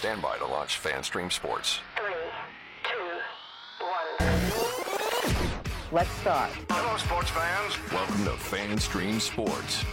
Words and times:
Stand 0.00 0.22
by 0.22 0.38
to 0.38 0.46
launch 0.46 0.82
FanStream 0.82 1.30
Sports. 1.30 1.80
Three, 1.94 2.14
two, 2.84 2.96
one. 3.84 4.32
Let's 5.92 6.10
start. 6.12 6.50
Hello, 6.70 6.96
sports 6.96 7.28
fans. 7.28 7.76
Welcome 7.92 8.24
to 8.24 8.30
FanStream 8.30 9.20
Sports. 9.20 9.84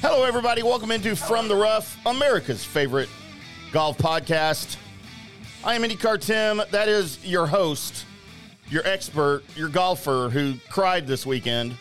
Hello, 0.00 0.22
everybody. 0.22 0.62
Welcome 0.62 0.92
into 0.92 1.16
From 1.16 1.48
the 1.48 1.56
Rough, 1.56 1.98
America's 2.06 2.62
favorite 2.62 3.08
golf 3.72 3.98
podcast. 3.98 4.76
I 5.62 5.74
am 5.74 5.82
IndyCar 5.82 6.20
Tim. 6.20 6.62
That 6.70 6.88
is 6.88 7.24
your 7.24 7.46
host, 7.46 8.04
your 8.68 8.84
expert, 8.86 9.42
your 9.56 9.68
golfer 9.68 10.28
who 10.32 10.54
cried 10.68 11.06
this 11.06 11.24
weekend. 11.24 11.76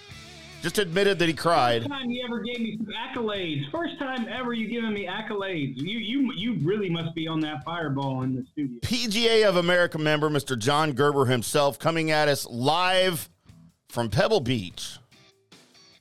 Just 0.61 0.77
admitted 0.77 1.17
that 1.19 1.27
he 1.27 1.33
cried. 1.33 1.83
First 1.83 1.91
time 1.91 2.11
you 2.11 2.23
ever 2.25 2.41
gave 2.41 2.59
me 2.59 2.77
some 2.77 2.93
accolades. 2.93 3.71
First 3.71 3.97
time 3.97 4.27
ever 4.29 4.53
you 4.53 4.67
giving 4.67 4.93
me 4.93 5.07
accolades. 5.07 5.77
You 5.77 5.97
you 5.99 6.33
you 6.33 6.55
really 6.61 6.89
must 6.89 7.15
be 7.15 7.27
on 7.27 7.39
that 7.39 7.63
fireball 7.63 8.23
in 8.23 8.35
the 8.35 8.45
studio. 8.51 8.79
PGA 8.81 9.47
of 9.47 9.55
America 9.55 9.97
member, 9.97 10.29
Mr. 10.29 10.59
John 10.59 10.91
Gerber 10.91 11.25
himself, 11.25 11.79
coming 11.79 12.11
at 12.11 12.27
us 12.27 12.45
live 12.45 13.29
from 13.87 14.09
Pebble 14.09 14.41
Beach. 14.41 14.97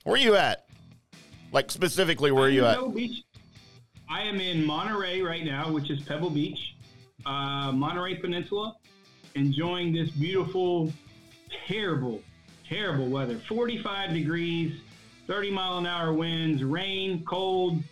Where 0.03 0.17
are 0.17 0.19
you 0.19 0.35
at? 0.35 0.67
Like, 1.53 1.71
specifically, 1.71 2.33
where 2.33 2.45
are 2.45 2.51
you 2.51 2.67
at? 2.67 2.75
Pebble 2.75 2.91
Beach. 2.91 3.23
I 4.11 4.23
am 4.23 4.41
in 4.41 4.65
Monterey 4.65 5.21
right 5.21 5.45
now, 5.45 5.71
which 5.71 5.91
is 5.91 6.01
Pebble 6.01 6.31
Beach, 6.31 6.75
uh, 7.27 7.73
Monterey 7.73 8.17
Peninsula, 8.17 8.75
enjoying 9.35 9.93
this 9.93 10.09
beautiful, 10.11 10.91
terrible, 11.67 12.23
terrible 12.67 13.09
weather. 13.09 13.39
45 13.49 14.15
degrees, 14.15 14.81
30 15.27 15.51
mile 15.51 15.77
an 15.77 15.87
hour 15.87 16.15
winds, 16.15 16.65
rain, 16.65 17.23
cold. 17.27 17.83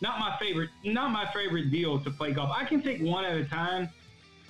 Not 0.00 0.18
my 0.18 0.36
favorite. 0.40 0.70
Not 0.84 1.12
my 1.12 1.30
favorite 1.32 1.70
deal 1.70 2.00
to 2.00 2.10
play 2.10 2.32
golf. 2.32 2.50
I 2.52 2.64
can 2.64 2.82
take 2.82 3.00
one 3.00 3.24
at 3.24 3.36
a 3.36 3.44
time. 3.44 3.88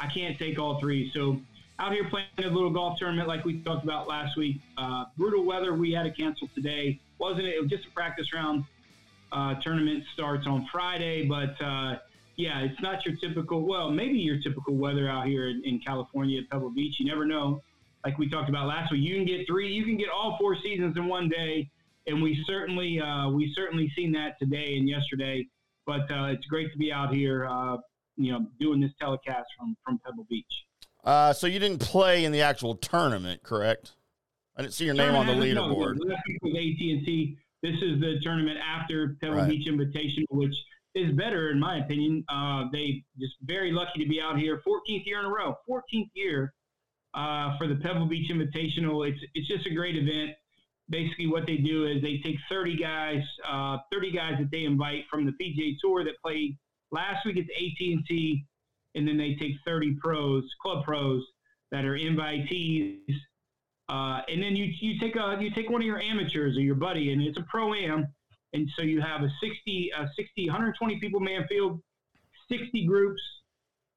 I 0.00 0.06
can't 0.06 0.38
take 0.38 0.58
all 0.58 0.80
three. 0.80 1.10
So 1.12 1.38
out 1.78 1.92
here 1.92 2.08
playing 2.08 2.26
a 2.38 2.48
little 2.48 2.70
golf 2.70 2.98
tournament 2.98 3.28
like 3.28 3.44
we 3.44 3.60
talked 3.60 3.84
about 3.84 4.08
last 4.08 4.38
week. 4.38 4.56
Uh, 4.78 5.04
brutal 5.18 5.44
weather. 5.44 5.74
We 5.74 5.92
had 5.92 6.04
to 6.04 6.10
cancel 6.10 6.48
today. 6.54 6.98
Wasn't 7.18 7.44
it? 7.46 7.50
It 7.50 7.60
was 7.60 7.70
just 7.70 7.86
a 7.86 7.90
practice 7.90 8.32
round. 8.32 8.64
Uh, 9.34 9.54
tournament 9.60 10.04
starts 10.12 10.46
on 10.46 10.64
Friday, 10.70 11.26
but 11.26 11.60
uh, 11.60 11.96
yeah, 12.36 12.60
it's 12.60 12.80
not 12.80 13.04
your 13.04 13.16
typical. 13.16 13.62
Well, 13.62 13.90
maybe 13.90 14.16
your 14.18 14.40
typical 14.40 14.74
weather 14.74 15.08
out 15.08 15.26
here 15.26 15.48
in, 15.48 15.60
in 15.64 15.80
California 15.80 16.40
at 16.40 16.48
Pebble 16.50 16.70
Beach. 16.70 17.00
You 17.00 17.06
never 17.06 17.24
know. 17.24 17.60
Like 18.04 18.16
we 18.16 18.28
talked 18.30 18.48
about 18.48 18.68
last 18.68 18.92
week, 18.92 19.02
you 19.02 19.16
can 19.16 19.24
get 19.24 19.44
three. 19.44 19.72
You 19.72 19.84
can 19.84 19.96
get 19.96 20.08
all 20.08 20.36
four 20.38 20.56
seasons 20.62 20.96
in 20.96 21.08
one 21.08 21.28
day, 21.28 21.68
and 22.06 22.22
we 22.22 22.44
certainly 22.46 23.00
uh, 23.00 23.28
we 23.28 23.52
certainly 23.56 23.92
seen 23.96 24.12
that 24.12 24.38
today 24.38 24.76
and 24.76 24.88
yesterday. 24.88 25.48
But 25.84 26.08
uh, 26.10 26.26
it's 26.26 26.46
great 26.46 26.70
to 26.70 26.78
be 26.78 26.92
out 26.92 27.12
here, 27.12 27.46
uh, 27.46 27.78
you 28.16 28.30
know, 28.30 28.46
doing 28.60 28.80
this 28.80 28.92
telecast 29.00 29.46
from 29.58 29.76
from 29.84 29.98
Pebble 30.04 30.26
Beach. 30.30 30.64
Uh, 31.02 31.32
so 31.32 31.48
you 31.48 31.58
didn't 31.58 31.80
play 31.80 32.24
in 32.24 32.30
the 32.30 32.42
actual 32.42 32.76
tournament, 32.76 33.42
correct? 33.42 33.94
I 34.56 34.62
didn't 34.62 34.74
see 34.74 34.84
your 34.84 34.94
name 34.94 35.16
on 35.16 35.26
the 35.26 35.32
leaderboard. 35.32 35.96
No, 35.96 36.14
week 36.28 36.38
was 36.40 36.54
AT&T. 36.54 37.38
This 37.64 37.80
is 37.80 37.98
the 37.98 38.20
tournament 38.20 38.58
after 38.58 39.16
Pebble 39.22 39.36
Right. 39.36 39.48
Beach 39.48 39.66
Invitational, 39.66 40.26
which 40.28 40.54
is 40.94 41.16
better 41.16 41.50
in 41.50 41.58
my 41.58 41.78
opinion. 41.78 42.22
Uh, 42.28 42.64
they 42.70 43.02
just 43.18 43.36
very 43.40 43.72
lucky 43.72 44.04
to 44.04 44.06
be 44.06 44.20
out 44.20 44.38
here, 44.38 44.60
14th 44.68 45.06
year 45.06 45.18
in 45.20 45.24
a 45.24 45.30
row, 45.30 45.56
14th 45.66 46.10
year 46.12 46.52
uh, 47.14 47.56
for 47.56 47.66
the 47.66 47.76
Pebble 47.76 48.04
Beach 48.04 48.30
Invitational. 48.30 49.08
It's 49.08 49.18
it's 49.32 49.48
just 49.48 49.66
a 49.66 49.72
great 49.72 49.96
event. 49.96 50.36
Basically, 50.90 51.26
what 51.26 51.46
they 51.46 51.56
do 51.56 51.86
is 51.86 52.02
they 52.02 52.18
take 52.18 52.36
30 52.50 52.76
guys, 52.76 53.22
uh, 53.48 53.78
30 53.90 54.12
guys 54.12 54.34
that 54.38 54.50
they 54.50 54.64
invite 54.64 55.04
from 55.10 55.24
the 55.24 55.32
PGA 55.32 55.78
Tour 55.80 56.04
that 56.04 56.20
played 56.22 56.58
last 56.92 57.24
week 57.24 57.38
at 57.38 57.46
the 57.46 57.54
AT&T, 57.54 58.44
and 58.94 59.08
then 59.08 59.16
they 59.16 59.36
take 59.36 59.54
30 59.66 59.96
pros, 60.02 60.44
club 60.60 60.84
pros 60.84 61.24
that 61.70 61.86
are 61.86 61.96
invitees 61.96 62.98
uh, 63.88 64.20
and 64.28 64.42
then 64.42 64.56
you 64.56 64.72
you 64.80 64.98
take 64.98 65.16
a 65.16 65.36
you 65.40 65.50
take 65.50 65.68
one 65.68 65.82
of 65.82 65.86
your 65.86 66.00
amateurs 66.00 66.56
or 66.56 66.60
your 66.60 66.74
buddy, 66.74 67.12
and 67.12 67.20
it's 67.20 67.38
a 67.38 67.44
pro 67.50 67.74
am, 67.74 68.06
and 68.54 68.68
so 68.76 68.82
you 68.82 69.00
have 69.02 69.22
a 69.22 69.28
60, 69.42 69.90
a 69.98 70.06
60, 70.16 70.46
120 70.46 71.00
people 71.00 71.20
man 71.20 71.46
field, 71.48 71.80
60 72.50 72.86
groups, 72.86 73.20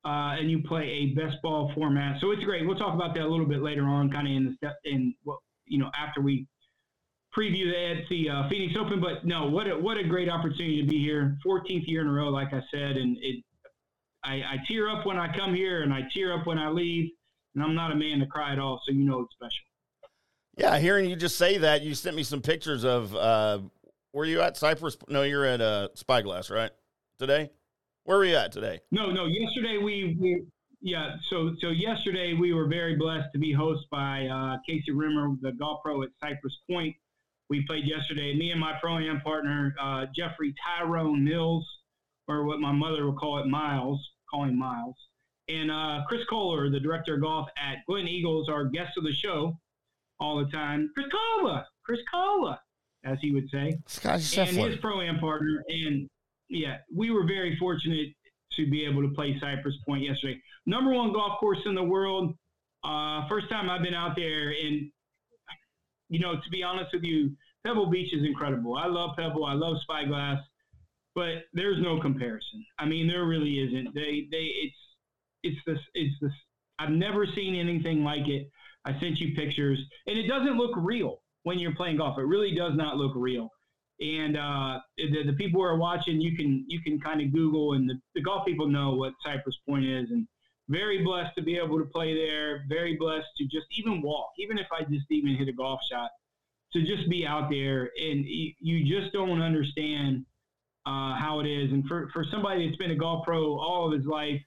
uh, 0.03 0.35
and 0.37 0.51
you 0.51 0.61
play 0.63 0.83
a 0.83 1.05
best 1.15 1.37
ball 1.41 1.71
format. 1.73 2.19
So 2.19 2.31
it's 2.31 2.43
great. 2.43 2.67
We'll 2.67 2.77
talk 2.77 2.93
about 2.93 3.15
that 3.15 3.23
a 3.23 3.27
little 3.27 3.45
bit 3.45 3.61
later 3.61 3.83
on, 3.83 4.11
kind 4.11 4.27
of 4.27 4.33
in 4.33 4.45
the 4.45 4.53
step 4.55 4.77
in 4.83 5.13
what 5.23 5.39
you 5.65 5.79
know 5.79 5.89
after 5.95 6.21
we 6.21 6.45
preview 7.37 7.71
the 7.71 8.01
at 8.01 8.09
the 8.09 8.29
uh, 8.29 8.49
Phoenix 8.49 8.75
Open. 8.77 8.99
But 8.99 9.25
no, 9.25 9.45
what 9.45 9.67
a, 9.69 9.77
what 9.77 9.97
a 9.97 10.03
great 10.03 10.27
opportunity 10.27 10.81
to 10.81 10.87
be 10.87 10.99
here, 10.99 11.37
14th 11.45 11.87
year 11.87 12.01
in 12.01 12.07
a 12.07 12.11
row, 12.11 12.27
like 12.27 12.53
I 12.53 12.61
said, 12.71 12.97
and 12.97 13.17
it. 13.21 13.43
I, 14.23 14.33
I 14.33 14.57
tear 14.67 14.89
up 14.89 15.05
when 15.05 15.17
I 15.17 15.33
come 15.33 15.53
here, 15.53 15.83
and 15.83 15.93
I 15.93 16.01
tear 16.13 16.33
up 16.33 16.45
when 16.45 16.57
I 16.57 16.69
leave, 16.69 17.11
and 17.55 17.63
I'm 17.63 17.75
not 17.75 17.93
a 17.93 17.95
man 17.95 18.19
to 18.19 18.25
cry 18.25 18.51
at 18.51 18.59
all, 18.59 18.81
so 18.85 18.91
you 18.91 19.05
know 19.05 19.21
it's 19.21 19.33
special. 19.33 19.63
Yeah, 20.57 20.79
hearing 20.79 21.07
you 21.07 21.15
just 21.15 21.37
say 21.37 21.59
that, 21.59 21.83
you 21.83 21.93
sent 21.93 22.15
me 22.15 22.23
some 22.23 22.41
pictures 22.41 22.83
of 22.83 23.15
uh, 23.15 23.59
where 24.11 24.25
you 24.25 24.41
at 24.41 24.57
Cypress? 24.57 24.97
No, 25.07 25.21
you're 25.21 25.45
at 25.45 25.61
uh, 25.61 25.89
Spyglass, 25.93 26.49
right? 26.49 26.71
Today, 27.19 27.51
where 28.05 28.17
were 28.17 28.25
you 28.25 28.35
at 28.35 28.51
today? 28.51 28.79
No, 28.91 29.11
no. 29.11 29.25
Yesterday 29.25 29.77
we, 29.77 30.17
we 30.19 30.43
yeah. 30.81 31.15
So 31.29 31.51
so 31.61 31.69
yesterday 31.69 32.33
we 32.33 32.53
were 32.53 32.67
very 32.67 32.95
blessed 32.95 33.27
to 33.33 33.39
be 33.39 33.53
hosted 33.53 33.89
by 33.91 34.25
uh, 34.25 34.57
Casey 34.67 34.91
Rimmer, 34.91 35.29
the 35.41 35.51
golf 35.51 35.81
pro 35.83 36.01
at 36.01 36.09
Cypress 36.19 36.57
Point. 36.69 36.95
We 37.49 37.63
played 37.67 37.85
yesterday. 37.85 38.35
Me 38.35 38.49
and 38.49 38.59
my 38.59 38.73
pro 38.81 38.97
am 38.97 39.21
partner 39.21 39.75
uh, 39.79 40.07
Jeffrey 40.15 40.55
Tyrone 40.65 41.23
Mills, 41.23 41.67
or 42.27 42.45
what 42.45 42.59
my 42.59 42.71
mother 42.71 43.05
would 43.05 43.19
call 43.19 43.37
it, 43.37 43.45
Miles, 43.45 43.99
calling 44.29 44.57
Miles, 44.57 44.95
and 45.49 45.69
uh, 45.69 46.01
Chris 46.07 46.21
Kohler, 46.27 46.71
the 46.71 46.79
director 46.79 47.13
of 47.13 47.21
golf 47.21 47.47
at 47.57 47.85
Glen 47.87 48.07
Eagles, 48.07 48.49
our 48.49 48.65
guest 48.65 48.97
of 48.97 49.03
the 49.03 49.13
show 49.13 49.55
all 50.19 50.43
the 50.43 50.51
time. 50.51 50.91
Chris 50.95 51.07
Kohler, 51.11 51.65
Chris 51.83 51.99
Kohler, 52.11 52.57
as 53.05 53.17
he 53.21 53.31
would 53.31 53.49
say 53.51 53.77
Scott 53.87 54.15
and 54.37 54.57
his 54.57 54.77
pro 54.77 55.01
am 55.01 55.19
partner. 55.19 55.63
And 55.67 56.09
yeah, 56.49 56.77
we 56.93 57.11
were 57.11 57.25
very 57.25 57.57
fortunate 57.57 58.09
to 58.53 58.69
be 58.69 58.85
able 58.85 59.01
to 59.01 59.13
play 59.13 59.37
Cypress 59.39 59.75
Point 59.85 60.03
yesterday. 60.03 60.41
Number 60.65 60.93
one 60.93 61.13
golf 61.13 61.39
course 61.39 61.59
in 61.65 61.75
the 61.75 61.83
world. 61.83 62.35
Uh, 62.83 63.27
first 63.27 63.49
time 63.49 63.69
I've 63.69 63.81
been 63.81 63.93
out 63.93 64.15
there, 64.15 64.49
and 64.49 64.89
you 66.09 66.19
know, 66.19 66.35
to 66.35 66.49
be 66.51 66.63
honest 66.63 66.93
with 66.93 67.03
you, 67.03 67.31
Pebble 67.65 67.89
Beach 67.89 68.13
is 68.13 68.23
incredible. 68.23 68.75
I 68.75 68.87
love 68.87 69.11
Pebble. 69.17 69.45
I 69.45 69.53
love 69.53 69.77
Spyglass, 69.81 70.39
but 71.15 71.43
there's 71.53 71.81
no 71.81 71.99
comparison. 71.99 72.65
I 72.79 72.85
mean, 72.85 73.07
there 73.07 73.25
really 73.25 73.59
isn't. 73.59 73.93
They 73.93 74.27
they 74.31 74.51
it's 74.63 74.77
it's 75.43 75.57
this 75.65 75.79
it's 75.93 76.15
this. 76.21 76.31
I've 76.79 76.91
never 76.91 77.25
seen 77.35 77.55
anything 77.55 78.03
like 78.03 78.27
it. 78.27 78.49
I 78.87 78.97
sent 79.01 79.19
you 79.19 79.35
pictures, 79.35 79.79
and 80.07 80.17
it 80.17 80.27
doesn't 80.27 80.57
look 80.57 80.71
real 80.77 81.21
when 81.43 81.59
you're 81.59 81.75
playing 81.75 81.97
golf. 81.97 82.17
It 82.17 82.25
really 82.25 82.55
does 82.55 82.73
not 82.75 82.95
look 82.95 83.11
real. 83.15 83.49
And 83.99 84.37
uh, 84.37 84.79
the, 84.97 85.23
the 85.25 85.33
people 85.33 85.59
who 85.59 85.67
are 85.67 85.77
watching, 85.77 86.21
you 86.21 86.37
can 86.37 86.63
you 86.67 86.81
can 86.81 86.99
kind 86.99 87.21
of 87.21 87.33
Google, 87.33 87.73
and 87.73 87.89
the, 87.89 87.99
the 88.15 88.21
golf 88.21 88.45
people 88.45 88.67
know 88.67 88.93
what 88.93 89.13
Cypress 89.25 89.57
Point 89.67 89.85
is. 89.85 90.09
And 90.11 90.25
very 90.69 91.03
blessed 91.03 91.35
to 91.35 91.41
be 91.41 91.57
able 91.57 91.79
to 91.79 91.85
play 91.85 92.13
there. 92.13 92.63
Very 92.69 92.95
blessed 92.95 93.27
to 93.37 93.45
just 93.45 93.65
even 93.77 94.01
walk, 94.01 94.29
even 94.37 94.57
if 94.57 94.67
I 94.71 94.83
just 94.83 95.05
even 95.09 95.35
hit 95.35 95.49
a 95.49 95.53
golf 95.53 95.81
shot, 95.91 96.11
to 96.73 96.83
just 96.83 97.09
be 97.09 97.25
out 97.25 97.49
there. 97.49 97.91
And 97.99 98.23
you 98.25 98.85
just 98.85 99.13
don't 99.13 99.41
understand 99.41 100.25
uh, 100.85 101.15
how 101.15 101.41
it 101.41 101.47
is. 101.47 101.71
And 101.71 101.85
for, 101.85 102.09
for 102.13 102.23
somebody 102.23 102.65
that's 102.65 102.77
been 102.77 102.91
a 102.91 102.95
golf 102.95 103.25
pro 103.25 103.57
all 103.57 103.87
of 103.87 103.97
his 103.97 104.05
life, 104.05 104.41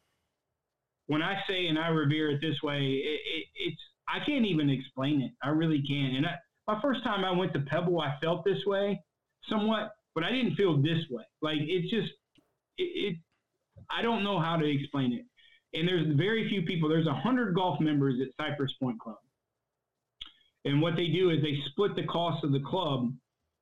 when 1.06 1.22
I 1.22 1.40
say 1.48 1.66
and 1.66 1.78
I 1.78 1.88
revere 1.88 2.30
it 2.30 2.40
this 2.40 2.62
way, 2.62 2.82
it, 2.82 3.20
it, 3.24 3.44
it's 3.56 3.82
I 4.12 4.24
can't 4.24 4.44
even 4.46 4.70
explain 4.70 5.22
it. 5.22 5.32
I 5.42 5.50
really 5.50 5.82
can't. 5.82 6.16
And 6.16 6.26
I, 6.26 6.34
my 6.66 6.80
first 6.80 7.02
time 7.04 7.24
I 7.24 7.30
went 7.30 7.52
to 7.54 7.60
Pebble, 7.60 8.00
I 8.00 8.18
felt 8.20 8.44
this 8.44 8.64
way 8.66 9.00
somewhat, 9.48 9.92
but 10.14 10.24
I 10.24 10.30
didn't 10.30 10.56
feel 10.56 10.76
this 10.80 11.04
way. 11.10 11.24
Like 11.42 11.58
it's 11.60 11.90
just 11.90 12.12
it, 12.78 12.82
it 12.82 13.16
I 13.90 14.02
don't 14.02 14.24
know 14.24 14.38
how 14.38 14.56
to 14.56 14.64
explain 14.64 15.12
it. 15.12 15.24
And 15.78 15.88
there's 15.88 16.06
very 16.16 16.48
few 16.48 16.62
people. 16.62 16.88
There's 16.88 17.06
a 17.06 17.14
hundred 17.14 17.54
golf 17.54 17.80
members 17.80 18.20
at 18.20 18.28
Cypress 18.36 18.72
Point 18.80 18.98
Club, 18.98 19.18
and 20.64 20.82
what 20.82 20.96
they 20.96 21.08
do 21.08 21.30
is 21.30 21.42
they 21.42 21.58
split 21.66 21.94
the 21.94 22.04
cost 22.04 22.44
of 22.44 22.52
the 22.52 22.60
club 22.60 23.12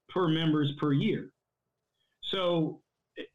per 0.09 0.29
members 0.29 0.73
per 0.81 0.93
year. 0.93 1.31
So 2.31 2.81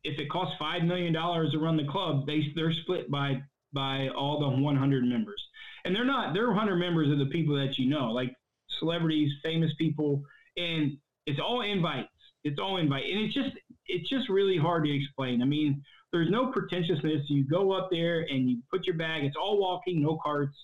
if 0.03 0.19
it 0.19 0.29
costs 0.29 0.55
five 0.57 0.83
million 0.83 1.13
dollars 1.13 1.51
to 1.51 1.59
run 1.59 1.77
the 1.77 1.85
club, 1.85 2.25
they 2.25 2.51
they're 2.55 2.73
split 2.73 3.11
by 3.11 3.43
by 3.73 4.09
all 4.09 4.39
the 4.39 4.61
100 4.61 5.03
members, 5.03 5.43
and 5.85 5.95
they're 5.95 6.05
not 6.05 6.33
they're 6.33 6.47
100 6.47 6.75
members 6.77 7.11
of 7.11 7.19
the 7.19 7.25
people 7.27 7.55
that 7.55 7.77
you 7.77 7.89
know, 7.89 8.11
like 8.11 8.33
celebrities, 8.79 9.31
famous 9.43 9.71
people, 9.77 10.23
and 10.57 10.97
it's 11.25 11.39
all 11.39 11.61
invites. 11.61 12.09
It's 12.43 12.59
all 12.59 12.77
invite, 12.77 13.05
and 13.05 13.21
it's 13.21 13.33
just 13.33 13.55
it's 13.87 14.09
just 14.09 14.29
really 14.29 14.57
hard 14.57 14.85
to 14.85 14.91
explain. 14.95 15.41
I 15.41 15.45
mean, 15.45 15.81
there's 16.11 16.29
no 16.29 16.51
pretentiousness. 16.51 17.29
You 17.29 17.45
go 17.45 17.71
up 17.71 17.89
there 17.91 18.21
and 18.21 18.49
you 18.49 18.59
put 18.71 18.85
your 18.85 18.95
bag. 18.95 19.23
It's 19.23 19.35
all 19.35 19.59
walking, 19.59 20.01
no 20.01 20.19
carts. 20.23 20.57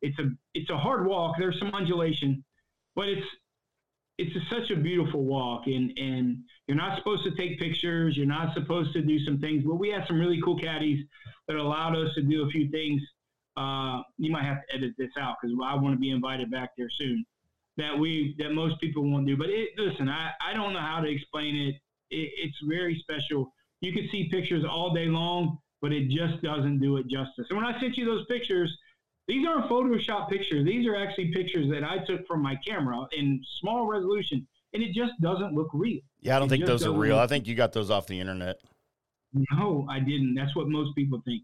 It's 0.00 0.18
a 0.18 0.30
it's 0.54 0.70
a 0.70 0.76
hard 0.76 1.06
walk. 1.06 1.36
There's 1.38 1.58
some 1.58 1.72
undulation, 1.74 2.44
but 2.94 3.08
it's 3.08 3.26
it's 4.18 4.36
a, 4.36 4.54
such 4.54 4.70
a 4.70 4.76
beautiful 4.76 5.24
walk. 5.24 5.66
And 5.66 5.92
and 5.96 6.38
you're 6.66 6.76
not 6.76 6.98
supposed 6.98 7.24
to 7.24 7.34
take 7.34 7.58
pictures. 7.58 8.16
You're 8.16 8.26
not 8.26 8.54
supposed 8.54 8.92
to 8.94 9.02
do 9.02 9.18
some 9.24 9.38
things. 9.38 9.64
But 9.66 9.76
we 9.76 9.88
had 9.88 10.06
some 10.06 10.20
really 10.20 10.40
cool 10.42 10.58
caddies 10.58 11.04
that 11.48 11.56
allowed 11.56 11.96
us 11.96 12.14
to 12.14 12.22
do 12.22 12.46
a 12.46 12.50
few 12.50 12.70
things. 12.70 13.02
Uh, 13.56 14.02
you 14.18 14.30
might 14.30 14.44
have 14.44 14.66
to 14.66 14.74
edit 14.74 14.94
this 14.96 15.10
out 15.18 15.36
because 15.40 15.56
I 15.62 15.74
want 15.74 15.94
to 15.94 16.00
be 16.00 16.10
invited 16.10 16.50
back 16.50 16.70
there 16.76 16.90
soon. 16.90 17.24
That 17.76 17.98
we 17.98 18.34
that 18.38 18.52
most 18.52 18.80
people 18.80 19.02
won't 19.10 19.26
do. 19.26 19.36
But 19.36 19.50
it, 19.50 19.70
listen, 19.76 20.08
I 20.08 20.32
I 20.40 20.52
don't 20.52 20.72
know 20.72 20.80
how 20.80 21.00
to 21.00 21.08
explain 21.08 21.56
it. 21.56 21.74
it 22.10 22.30
it's 22.36 22.58
very 22.62 22.98
special 22.98 23.52
you 23.82 23.92
can 23.92 24.08
see 24.10 24.28
pictures 24.28 24.64
all 24.64 24.94
day 24.94 25.06
long, 25.06 25.58
but 25.82 25.92
it 25.92 26.08
just 26.08 26.40
doesn't 26.40 26.78
do 26.78 26.96
it 26.96 27.08
justice. 27.08 27.46
And 27.50 27.58
when 27.58 27.66
I 27.66 27.78
sent 27.80 27.98
you 27.98 28.06
those 28.06 28.24
pictures, 28.26 28.74
these 29.28 29.46
aren't 29.46 29.68
Photoshop 29.68 30.30
pictures. 30.30 30.64
These 30.64 30.86
are 30.86 30.96
actually 30.96 31.32
pictures 31.32 31.68
that 31.70 31.84
I 31.84 31.98
took 31.98 32.26
from 32.26 32.42
my 32.42 32.56
camera 32.66 33.06
in 33.12 33.40
small 33.60 33.86
resolution, 33.86 34.46
and 34.72 34.82
it 34.82 34.94
just 34.94 35.12
doesn't 35.20 35.52
look 35.52 35.68
real. 35.74 36.00
Yeah, 36.20 36.36
I 36.36 36.38
don't 36.38 36.46
It 36.46 36.50
think 36.50 36.66
those 36.66 36.86
are 36.86 36.92
real. 36.92 37.18
I 37.18 37.26
think 37.26 37.46
you 37.46 37.54
got 37.56 37.72
those 37.72 37.90
off 37.90 38.06
the 38.06 38.18
internet. 38.18 38.60
No, 39.34 39.86
I 39.90 39.98
didn't. 39.98 40.34
That's 40.34 40.54
what 40.54 40.68
most 40.68 40.94
people 40.94 41.20
think. 41.24 41.42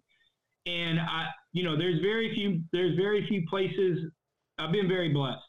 And 0.69 1.01
I, 1.01 1.27
you 1.53 1.65
know, 1.65 1.77
there's 1.79 2.01
very 2.01 2.35
few, 2.35 2.61
there's 2.73 2.95
very 2.97 3.27
few 3.27 3.47
places. 3.49 3.99
I've 4.59 4.73
been 4.73 4.89
very 4.89 5.13
blessed. 5.13 5.41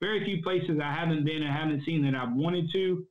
Very 0.00 0.24
few 0.24 0.42
places 0.42 0.78
I 0.82 0.92
haven't 0.92 1.24
been 1.24 1.42
and 1.42 1.52
haven't 1.52 1.84
seen 1.84 2.02
that 2.04 2.14
I've 2.14 2.34
wanted 2.34 2.70
to. 2.72 3.04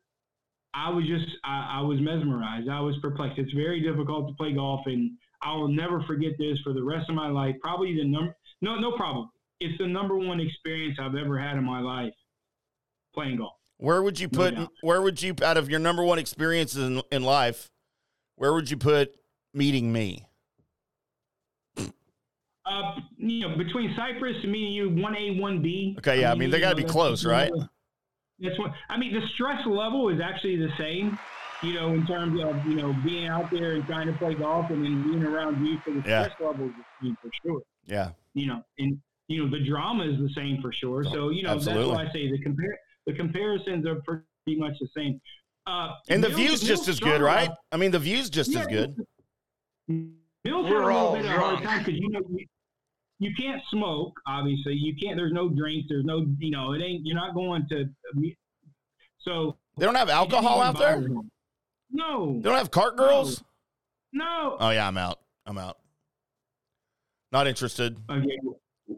I 0.73 0.89
was 0.89 1.05
just, 1.07 1.25
I, 1.43 1.79
I 1.79 1.81
was 1.81 1.99
mesmerized. 1.99 2.69
I 2.69 2.79
was 2.79 2.95
perplexed. 3.01 3.39
It's 3.39 3.51
very 3.53 3.81
difficult 3.81 4.27
to 4.27 4.35
play 4.35 4.53
golf, 4.53 4.81
and 4.85 5.11
I 5.41 5.53
will 5.53 5.69
never 5.69 6.03
forget 6.03 6.33
this 6.37 6.59
for 6.63 6.73
the 6.73 6.83
rest 6.83 7.09
of 7.09 7.15
my 7.15 7.29
life. 7.29 7.55
Probably 7.61 7.95
the 7.95 8.03
number, 8.03 8.35
no, 8.61 8.75
no 8.75 8.91
problem. 8.91 9.29
It's 9.59 9.77
the 9.79 9.87
number 9.87 10.15
one 10.15 10.39
experience 10.39 10.97
I've 11.01 11.15
ever 11.15 11.39
had 11.39 11.57
in 11.57 11.63
my 11.63 11.79
life 11.79 12.13
playing 13.15 13.37
golf. 13.37 13.53
Where 13.77 14.03
would 14.03 14.19
you 14.19 14.29
put? 14.29 14.55
doubt. 14.55 14.71
where 14.81 15.01
would 15.01 15.21
you, 15.21 15.33
out 15.43 15.57
of 15.57 15.69
your 15.69 15.79
number 15.79 16.03
one 16.03 16.19
experiences 16.19 16.83
in, 16.83 17.01
in 17.11 17.23
life, 17.23 17.71
where 18.35 18.53
would 18.53 18.69
you 18.69 18.77
put 18.77 19.15
meeting 19.53 19.91
me? 19.91 20.26
Uh, 22.69 22.99
you 23.17 23.47
know, 23.47 23.55
between 23.55 23.95
Cypress 23.95 24.35
and 24.43 24.51
me 24.51 24.65
and 24.65 24.75
you, 24.75 25.01
one 25.03 25.15
A, 25.15 25.39
one 25.39 25.61
B. 25.61 25.95
Okay, 25.99 26.19
yeah, 26.21 26.31
I 26.31 26.35
mean, 26.35 26.49
they 26.49 26.59
gotta 26.59 26.75
be 26.75 26.83
close, 26.83 27.23
right? 27.25 27.49
That's 28.39 28.59
what 28.59 28.71
I 28.89 28.97
mean. 28.97 29.13
The 29.13 29.25
stress 29.33 29.65
level 29.65 30.09
is 30.09 30.19
actually 30.21 30.57
the 30.57 30.69
same. 30.77 31.17
You 31.63 31.73
know, 31.73 31.93
in 31.93 32.05
terms 32.05 32.39
of 32.43 32.63
you 32.67 32.75
know 32.75 32.93
being 33.05 33.27
out 33.27 33.49
there 33.51 33.71
and 33.73 33.85
trying 33.85 34.07
to 34.07 34.13
play 34.13 34.35
golf 34.35 34.69
and 34.69 34.83
then 34.83 35.01
being 35.09 35.23
around 35.23 35.65
you, 35.65 35.79
for 35.79 35.91
the 35.91 36.03
Yeah. 36.07 36.23
stress 36.25 36.39
level 36.41 36.67
is 36.67 36.73
the 36.75 37.07
same 37.07 37.17
for 37.21 37.29
sure. 37.43 37.61
Yeah, 37.87 38.11
You 38.33 38.47
know, 38.47 38.63
and 38.77 38.99
you 39.27 39.43
know 39.43 39.49
the 39.49 39.63
drama 39.65 40.03
is 40.03 40.19
the 40.19 40.29
same 40.35 40.61
for 40.61 40.71
sure. 40.73 41.03
So 41.05 41.29
you 41.29 41.43
know 41.43 41.51
Absolutely. 41.51 41.85
that's 41.95 41.97
why 42.03 42.09
I 42.09 42.11
say 42.13 42.29
the 42.29 42.39
compare 42.43 42.77
the 43.07 43.13
comparisons 43.13 43.87
are 43.87 43.95
pretty 44.05 44.25
much 44.59 44.73
the 44.79 44.89
same. 44.95 45.19
Uh, 45.65 45.93
and 46.09 46.21
the 46.23 46.27
Mills- 46.29 46.39
view's 46.41 46.59
just 46.61 46.69
Mills 46.85 46.89
as 46.89 46.99
good, 46.99 47.07
started 47.21 47.23
right? 47.23 47.49
I 47.71 47.77
mean, 47.77 47.91
the 47.91 47.99
view's 47.99 48.29
just 48.29 48.51
Yeah, 48.51 48.59
as 48.61 48.67
good. 48.67 48.95
Mills 49.87 50.15
had 50.45 50.51
a 50.53 50.61
We're 50.61 50.85
little 50.85 50.97
all 50.97 51.15
bit 51.15 51.25
of 51.25 51.31
a 51.31 51.39
hard 51.39 51.61
drunk. 51.61 51.63
time 51.63 51.79
because 51.83 51.99
you 51.99 52.09
know 52.09 52.21
you, 53.19 53.29
you 53.29 53.35
can't 53.35 53.61
smoke. 53.71 54.13
Obviously, 54.27 54.73
you 54.73 54.95
can't. 55.01 55.17
There's 55.17 55.33
no 55.33 55.49
drinks. 55.49 55.87
There's 55.89 56.05
no. 56.05 56.25
You 56.39 56.51
know, 56.51 56.73
it 56.73 56.81
ain't. 56.81 57.05
You're 57.05 57.15
not 57.15 57.33
going 57.33 57.65
to. 57.69 57.85
So 59.19 59.57
They 59.77 59.85
don't 59.85 59.95
have 59.95 60.09
alcohol 60.09 60.61
out 60.61 60.77
there. 60.77 60.99
They 61.01 61.07
No, 61.91 62.35
they 62.35 62.41
don't 62.49 62.57
have 62.57 62.71
cart 62.71 62.95
girls. 62.97 63.43
no. 64.13 64.57
Oh 64.59 64.69
yeah, 64.69 64.87
I'm 64.87 64.97
out. 64.97 65.19
I'm 65.45 65.57
out. 65.57 65.77
Not 67.31 67.47
interested. 67.47 67.97
Okay. 68.09 68.37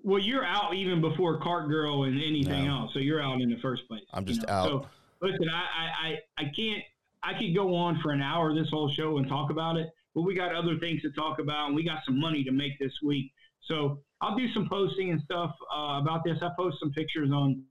Well, 0.03 0.19
you're 0.21 0.45
out 0.45 0.75
even 0.75 1.01
before 1.01 1.39
Cart 1.41 1.67
Girl 1.67 2.03
and 2.03 2.21
anything 2.21 2.65
No. 2.65 2.81
else. 2.81 2.91
So 2.93 2.99
you're 2.99 3.21
out 3.21 3.41
in 3.41 3.49
the 3.49 3.57
first 3.61 3.87
place. 3.87 4.03
I'm 4.13 4.23
you 4.27 4.33
just 4.35 4.45
know? 4.47 4.53
out. 4.53 4.65
So 4.67 4.87
listen, 5.21 5.49
I, 5.49 5.57
I, 5.61 6.07
I, 6.09 6.19
I 6.37 6.51
can't. 6.55 6.83
I 7.23 7.33
could 7.33 7.53
go 7.55 7.75
on 7.75 7.99
for 8.01 8.11
an 8.11 8.21
hour 8.21 8.53
this 8.53 8.69
whole 8.71 8.89
show 8.91 9.17
and 9.17 9.27
talk 9.27 9.49
about 9.51 9.77
it, 9.77 9.89
but 10.15 10.21
we 10.21 10.35
got 10.35 10.53
other 10.55 10.77
things 10.79 11.01
to 11.01 11.11
talk 11.11 11.39
about, 11.39 11.67
and 11.67 11.75
we 11.75 11.83
got 11.83 11.99
some 12.05 12.19
money 12.19 12.43
to 12.45 12.51
make 12.51 12.77
this 12.79 12.93
week. 13.03 13.31
So 13.63 13.99
I'll 14.21 14.35
do 14.35 14.51
some 14.53 14.67
posting 14.67 15.11
and 15.11 15.21
stuff 15.21 15.51
uh, 15.75 15.99
about 16.01 16.23
this. 16.25 16.37
I 16.41 16.49
post 16.57 16.77
some 16.79 16.91
pictures 16.91 17.31
on 17.31 17.63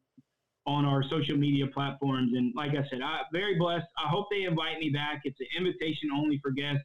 on 0.66 0.84
our 0.84 1.02
social 1.08 1.36
media 1.36 1.66
platforms, 1.72 2.32
and 2.34 2.52
like 2.54 2.72
I 2.72 2.86
said, 2.90 3.00
I'm 3.02 3.24
very 3.32 3.58
blessed. 3.58 3.86
I 4.04 4.08
hope 4.08 4.26
they 4.30 4.42
invite 4.42 4.78
me 4.78 4.90
back. 4.90 5.22
It's 5.24 5.38
an 5.40 5.46
invitation 5.56 6.10
only 6.14 6.38
for 6.42 6.50
guests 6.50 6.84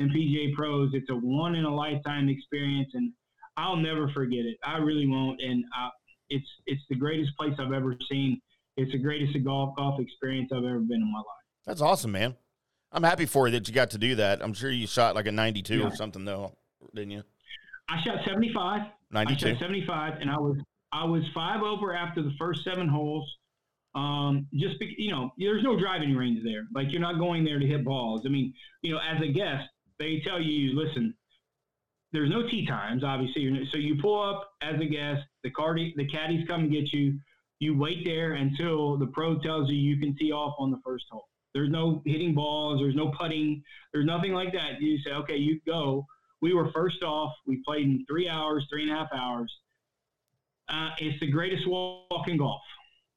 and 0.00 0.10
PGA 0.10 0.52
pros. 0.54 0.90
It's 0.94 1.08
a 1.10 1.14
one 1.14 1.54
in 1.54 1.64
a 1.64 1.72
lifetime 1.72 2.28
experience, 2.28 2.90
and 2.94 3.12
I'll 3.56 3.76
never 3.76 4.08
forget 4.10 4.40
it. 4.46 4.56
I 4.64 4.78
really 4.78 5.06
won't. 5.06 5.40
And 5.40 5.64
I, 5.76 5.90
it's 6.28 6.46
it's 6.66 6.82
the 6.88 6.96
greatest 6.96 7.36
place 7.36 7.52
I've 7.58 7.72
ever 7.72 7.96
seen. 8.10 8.40
It's 8.76 8.90
the 8.92 8.98
greatest 8.98 9.36
golf 9.44 9.76
golf 9.76 10.00
experience 10.00 10.50
I've 10.52 10.64
ever 10.64 10.78
been 10.80 11.02
in 11.02 11.12
my 11.12 11.18
life. 11.18 11.26
That's 11.66 11.80
awesome, 11.80 12.12
man. 12.12 12.34
I'm 12.92 13.04
happy 13.04 13.26
for 13.26 13.46
you 13.46 13.52
that 13.52 13.68
you 13.68 13.74
got 13.74 13.90
to 13.90 13.98
do 13.98 14.16
that. 14.16 14.42
I'm 14.42 14.54
sure 14.54 14.70
you 14.70 14.86
shot 14.88 15.14
like 15.14 15.26
a 15.26 15.32
92 15.32 15.78
Yeah. 15.78 15.86
or 15.86 15.94
something 15.94 16.24
though, 16.24 16.56
didn't 16.94 17.12
you? 17.12 17.22
I 17.88 18.02
shot 18.02 18.16
75. 18.26 18.82
I 19.12 19.24
92. 19.24 19.48
shot 19.48 19.58
75, 19.58 20.14
and 20.20 20.30
I 20.30 20.38
was 20.38 20.56
I 20.92 21.04
was 21.04 21.22
five 21.34 21.62
over 21.62 21.94
after 21.94 22.22
the 22.22 22.32
first 22.38 22.64
seven 22.64 22.88
holes. 22.88 23.36
Um, 23.94 24.46
just 24.54 24.78
be, 24.78 24.94
you 24.98 25.10
know, 25.10 25.32
there's 25.36 25.64
no 25.64 25.78
driving 25.78 26.14
range 26.14 26.44
there. 26.44 26.66
Like 26.74 26.92
you're 26.92 27.00
not 27.00 27.18
going 27.18 27.44
there 27.44 27.58
to 27.58 27.66
hit 27.66 27.84
balls. 27.84 28.22
I 28.24 28.28
mean, 28.28 28.52
you 28.82 28.92
know, 28.92 29.00
as 29.00 29.20
a 29.22 29.32
guest, 29.32 29.68
they 29.98 30.20
tell 30.24 30.40
you, 30.40 30.78
listen, 30.78 31.14
there's 32.12 32.30
no 32.30 32.48
tee 32.48 32.66
times, 32.66 33.04
obviously. 33.04 33.68
So 33.70 33.78
you 33.78 34.00
pull 34.00 34.20
up 34.22 34.50
as 34.62 34.80
a 34.80 34.84
guest. 34.84 35.22
The 35.44 35.50
caddy, 35.50 35.94
the 35.96 36.06
caddies 36.06 36.46
come 36.46 36.62
and 36.62 36.72
get 36.72 36.92
you. 36.92 37.18
You 37.58 37.76
wait 37.76 38.04
there 38.04 38.32
until 38.34 38.96
the 38.96 39.06
pro 39.06 39.38
tells 39.38 39.70
you 39.70 39.76
you 39.76 39.98
can 39.98 40.16
tee 40.16 40.32
off 40.32 40.54
on 40.58 40.70
the 40.70 40.78
first 40.84 41.04
hole. 41.10 41.28
There's 41.52 41.70
no 41.70 42.02
hitting 42.06 42.34
balls. 42.34 42.80
There's 42.80 42.94
no 42.94 43.08
putting. 43.08 43.62
There's 43.92 44.06
nothing 44.06 44.32
like 44.32 44.52
that. 44.52 44.80
You 44.80 44.98
say, 44.98 45.12
okay, 45.12 45.36
you 45.36 45.60
go. 45.66 46.06
We 46.40 46.54
were 46.54 46.70
first 46.72 47.02
off. 47.02 47.32
We 47.46 47.62
played 47.64 47.84
in 47.84 48.04
three 48.08 48.28
hours, 48.28 48.66
three 48.70 48.82
and 48.82 48.90
a 48.90 48.94
half 48.94 49.08
hours. 49.12 49.52
Uh, 50.68 50.90
it's 50.98 51.18
the 51.20 51.30
greatest 51.30 51.66
walk 51.66 52.28
in 52.28 52.38
golf. 52.38 52.62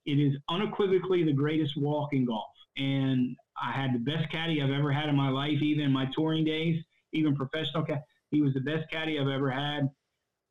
It 0.06 0.20
is 0.20 0.36
unequivocally 0.50 1.24
the 1.24 1.34
greatest 1.34 1.78
walk 1.78 2.10
in 2.14 2.26
golf. 2.26 2.50
And 2.78 3.36
I 3.62 3.72
had 3.72 3.94
the 3.94 4.00
best 4.00 4.30
caddy 4.32 4.62
I've 4.62 4.72
ever 4.72 4.92
had 4.92 5.08
in 5.08 5.16
my 5.16 5.30
life, 5.30 5.62
even 5.62 5.86
in 5.86 5.92
my 5.92 6.08
touring 6.14 6.44
days, 6.44 6.84
even 7.14 7.36
professional 7.36 7.84
caddy. 7.84 8.02
He 8.32 8.42
was 8.42 8.54
the 8.54 8.62
best 8.62 8.90
caddy 8.92 9.20
I've 9.20 9.28
ever 9.28 9.52
had. 9.52 9.90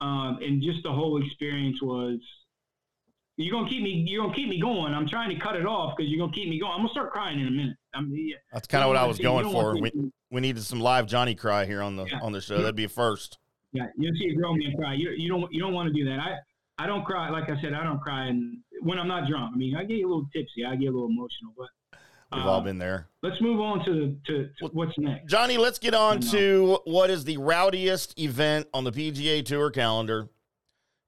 Um, 0.01 0.39
and 0.41 0.63
just 0.63 0.83
the 0.83 0.93
whole 0.93 1.23
experience 1.23 1.83
was 1.83 2.19
you're 3.37 3.53
gonna 3.53 3.69
keep 3.69 3.83
me 3.83 4.05
you're 4.09 4.23
gonna 4.25 4.35
keep 4.35 4.49
me 4.49 4.61
going. 4.61 4.95
I'm 4.95 5.09
trying 5.09 5.31
to 5.31 5.37
cut 5.37 5.57
it 5.57 5.67
off 5.67 5.97
because 5.97 6.11
you're 6.11 6.19
gonna 6.19 6.33
keep 6.33 6.49
me 6.49 6.61
going. 6.61 6.73
I'm 6.73 6.79
gonna 6.79 6.91
start 6.91 7.13
crying 7.13 7.41
in 7.41 7.49
a 7.49 7.51
minute. 7.51 7.77
I'm, 7.95 8.13
yeah. 8.15 8.37
That's 8.53 8.67
kind 8.67 8.83
of 8.85 8.89
what 8.89 8.97
I 8.97 9.07
was 9.07 9.19
going 9.19 9.51
for. 9.51 9.79
We, 9.79 9.93
we 10.31 10.41
needed 10.41 10.63
some 10.63 10.81
live 10.81 11.07
Johnny 11.07 11.35
cry 11.35 11.65
here 11.67 11.83
on 11.83 11.97
the 11.97 12.05
Yeah. 12.05 12.21
on 12.23 12.33
the 12.33 12.41
show. 12.41 12.59
That'd 12.59 12.75
be 12.77 12.85
a 12.85 12.89
first. 12.89 13.39
Yeah, 13.73 13.87
you 13.97 14.15
see 14.17 14.31
a 14.31 14.35
grown 14.35 14.59
man 14.59 14.75
cry. 14.77 14.95
You, 14.95 15.11
you 15.11 15.29
don't 15.29 15.53
you 15.53 15.61
don't 15.61 15.73
want 15.73 15.89
to 15.89 15.93
do 15.93 16.05
that. 16.11 16.19
I 16.19 16.37
I 16.79 16.87
don't 16.87 17.05
cry. 17.05 17.31
Like 17.31 17.51
I 17.51 17.61
said, 17.61 17.73
I 17.75 17.85
don't 17.85 18.01
cry 18.01 18.27
and 18.27 18.59
when 18.83 18.99
I'm 18.99 19.09
not 19.09 19.29
drunk. 19.29 19.53
I 19.55 19.57
mean, 19.57 19.77
I 19.77 19.85
get 19.85 20.03
a 20.03 20.07
little 20.07 20.27
tipsy. 20.33 20.65
I 20.65 20.77
get 20.77 20.89
a 20.89 20.93
little 20.93 21.09
emotional. 21.09 21.53
But 21.57 21.69
We've 22.35 22.45
uh, 22.45 22.49
all 22.51 22.61
been 22.61 22.79
there. 22.79 23.09
Let's 23.23 23.41
move 23.41 23.61
on 23.61 23.85
to 23.85 23.93
the 23.93 24.17
to, 24.27 24.49
to 24.59 24.67
what's 24.73 24.97
next. 24.99 25.31
Johnny, 25.31 25.57
let's 25.59 25.79
get 25.79 25.95
on 25.95 26.21
to 26.33 26.79
what 26.85 27.11
is 27.11 27.25
the 27.25 27.37
rowdiest 27.37 28.19
event 28.19 28.67
on 28.75 28.85
the 28.85 28.93
PGA 28.93 29.45
Tour 29.45 29.71
calendar. 29.71 30.29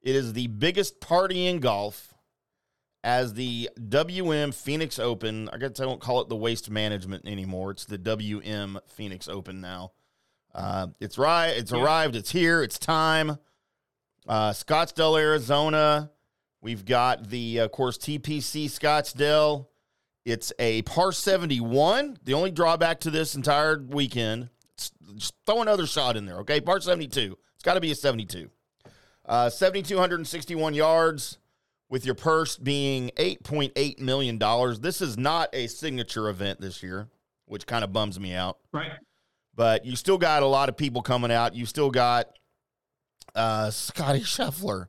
It 0.03 0.15
is 0.15 0.33
the 0.35 0.47
biggest 0.47 1.01
party 1.01 1.47
in 1.47 1.61
golf 1.61 2.14
as 3.05 3.35
the 3.35 3.69
WM 3.91 4.51
Phoenix 4.51 4.99
Open. 4.99 5.51
I 5.53 5.59
guess 5.59 5.79
I 5.79 5.85
don't 5.85 6.01
call 6.01 6.23
it 6.23 6.29
the 6.31 6.37
Waste 6.37 6.71
Management 6.71 7.29
anymore. 7.29 7.71
It's 7.71 7.85
the 7.85 7.99
WM 7.99 8.79
Phoenix 8.89 9.29
Open 9.29 9.61
now. 9.61 9.93
Uh, 10.55 10.87
it's 11.01 11.19
right. 11.19 11.49
It's 11.51 11.71
Yeah. 11.71 11.83
arrived. 11.83 12.17
It's 12.17 12.31
here. 12.33 12.63
It's 12.63 12.79
time. 12.79 13.39
Uh, 14.27 14.51
Scottsdale, 14.53 15.21
Arizona. 15.21 16.11
We've 16.63 16.87
got 16.87 17.29
the, 17.29 17.59
of 17.59 17.73
course, 17.73 17.99
TPC 17.99 18.67
Scottsdale. 18.71 19.67
It's 20.25 20.51
a 20.59 20.81
par 20.83 21.13
71. 21.13 22.17
The 22.25 22.33
only 22.33 22.51
drawback 22.51 23.01
to 23.01 23.11
this 23.11 23.35
entire 23.35 23.79
weekend, 23.87 24.49
just 25.17 25.35
throw 25.45 25.61
another 25.61 25.87
shot 25.87 26.17
in 26.17 26.25
there, 26.25 26.39
okay? 26.39 26.63
Par 26.63 26.81
72. 26.81 27.37
It's 27.55 27.63
got 27.63 27.75
to 27.75 27.81
be 27.81 27.91
a 27.91 27.95
72. 27.95 28.51
Uh, 29.27 29.51
7,261 29.51 30.73
yards 30.73 31.37
with 31.89 32.05
your 32.07 32.15
purse 32.15 32.57
being 32.57 33.11
$8.8 33.17 33.99
million. 34.01 34.39
This 34.81 35.01
is 35.01 35.17
not 35.19 35.49
a 35.53 35.67
signature 35.67 36.29
event 36.29 36.61
this 36.61 36.83
year, 36.83 37.09
which 37.47 37.67
kind 37.67 37.85
of 37.85 37.93
bums 37.93 38.19
me 38.19 38.35
out 38.35 38.59
Right. 38.73 38.91
but 39.55 39.85
you 39.85 39.95
still 39.97 40.19
got 40.19 40.43
a 40.43 40.47
lot 40.47 40.69
of 40.69 40.77
people 40.77 41.03
coming 41.03 41.31
out. 41.31 41.55
You 41.55 41.67
still 41.67 41.91
got 41.91 42.27
uh, 43.35 43.71
Scotty 43.71 44.21
Scheffler 44.21 44.87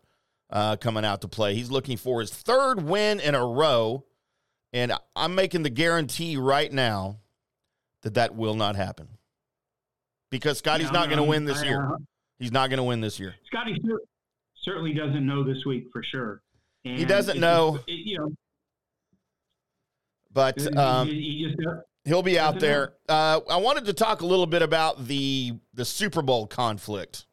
uh, 0.49 0.77
coming 0.77 1.03
out 1.05 1.21
to 1.21 1.27
play. 1.27 1.53
He's 1.55 1.69
looking 1.71 1.97
for 1.97 2.21
his 2.21 2.31
third 2.33 2.81
win 2.81 3.19
in 3.19 3.35
a 3.35 3.45
row, 3.45 4.05
and 4.73 4.93
I'm 5.15 5.35
making 5.35 5.63
the 5.63 5.69
guarantee 5.69 6.37
right 6.37 6.71
now 6.71 7.19
that 8.03 8.13
that 8.15 8.35
will 8.35 8.55
not 8.55 8.75
happen. 8.75 9.07
because 10.31 10.57
Scotty's 10.59 10.87
Yeah, 10.87 10.91
not 10.93 11.05
going 11.09 11.17
to 11.17 11.23
win 11.23 11.45
this 11.45 11.61
I, 11.61 11.65
year. 11.65 11.83
uh, 11.93 11.97
He's 12.39 12.51
not 12.51 12.69
going 12.69 12.77
to 12.77 12.83
win 12.83 12.99
this 13.01 13.19
year. 13.19 13.33
Scotty 13.47 13.81
certainly 14.61 14.93
doesn't 14.93 15.25
know 15.25 15.43
this 15.43 15.65
week 15.65 15.85
for 15.93 16.03
sure. 16.03 16.41
And 16.85 17.07
doesn't 17.07 17.39
know. 17.39 17.77
just- 17.77 17.89
it- 17.89 18.05
you 18.05 18.17
know, 18.19 18.31
But 20.31 20.59
he- 20.59 20.67
um, 20.69 21.07
he 21.07 21.45
just 21.55 21.57
he'll 22.03 22.21
be 22.23 22.37
out 22.37 22.59
there. 22.59 22.93
Uh, 23.09 23.39
I 23.49 23.57
wanted 23.57 23.85
to 23.85 23.93
talk 23.93 24.21
a 24.21 24.25
little 24.25 24.45
bit 24.45 24.61
about 24.61 25.07
the 25.07 25.53
the 25.73 25.85
Super 25.85 26.21
Bowl 26.21 26.45
conflict 26.47 27.25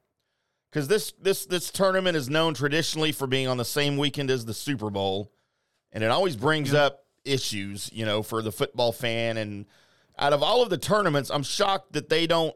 because 0.70 0.88
this 0.88 1.12
this 1.20 1.44
this 1.46 1.70
tournament 1.70 2.16
is 2.16 2.28
known 2.30 2.54
traditionally 2.54 3.12
for 3.12 3.26
being 3.26 3.48
on 3.48 3.56
the 3.56 3.64
same 3.64 3.96
weekend 3.96 4.30
as 4.30 4.44
the 4.44 4.54
Super 4.54 4.88
Bowl, 4.90 5.32
and 5.92 6.02
it 6.04 6.10
always 6.10 6.36
brings 6.36 6.72
Yeah. 6.72 6.84
up 6.84 7.06
issues, 7.24 7.90
you 7.92 8.04
know, 8.04 8.22
for 8.22 8.40
the 8.42 8.52
football 8.52 8.92
fan. 8.92 9.36
And 9.36 9.66
out 10.18 10.32
of 10.32 10.42
all 10.42 10.62
of 10.62 10.70
the 10.70 10.78
tournaments, 10.78 11.30
I'm 11.30 11.42
shocked 11.42 11.92
that 11.92 12.08
they 12.08 12.26
don't. 12.26 12.54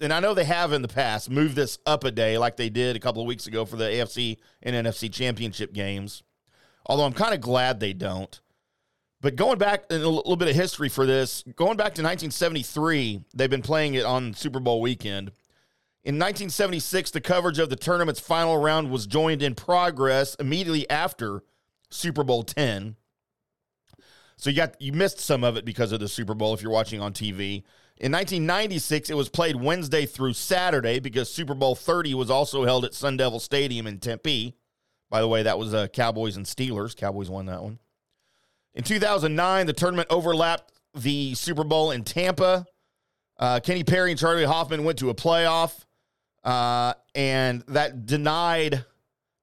And 0.00 0.12
I 0.12 0.20
know 0.20 0.34
they 0.34 0.44
have 0.44 0.72
in 0.72 0.82
the 0.82 0.88
past 0.88 1.30
moved 1.30 1.56
this 1.56 1.78
up 1.86 2.04
a 2.04 2.10
day, 2.10 2.36
like 2.36 2.56
they 2.56 2.68
did 2.68 2.96
a 2.96 3.00
couple 3.00 3.22
of 3.22 3.28
weeks 3.28 3.46
ago 3.46 3.64
for 3.64 3.76
the 3.76 3.84
AFC 3.84 4.36
and 4.62 4.86
NFC 4.86 5.12
championship 5.12 5.72
games. 5.72 6.22
Although 6.84 7.04
I'm 7.04 7.12
kind 7.12 7.34
of 7.34 7.40
glad 7.40 7.80
they 7.80 7.92
don't. 7.92 8.40
But 9.22 9.36
going 9.36 9.58
back 9.58 9.84
in 9.90 10.02
a 10.02 10.08
little 10.08 10.36
bit 10.36 10.48
of 10.48 10.54
history 10.54 10.88
for 10.88 11.06
this, 11.06 11.42
going 11.56 11.76
back 11.76 11.94
to 11.94 12.02
1973, 12.02 13.24
they've 13.34 13.50
been 13.50 13.62
playing 13.62 13.94
it 13.94 14.04
on 14.04 14.34
Super 14.34 14.60
Bowl 14.60 14.80
weekend. 14.80 15.32
In 16.04 16.16
1976, 16.16 17.10
the 17.10 17.20
coverage 17.20 17.58
of 17.58 17.70
the 17.70 17.76
tournament's 17.76 18.20
final 18.20 18.58
round 18.58 18.90
was 18.90 19.06
joined 19.06 19.42
in 19.42 19.54
progress 19.54 20.36
immediately 20.36 20.88
after 20.88 21.42
Super 21.90 22.22
Bowl 22.22 22.44
10. 22.44 22.96
So 24.36 24.50
you 24.50 24.56
got 24.56 24.80
you 24.80 24.92
missed 24.92 25.18
some 25.18 25.42
of 25.42 25.56
it 25.56 25.64
because 25.64 25.92
of 25.92 26.00
the 26.00 26.08
Super 26.08 26.34
Bowl 26.34 26.54
if 26.54 26.62
you're 26.62 26.70
watching 26.70 27.00
on 27.00 27.12
TV. 27.12 27.64
In 27.98 28.12
1996, 28.12 29.08
it 29.08 29.16
was 29.16 29.30
played 29.30 29.56
Wednesday 29.56 30.04
through 30.04 30.34
Saturday 30.34 30.98
because 30.98 31.32
Super 31.32 31.54
Bowl 31.54 31.74
30 31.74 32.12
was 32.12 32.28
also 32.28 32.64
held 32.64 32.84
at 32.84 32.92
Sun 32.92 33.16
Devil 33.16 33.40
Stadium 33.40 33.86
in 33.86 34.00
Tempe. 34.00 34.54
By 35.08 35.22
the 35.22 35.28
way, 35.28 35.44
that 35.44 35.58
was 35.58 35.72
uh, 35.72 35.86
Cowboys 35.88 36.36
and 36.36 36.44
Steelers. 36.44 36.94
Cowboys 36.94 37.30
won 37.30 37.46
that 37.46 37.62
one. 37.62 37.78
In 38.74 38.84
2009, 38.84 39.66
the 39.66 39.72
tournament 39.72 40.08
overlapped 40.10 40.74
the 40.94 41.34
Super 41.34 41.64
Bowl 41.64 41.90
in 41.90 42.04
Tampa. 42.04 42.66
Uh, 43.38 43.60
Kenny 43.60 43.82
Perry 43.82 44.10
and 44.10 44.20
Charley 44.20 44.44
Hoffman 44.44 44.84
went 44.84 44.98
to 44.98 45.08
a 45.08 45.14
playoff, 45.14 45.86
uh, 46.44 46.92
and 47.14 47.62
that 47.68 48.04
denied 48.04 48.84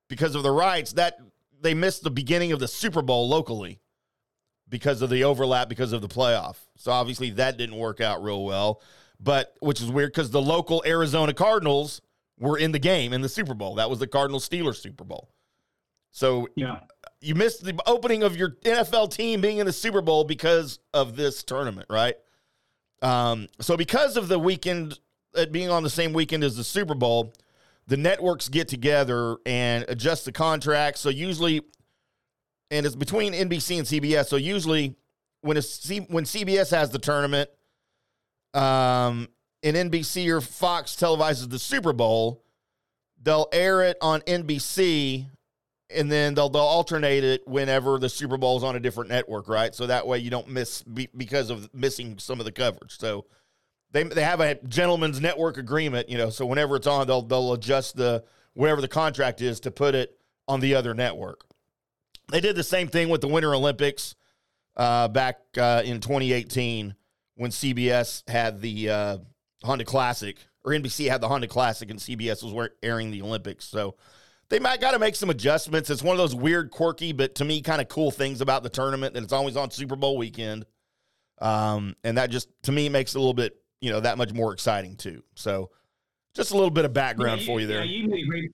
because 0.10 0.36
of 0.36 0.44
the 0.44 0.52
rights 0.52 0.94
that 0.94 1.18
they 1.60 1.74
missed 1.74 2.04
the 2.04 2.12
beginning 2.12 2.52
of 2.52 2.60
the 2.60 2.68
Super 2.68 3.02
Bowl 3.02 3.28
locally 3.28 3.80
because 4.74 5.04
of 5.04 5.12
the 5.12 5.24
overlap 5.24 5.70
because 5.70 5.94
of 5.94 6.02
the 6.02 6.08
playoff. 6.08 6.56
So 6.78 6.92
obviously 6.92 7.30
that 7.32 7.58
didn't 7.58 7.78
work 7.78 8.02
out 8.02 8.24
real 8.24 8.44
well. 8.44 8.82
But 9.20 9.56
which 9.60 9.80
is 9.80 9.90
weird 9.90 10.12
because 10.12 10.32
the 10.32 10.42
local 10.42 10.84
Arizona 10.86 11.32
Cardinals 11.32 12.02
were 12.40 12.58
in 12.58 12.72
the 12.72 12.80
game 12.80 13.14
in 13.14 13.22
the 13.22 13.30
Super 13.30 13.54
Bowl. 13.54 13.76
That 13.76 13.88
was 13.88 14.00
the 14.00 14.08
Cardinals 14.08 14.50
Steelers 14.50 14.78
Super 14.78 15.04
Bowl. 15.04 15.30
So 16.10 16.48
yeah. 16.56 16.80
you 17.22 17.36
missed 17.36 17.64
the 17.64 17.80
opening 17.86 18.24
of 18.24 18.36
your 18.36 18.58
NFL 18.64 19.14
team 19.14 19.40
being 19.40 19.60
in 19.60 19.68
the 19.68 19.72
Super 19.72 20.02
Bowl 20.02 20.24
because 20.24 20.80
of 20.92 21.16
this 21.16 21.44
tournament, 21.44 21.86
right? 21.90 22.16
Um, 23.04 23.48
so 23.62 23.78
because 23.78 24.18
of 24.18 24.28
the 24.28 24.40
weekend 24.40 25.00
it 25.36 25.52
being 25.52 25.70
on 25.70 25.84
the 25.84 25.90
same 25.90 26.14
weekend 26.14 26.44
as 26.44 26.58
the 26.58 26.64
Super 26.64 26.96
Bowl, 26.96 27.34
the 27.88 27.98
networks 27.98 28.50
get 28.50 28.68
together 28.68 29.38
and 29.46 29.86
adjust 29.88 30.26
the 30.26 30.32
contracts. 30.32 31.02
So 31.02 31.10
usually, 31.10 31.62
and 32.74 32.86
it's 32.86 32.96
between 32.96 33.34
NBC 33.34 33.78
and 33.78 33.88
CBS. 33.88 34.26
So 34.26 34.36
usually, 34.36 34.96
when 35.42 35.58
a 35.58 35.62
C, 35.62 36.00
when 36.00 36.26
CBS 36.26 36.72
has 36.72 36.90
the 36.90 37.00
tournament, 37.00 37.50
um, 38.54 39.30
and 39.62 39.78
NBC 39.78 40.30
or 40.30 40.42
Fox 40.42 40.96
televises 40.96 41.48
the 41.50 41.60
Super 41.60 41.94
Bowl, 41.94 42.44
they'll 43.22 43.48
air 43.54 43.84
it 43.84 43.98
on 44.02 44.22
NBC 44.22 45.28
and 45.90 46.12
then 46.12 46.34
they'll 46.34 46.50
they'll 46.50 46.62
alternate 46.62 47.24
it 47.24 47.48
whenever 47.48 48.00
the 48.00 48.10
Super 48.10 48.38
Bowl 48.38 48.58
is 48.58 48.64
on 48.64 48.76
a 48.76 48.80
different 48.80 49.12
network, 49.12 49.48
right? 49.48 49.74
So 49.74 49.88
that 49.88 50.08
way 50.08 50.18
you 50.18 50.32
don't 50.32 50.50
miss 50.50 50.82
be, 50.82 51.10
because 51.16 51.50
of 51.50 51.72
missing 51.74 52.18
some 52.18 52.40
of 52.40 52.46
the 52.46 52.52
coverage. 52.52 52.98
So 52.98 53.26
they 53.92 54.04
they 54.04 54.24
have 54.24 54.40
a 54.40 54.56
gentleman's 54.56 55.22
network 55.22 55.58
agreement, 55.58 56.10
you 56.10 56.18
know. 56.18 56.32
So 56.32 56.46
whenever 56.46 56.76
it's 56.76 56.88
on, 56.88 57.06
they'll 57.06 57.22
they'll 57.22 57.54
adjust 57.54 57.96
the 57.96 58.24
whatever 58.54 58.82
the 58.82 58.88
contract 58.88 59.42
is 59.42 59.60
to 59.62 59.72
put 59.72 59.94
it 59.94 60.18
on 60.48 60.60
the 60.60 60.76
other 60.76 60.94
network. 60.94 61.46
They 62.30 62.42
did 62.42 62.56
the 62.56 62.64
same 62.64 62.88
thing 62.88 63.10
with 63.10 63.22
the 63.22 63.28
Winter 63.28 63.54
Olympics 63.54 64.16
uh, 64.76 65.08
back 65.08 65.40
uh, 65.58 65.82
in 65.86 66.00
2018 66.00 66.96
when 67.36 67.52
CBS 67.52 68.28
had 68.30 68.62
the 68.62 68.90
uh, 68.90 69.18
Honda 69.64 69.86
Classic 69.86 70.38
or 70.64 70.72
NBC 70.72 71.10
had 71.10 71.22
the 71.22 71.28
Honda 71.28 71.48
Classic 71.48 71.90
and 71.90 72.00
CBS 72.00 72.44
was 72.44 72.70
airing 72.82 73.12
the 73.12 73.22
Olympics. 73.22 73.66
So 73.66 73.96
they 74.50 74.60
might 74.60 74.82
got 74.82 74.92
to 74.92 75.00
make 75.00 75.16
some 75.16 75.30
adjustments. 75.30 75.90
It's 75.90 76.04
one 76.04 76.14
of 76.14 76.18
those 76.18 76.36
weird, 76.36 76.72
quirky, 76.72 77.12
but 77.12 77.36
to 77.36 77.46
me, 77.46 77.62
kind 77.62 77.82
of 77.82 77.88
cool 77.88 78.12
things 78.12 78.42
about 78.42 78.64
the 78.64 78.70
tournament 78.70 79.14
that 79.14 79.24
it's 79.24 79.34
always 79.34 79.58
on 79.58 79.72
Super 79.72 79.96
Bowl 79.96 80.18
weekend. 80.18 80.66
Um, 81.40 81.96
and 82.04 82.18
that 82.18 82.30
just, 82.30 82.50
to 82.64 82.72
me, 82.72 82.88
makes 82.90 83.16
it 83.16 83.18
a 83.18 83.20
little 83.20 83.34
bit, 83.34 83.56
you 83.82 83.92
know, 83.92 84.00
that 84.00 84.18
much 84.18 84.32
more 84.32 84.54
exciting 84.54 84.96
too. 84.96 85.24
So 85.36 85.72
just 86.34 86.52
a 86.52 86.54
little 86.54 86.70
bit 86.70 86.86
of 86.86 86.94
background 86.94 87.42
Yeah, 87.42 87.48
for 87.48 87.60
you 87.60 87.68
there. 87.68 87.84
Yeah, 87.84 88.04
you 88.04 88.08
made 88.08 88.24
a 88.24 88.28
great. 88.28 88.52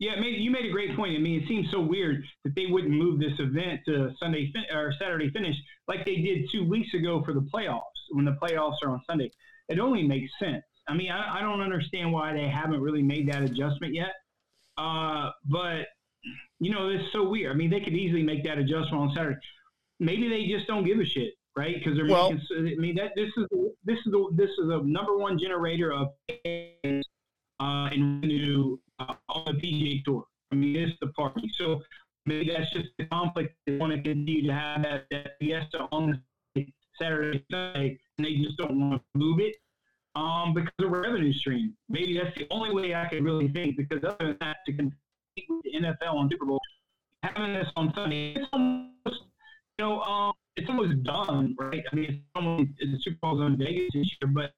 Yeah, 0.00 0.18
made, 0.18 0.40
you 0.40 0.50
made 0.50 0.64
a 0.64 0.70
great 0.70 0.96
point. 0.96 1.14
I 1.14 1.18
mean, 1.18 1.42
it 1.42 1.46
seems 1.46 1.70
so 1.70 1.78
weird 1.78 2.24
that 2.44 2.54
they 2.54 2.66
wouldn't 2.66 2.92
move 2.92 3.20
this 3.20 3.38
event 3.38 3.80
to 3.86 4.10
Sunday 4.18 4.50
fin- 4.50 4.74
or 4.74 4.94
Saturday 4.98 5.30
finish 5.30 5.54
like 5.88 6.06
they 6.06 6.16
did 6.16 6.48
two 6.50 6.66
weeks 6.66 6.94
ago 6.94 7.22
for 7.22 7.34
the 7.34 7.46
playoffs 7.54 7.82
when 8.12 8.24
the 8.24 8.34
playoffs 8.42 8.76
are 8.82 8.88
on 8.90 9.02
Sunday. 9.06 9.30
It 9.68 9.78
only 9.78 10.02
makes 10.02 10.32
sense. 10.40 10.64
I 10.88 10.94
mean, 10.94 11.10
I, 11.12 11.38
I 11.38 11.40
don't 11.42 11.60
understand 11.60 12.12
why 12.14 12.32
they 12.32 12.48
haven't 12.48 12.80
really 12.80 13.02
made 13.02 13.30
that 13.30 13.42
adjustment 13.42 13.94
yet. 13.94 14.12
Uh, 14.78 15.30
but 15.44 15.86
you 16.60 16.70
know, 16.72 16.88
it's 16.88 17.12
so 17.12 17.28
weird. 17.28 17.52
I 17.52 17.54
mean, 17.54 17.68
they 17.70 17.80
could 17.80 17.92
easily 17.94 18.22
make 18.22 18.42
that 18.44 18.56
adjustment 18.56 18.94
on 19.02 19.12
Saturday. 19.14 19.36
Maybe 20.00 20.30
they 20.30 20.46
just 20.46 20.66
don't 20.66 20.84
give 20.84 20.98
a 20.98 21.04
shit, 21.04 21.34
right? 21.56 21.74
Because 21.78 21.96
they're 21.96 22.06
Well- 22.06 22.32
making. 22.32 22.46
I 22.56 22.80
mean, 22.80 22.94
that 22.96 23.12
this 23.16 23.30
is 23.36 23.46
this 23.84 23.98
is 23.98 24.12
the 24.12 24.30
this 24.34 24.48
is 24.50 24.66
the 24.68 24.80
number 24.82 25.18
one 25.18 25.38
generator 25.38 25.92
of 25.92 26.08
uh, 27.60 27.88
and 27.92 28.22
revenue 28.22 28.74
uh, 28.74 28.76
on 29.00 29.44
the 29.46 29.52
PGA 29.52 30.04
Tour. 30.04 30.24
I 30.52 30.54
mean, 30.54 30.76
it's 30.76 30.98
the 31.00 31.08
party. 31.08 31.50
So 31.54 31.82
maybe 32.26 32.52
that's 32.52 32.70
just 32.72 32.88
the 32.98 33.06
conflict. 33.06 33.54
They 33.66 33.76
want 33.76 33.92
to 33.92 33.96
continue 33.96 34.46
to 34.46 34.52
have 34.52 34.82
that, 34.82 35.06
that 35.10 35.32
fiesta 35.38 35.88
on 35.92 36.22
Saturday, 36.98 37.44
Sunday, 37.50 37.98
and 38.18 38.26
they 38.26 38.36
just 38.36 38.56
don't 38.56 38.78
want 38.78 39.02
to 39.02 39.18
move 39.18 39.40
it 39.40 39.56
um, 40.14 40.54
because 40.54 40.72
of 40.80 40.90
revenue 40.90 41.32
stream. 41.32 41.74
Maybe 41.88 42.18
that's 42.18 42.36
the 42.36 42.46
only 42.50 42.74
way 42.74 42.94
I 42.94 43.06
can 43.06 43.24
really 43.24 43.48
think. 43.48 43.76
Because 43.76 44.04
other 44.04 44.16
than 44.18 44.36
that, 44.40 44.58
to 44.66 44.72
compete 44.72 44.98
with 45.48 45.62
the 45.64 45.72
NFL 45.80 46.14
on 46.14 46.28
Super 46.30 46.46
Bowl, 46.46 46.60
having 47.22 47.54
this 47.54 47.68
on 47.76 47.92
Sunday, 47.94 48.34
it's 48.34 48.46
almost 48.52 48.90
you 49.06 49.86
know, 49.86 50.00
um, 50.02 50.32
it's 50.56 50.68
almost 50.68 51.02
done, 51.04 51.56
right? 51.58 51.82
I 51.90 51.96
mean, 51.96 52.04
it's 52.04 52.18
almost 52.34 52.70
the 52.78 52.98
Super 53.00 53.16
Bowl's 53.22 53.40
on 53.40 53.56
Vegas 53.56 53.88
this 53.94 54.14
year, 54.20 54.30
but 54.30 54.52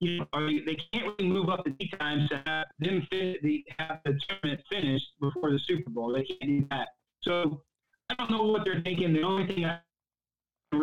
you 0.00 0.18
know, 0.18 0.46
they, 0.46 0.60
they 0.60 0.78
can't 0.92 1.06
really 1.18 1.30
move 1.30 1.48
up 1.48 1.64
the 1.64 1.70
tee 1.70 1.90
times 1.98 2.28
to 2.28 2.42
have 2.46 2.66
them 2.78 3.06
fit, 3.10 3.42
the, 3.42 3.64
have 3.78 4.00
the 4.04 4.18
tournament 4.28 4.60
finished 4.70 5.06
before 5.20 5.50
the 5.50 5.58
Super 5.58 5.90
Bowl. 5.90 6.12
They 6.12 6.24
can't 6.24 6.40
do 6.62 6.66
that. 6.70 6.88
So 7.22 7.62
I 8.10 8.14
don't 8.14 8.30
know 8.30 8.44
what 8.44 8.64
they're 8.64 8.80
thinking. 8.82 9.12
The 9.12 9.22
only 9.22 9.46
thing 9.46 9.64
I 9.64 9.80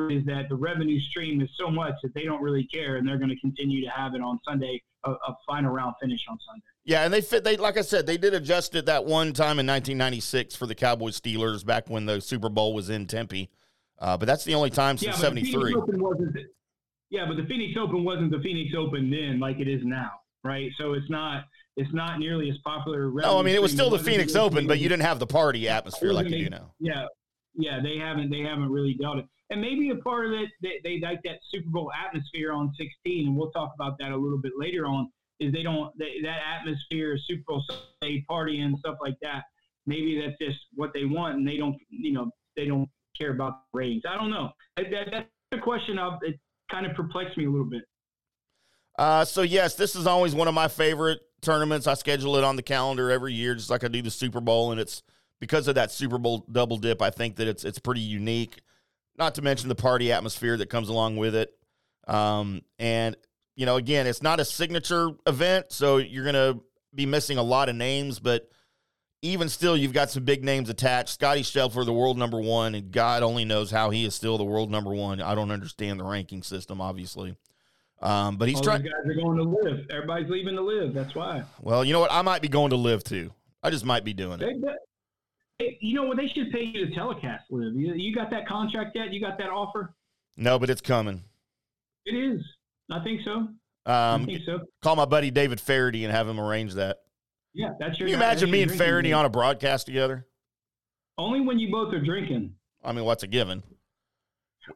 is 0.10 0.25
that 0.25 0.50
the 0.50 0.55
revenue 0.55 1.00
stream 1.00 1.41
is 1.41 1.50
so 1.57 1.69
much 1.69 1.93
that 2.01 2.13
they 2.13 2.24
don't 2.24 2.41
really 2.41 2.63
care, 2.63 2.95
and 2.98 3.07
they're 3.07 3.17
going 3.17 3.29
to 3.29 3.39
continue 3.39 3.84
to 3.86 3.91
have 3.91 4.15
it 4.15 4.22
on 4.22 4.39
Sunday, 4.43 4.81
a, 5.03 5.12
a 5.12 5.38
final 5.48 5.72
round 5.72 5.93
finish 6.01 6.22
on 6.27 6.38
Sunday. 6.45 6.63
Yeah, 6.84 7.03
and 7.03 7.13
they 7.13 7.22
fit. 7.22 7.43
They 7.43 7.55
like 7.57 7.77
I 7.77 7.81
said, 7.81 8.07
they 8.07 8.17
did 8.17 8.34
adjust 8.34 8.75
it 8.75 8.88
that 8.88 9.05
one 9.05 9.27
time 9.34 9.60
in 9.60 9.67
1996 9.67 10.55
for 10.55 10.65
the 10.65 10.75
Cowboys 10.75 11.19
Steelers 11.19 11.65
back 11.65 11.89
when 11.89 12.05
the 12.05 12.19
Super 12.19 12.50
Bowl 12.50 12.74
was 12.74 12.89
in 12.89 13.05
Tempe. 13.05 13.50
Uh, 14.00 14.17
but 14.17 14.25
that's 14.25 14.43
the 14.43 14.55
only 14.55 14.69
time 14.69 14.98
since 14.98 15.15
the 15.15 15.22
'73. 15.22 15.75
Open 17.15 17.15
wasn't. 17.15 17.15
the- 17.15 17.15
Yeah, 17.15 17.25
but 17.27 17.38
the 17.38 17.48
Phoenix 17.48 17.77
Open 17.79 18.03
wasn't 18.03 18.31
the 18.31 18.39
Phoenix 18.39 18.74
Open 18.77 19.10
then, 19.10 19.39
like 19.39 19.60
it 19.60 19.67
is 19.67 19.81
now, 19.84 20.12
right? 20.43 20.72
So 20.77 20.93
it's 20.93 21.10
not. 21.10 21.45
It's 21.77 21.93
not 21.93 22.19
nearly 22.19 22.50
as 22.50 22.57
popular. 22.60 23.12
No, 23.12 23.38
I 23.38 23.41
mean 23.41 23.53
it 23.55 23.62
was 23.62 23.72
still 23.72 23.89
the. 23.89 24.00
Phoenix 24.00 24.36
Open, 24.36 24.65
but 24.67 24.79
you 24.79 24.88
didn't 24.88 25.03
have 25.03 25.19
the 25.19 25.27
party 25.27 25.67
atmosphere 25.67 26.13
like 26.13 26.29
you 26.29 26.45
do 26.45 26.50
now. 26.50 26.72
Yeah, 26.79 27.05
yeah, 27.55 27.79
they 27.81 27.98
haven't. 27.98 28.29
They 28.29 28.39
haven't 28.39 28.72
really 28.72 28.93
dealt 28.93 29.17
it. 29.17 29.25
And 29.50 29.62
maybe 29.62 29.89
a 29.91 29.95
part 29.98 30.25
of 30.25 30.31
it, 30.31 30.50
they, 30.62 30.79
they 30.84 31.00
like 31.05 31.22
that 31.24 31.38
Super 31.51 31.69
Bowl 31.69 31.91
atmosphere 31.93 32.51
on 32.51 32.74
16, 32.79 33.27
and 33.27 33.36
we'll 33.36 33.51
talk 33.51 33.74
about 33.75 33.95
that 34.00 34.12
a 34.12 34.17
little 34.17 34.39
bit 34.39 34.53
later 34.57 34.86
on. 34.88 35.12
Is 35.39 35.51
they 35.51 35.63
don't 35.63 35.91
they, 36.00 36.22
that 36.24 36.39
atmosphere, 36.60 37.17
Super 37.27 37.43
Bowl 37.48 37.63
Sunday 37.69 38.24
party 38.27 38.62
and 38.62 38.77
stuff 38.79 38.95
like 39.01 39.17
that. 39.22 39.43
Maybe 39.86 40.19
that's 40.19 40.38
just 40.41 40.65
what 40.74 40.91
they 40.93 41.05
want, 41.05 41.36
and 41.36 41.48
they 41.48 41.57
don't, 41.57 41.75
you 41.89 42.13
know, 42.13 42.31
they 42.55 42.65
don't 42.65 42.89
care 43.17 43.31
about 43.31 43.60
the 43.74 43.77
ratings. 43.77 44.03
I 44.10 44.15
don't 44.15 44.31
know. 44.31 44.50
That, 44.77 44.86
that, 44.91 45.07
that's 45.12 45.27
a 45.51 45.57
question 45.60 46.00
of 46.00 46.13
it 46.24 46.39
kind 46.72 46.86
of 46.86 46.95
perplexed 46.95 47.38
me 47.38 47.45
a 47.45 47.50
little 47.50 47.65
bit. 47.65 47.84
Uh, 48.98 49.25
so 49.25 49.41
yes, 49.41 49.75
this 49.75 49.95
is 49.95 50.07
always 50.07 50.34
one 50.34 50.48
of 50.48 50.53
my 50.53 50.67
favorite 50.67 51.19
tournaments. 51.41 51.88
I 51.88 51.95
schedule 51.95 52.38
it 52.38 52.43
on 52.43 52.55
the 52.55 52.63
calendar 52.63 53.12
every 53.12 53.34
year, 53.34 53.55
just 53.55 53.69
like 53.69 53.84
I 53.84 53.88
do 53.88 54.01
the 54.01 54.12
Super 54.12 54.41
Bowl, 54.41 54.72
and 54.72 54.79
it's 54.79 55.03
because 55.39 55.67
of 55.67 55.75
that 55.75 55.91
Super 55.91 56.17
Bowl 56.17 56.45
double 56.51 56.77
dip. 56.77 57.01
I 57.01 57.10
think 57.10 57.36
that 57.38 57.48
it's 57.48 57.65
it's 57.65 57.79
pretty 57.79 58.01
unique. 58.01 58.62
Not 59.17 59.36
to 59.36 59.41
mention 59.41 59.69
the 59.69 59.75
party 59.75 60.12
atmosphere 60.12 60.57
that 60.57 60.69
comes 60.69 60.89
along 60.89 61.17
with 61.17 61.36
it. 61.36 61.53
Um, 62.07 62.62
and 62.79 63.15
you 63.55 63.65
know, 63.65 63.77
again, 63.77 64.07
it's 64.07 64.22
not 64.22 64.39
a 64.39 64.45
signature 64.45 65.12
event, 65.25 65.67
so 65.72 65.98
you're 65.98 66.29
to 66.31 66.62
be 66.93 67.05
missing 67.05 67.38
a 67.38 67.43
lot 67.43 67.69
of 67.69 67.75
names, 67.75 68.19
but 68.19 68.50
even 69.25 69.50
still, 69.50 69.75
you've 69.75 69.94
got 69.94 70.10
some 70.12 70.24
big 70.24 70.44
names 70.44 70.70
attached. 70.70 71.10
Scotty 71.10 71.41
Scheffler, 71.41 71.86
the 71.86 71.94
world 71.94 72.17
number 72.17 72.39
one, 72.39 72.75
and 72.75 72.91
God 72.91 73.24
only 73.24 73.44
knows 73.46 73.72
how 73.72 73.89
he 73.89 74.05
is 74.05 74.13
still 74.15 74.38
the 74.38 74.44
world 74.44 74.70
number 74.72 74.94
one. 74.94 75.22
I 75.22 75.36
don't 75.36 75.51
understand 75.51 76.00
the 76.00 76.03
ranking 76.03 76.44
system, 76.44 76.79
obviously. 76.79 77.36
Um, 78.01 78.38
but 78.38 78.48
he's 78.50 78.62
trying. 78.62 78.82
guys 78.84 78.91
are 79.05 79.13
going 79.13 79.38
to 79.38 79.44
live. 79.44 79.88
Everybody's 79.89 80.29
leaving 80.29 80.55
to 80.55 80.62
live. 80.62 80.94
That's 80.94 81.15
why. 81.15 81.44
Well, 81.62 81.84
you 81.84 81.94
know 81.94 82.00
what? 82.01 82.12
I 82.12 82.22
might 82.22 82.41
be 82.41 82.48
going 82.50 82.70
to 82.70 82.75
live 82.75 83.03
too. 83.03 83.34
I 83.63 83.70
just 83.72 83.86
might 83.86 84.03
be 84.03 84.13
doing 84.13 84.39
it. 84.41 84.62
They, 84.62 84.67
they, 85.60 85.77
you 85.82 85.96
know 85.96 86.03
what? 86.03 86.17
They 86.17 86.27
should 86.27 86.51
pay 86.51 86.65
you 86.65 86.86
to 86.86 86.94
telecast 86.94 87.46
live. 87.50 87.74
You, 87.75 87.94
you 87.96 88.13
got 88.13 88.29
that 88.32 88.48
contract 88.48 88.96
yet? 88.96 89.12
You 89.12 89.22
got 89.22 89.38
that 89.39 89.50
offer? 89.50 89.94
No, 90.38 90.60
but 90.60 90.70
it's 90.70 90.82
coming. 90.82 91.24
It 92.05 92.12
is. 92.13 92.41
I 92.91 93.03
think 93.03 93.22
so. 93.25 93.48
I 93.88 94.13
Um, 94.13 94.25
think 94.25 94.41
so. 94.46 94.60
call 94.84 94.96
my 94.96 95.05
buddy 95.05 95.32
David 95.32 95.60
Feherty 95.60 96.03
and 96.03 96.13
have 96.13 96.27
him 96.27 96.39
arrange 96.39 96.74
that. 96.75 96.98
Yeah, 97.55 97.69
that's 97.79 97.97
your. 97.97 98.07
Can 98.07 98.09
you 98.09 98.15
imagine 98.15 98.51
me 98.51 98.62
and 98.62 98.71
Feherty 98.71 99.13
on 99.13 99.25
a 99.25 99.29
broadcast 99.29 99.85
together? 99.85 100.27
Only 101.17 101.39
when 101.39 101.57
you 101.57 101.71
both 101.71 101.93
are 101.93 102.03
drinking. 102.03 102.53
I 102.83 102.91
mean, 102.91 103.05
what's 103.05 103.24
a 103.24 103.27
given? 103.27 103.63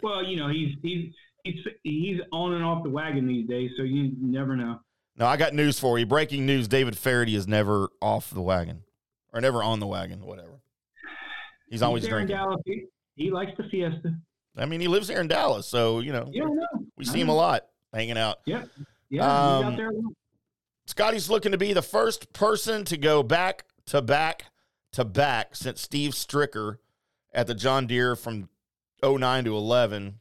Well, 0.02 0.24
you 0.24 0.38
know 0.38 0.48
he's 0.48 0.76
he's 0.82 1.14
he's 1.44 1.56
he's 1.84 2.22
on 2.32 2.54
and 2.54 2.64
off 2.64 2.84
the 2.84 2.90
wagon 2.90 3.28
these 3.28 3.48
days, 3.48 3.72
so 3.76 3.84
you 3.84 4.14
never 4.22 4.56
know. 4.56 4.80
No, 5.18 5.26
I 5.26 5.36
got 5.36 5.54
news 5.54 5.78
for 5.80 6.00
you. 6.00 6.06
Breaking 6.06 6.46
news: 6.46 6.68
David 6.68 6.98
Feherty 6.98 7.36
is 7.36 7.48
never 7.48 7.90
off 8.02 8.30
the 8.30 8.42
wagon, 8.42 8.84
or 9.34 9.42
never 9.42 9.62
on 9.62 9.80
the 9.82 9.88
wagon, 9.88 10.26
whatever. 10.26 10.62
He's 11.70 11.82
always 11.82 12.08
drinking. 12.08 12.36
Dallas. 12.36 12.62
He, 12.66 12.86
he 13.16 13.30
likes 13.32 13.52
the 13.58 13.64
fiesta. 13.70 14.16
I 14.58 14.66
mean, 14.66 14.80
he 14.80 14.88
lives 14.88 15.10
here 15.10 15.20
in 15.20 15.28
Dallas, 15.28 15.68
so 15.68 16.00
you 16.00 16.14
know 16.14 16.30
Yeah, 16.32 16.46
we 16.98 17.06
I 17.06 17.12
see 17.12 17.20
him 17.20 17.30
a 17.30 17.36
lot 17.36 17.66
hanging 17.94 18.18
out. 18.18 18.38
Yep. 18.46 18.70
Yeah, 18.78 18.86
he's 19.10 19.22
Um, 19.22 19.66
out 19.74 19.78
there. 19.78 19.92
Scotty's 20.90 21.30
looking 21.30 21.52
to 21.52 21.58
be 21.60 21.72
the 21.72 21.84
first 21.84 22.34
person 22.34 22.84
to 22.86 22.98
go 22.98 23.22
back 23.22 23.66
to 23.86 24.02
back 24.02 24.46
to 24.94 25.06
back 25.06 25.56
since 25.56 25.82
Steve 25.82 26.14
Stricker 26.14 26.78
at 27.32 27.46
the 27.46 27.54
John 27.54 27.86
Deere 27.86 28.16
from 28.16 28.50
09 29.04 29.44
to 29.44 29.56
11. 29.56 30.16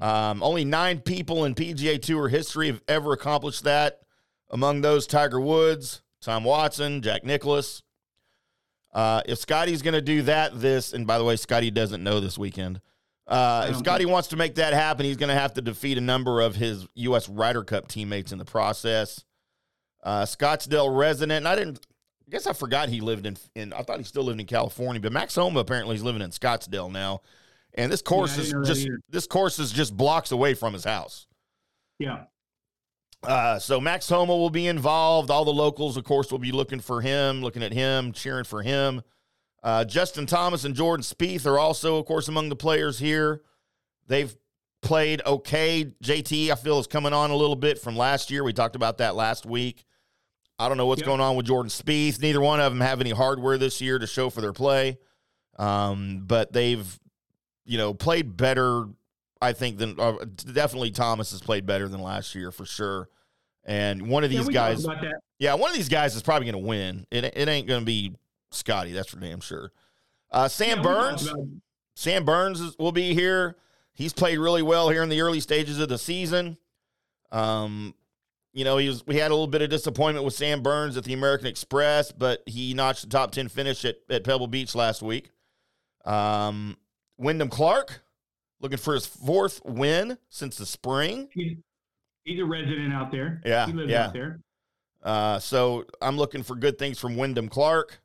Um, 0.00 0.44
only 0.44 0.64
nine 0.64 1.00
people 1.00 1.44
in 1.44 1.56
PGA 1.56 2.00
Tour 2.00 2.28
history 2.28 2.68
have 2.68 2.80
ever 2.86 3.12
accomplished 3.12 3.64
that. 3.64 3.98
Among 4.48 4.80
those, 4.80 5.08
Tiger 5.08 5.40
Woods, 5.40 6.02
Tom 6.20 6.44
Watson, 6.44 7.02
Jack 7.02 7.24
Nicklaus. 7.24 7.82
Uh, 8.94 9.22
if 9.26 9.38
Scotty's 9.38 9.82
going 9.82 9.94
to 9.94 10.00
do 10.00 10.22
that, 10.22 10.60
this, 10.60 10.92
and 10.92 11.04
by 11.04 11.18
the 11.18 11.24
way, 11.24 11.34
Scotty 11.34 11.72
doesn't 11.72 12.04
know 12.04 12.20
this 12.20 12.38
weekend. 12.38 12.80
Uh, 13.26 13.66
if 13.70 13.76
Scotty 13.78 14.06
wants 14.06 14.28
to 14.28 14.36
make 14.36 14.54
that 14.54 14.72
happen, 14.72 15.04
he's 15.04 15.16
going 15.16 15.34
to 15.34 15.40
have 15.40 15.54
to 15.54 15.60
defeat 15.60 15.98
a 15.98 16.00
number 16.00 16.40
of 16.40 16.54
his 16.54 16.86
U.S. 16.94 17.28
Ryder 17.28 17.64
Cup 17.64 17.88
teammates 17.88 18.30
in 18.30 18.38
the 18.38 18.44
process. 18.44 19.24
Uh, 20.02 20.22
Scottsdale 20.22 20.96
resident, 20.96 21.38
and 21.38 21.48
I 21.48 21.56
didn't. 21.56 21.86
I 22.26 22.30
guess 22.30 22.46
I 22.46 22.52
forgot 22.52 22.88
he 22.88 23.00
lived 23.00 23.26
in. 23.26 23.36
in 23.54 23.72
I 23.72 23.82
thought 23.82 23.98
he 23.98 24.04
still 24.04 24.24
lived 24.24 24.40
in 24.40 24.46
California, 24.46 25.00
but 25.00 25.12
Max 25.12 25.34
Homa 25.34 25.60
apparently 25.60 25.96
is 25.96 26.02
living 26.02 26.22
in 26.22 26.30
Scottsdale 26.30 26.90
now. 26.90 27.22
And 27.74 27.90
this 27.90 28.02
course 28.02 28.36
I 28.36 28.40
is 28.40 28.46
didn't 28.48 28.62
know 28.62 28.66
that 28.66 28.74
just 28.74 28.88
this 29.08 29.26
course 29.26 29.58
is 29.58 29.72
just 29.72 29.96
blocks 29.96 30.32
away 30.32 30.54
from 30.54 30.72
his 30.72 30.84
house. 30.84 31.26
Yeah. 31.98 32.24
Uh, 33.22 33.58
so 33.58 33.80
Max 33.80 34.08
Homa 34.08 34.34
will 34.34 34.50
be 34.50 34.66
involved. 34.66 35.30
All 35.30 35.44
the 35.44 35.52
locals, 35.52 35.96
of 35.96 36.04
course, 36.04 36.32
will 36.32 36.38
be 36.38 36.52
looking 36.52 36.80
for 36.80 37.02
him, 37.02 37.42
looking 37.42 37.62
at 37.62 37.72
him, 37.72 38.12
cheering 38.12 38.44
for 38.44 38.62
him. 38.62 39.02
Uh, 39.62 39.84
Justin 39.84 40.24
Thomas 40.24 40.64
and 40.64 40.74
Jordan 40.74 41.04
Spieth 41.04 41.46
are 41.46 41.58
also, 41.58 41.98
of 41.98 42.06
course, 42.06 42.28
among 42.28 42.48
the 42.48 42.56
players 42.56 42.98
here. 42.98 43.42
They've 44.06 44.34
played 44.80 45.20
okay. 45.26 45.84
JT, 46.02 46.50
I 46.50 46.54
feel, 46.54 46.78
is 46.78 46.86
coming 46.86 47.12
on 47.12 47.30
a 47.30 47.36
little 47.36 47.56
bit 47.56 47.78
from 47.78 47.96
last 47.96 48.30
year. 48.30 48.42
We 48.42 48.54
talked 48.54 48.76
about 48.76 48.98
that 48.98 49.14
last 49.14 49.44
week. 49.44 49.84
I 50.60 50.68
don't 50.68 50.76
know 50.76 50.86
what's 50.86 51.00
Yep. 51.00 51.06
going 51.06 51.20
on 51.20 51.36
with 51.36 51.46
Jordan 51.46 51.70
Spieth. 51.70 52.20
Neither 52.20 52.40
one 52.40 52.60
of 52.60 52.70
them 52.72 52.80
have 52.80 53.00
any 53.00 53.10
hardware 53.10 53.56
this 53.58 53.80
year 53.80 53.98
to 53.98 54.06
show 54.06 54.28
for 54.30 54.40
their 54.40 54.52
play, 54.52 54.98
um, 55.58 56.24
but 56.26 56.52
they've, 56.52 56.98
you 57.64 57.78
know, 57.78 57.94
played 57.94 58.36
better. 58.36 58.86
I 59.40 59.54
think 59.54 59.78
than 59.78 59.98
uh, 59.98 60.12
definitely 60.52 60.90
Thomas 60.90 61.30
has 61.30 61.40
played 61.40 61.64
better 61.64 61.88
than 61.88 62.02
last 62.02 62.34
year 62.34 62.50
for 62.52 62.66
sure. 62.66 63.08
And 63.64 64.08
one 64.08 64.22
of 64.22 64.28
these 64.30 64.40
talked 64.40 64.52
guys, 64.52 64.86
yeah, 65.38 65.54
one 65.54 65.70
of 65.70 65.76
these 65.76 65.88
guys 65.88 66.14
is 66.14 66.22
probably 66.22 66.50
going 66.50 66.62
to 66.62 66.68
win. 66.68 67.06
It, 67.10 67.24
it 67.24 67.48
ain't 67.48 67.66
going 67.66 67.80
to 67.80 67.86
be 67.86 68.12
Scotty. 68.50 68.92
That's 68.92 69.08
for 69.10 69.18
damn 69.18 69.40
sure. 69.40 69.72
Uh, 70.30 70.48
Sam 70.48 70.78
Yeah, 70.78 70.82
Burns. 70.82 71.32
Sam 71.94 72.24
Burns 72.24 72.60
is, 72.60 72.76
will 72.78 72.92
be 72.92 73.14
here. 73.14 73.56
He's 73.94 74.12
played 74.12 74.38
really 74.38 74.62
well 74.62 74.88
here 74.90 75.02
in 75.02 75.08
the 75.08 75.20
early 75.22 75.40
stages 75.40 75.78
of 75.78 75.88
the 75.88 75.98
season. 75.98 76.56
Um, 77.32 77.94
you 78.52 78.64
know, 78.64 78.76
he 78.78 78.88
was 78.88 79.06
we 79.06 79.16
had 79.16 79.30
a 79.30 79.34
little 79.34 79.46
bit 79.46 79.62
of 79.62 79.70
disappointment 79.70 80.24
with 80.24 80.34
Sam 80.34 80.62
Burns 80.62 80.96
at 80.96 81.04
the 81.04 81.12
American 81.12 81.46
Express, 81.46 82.12
but 82.12 82.42
he 82.46 82.74
notched 82.74 83.02
the 83.02 83.08
top 83.08 83.32
ten 83.32 83.48
finish 83.48 83.84
at, 83.84 83.96
at 84.08 84.24
Pebble 84.24 84.48
Beach 84.48 84.74
last 84.74 85.02
week. 85.02 85.30
Um, 86.04 86.76
Wyndham 87.18 87.48
Clark 87.48 88.02
looking 88.60 88.78
for 88.78 88.94
his 88.94 89.06
fourth 89.06 89.60
win 89.64 90.18
since 90.28 90.56
the 90.56 90.66
spring. 90.66 91.28
He's, 91.32 91.56
he's 92.24 92.40
a 92.40 92.44
resident 92.44 92.92
out 92.92 93.10
there. 93.12 93.40
Yeah, 93.44 93.66
He 93.66 93.72
lives 93.72 93.90
yeah. 93.90 94.06
out 94.06 94.12
there. 94.12 94.40
Uh, 95.02 95.38
so 95.38 95.84
I'm 96.02 96.16
looking 96.16 96.42
for 96.42 96.54
good 96.54 96.78
things 96.78 96.98
from 96.98 97.16
Wyndham 97.16 97.48
Clark. 97.48 98.00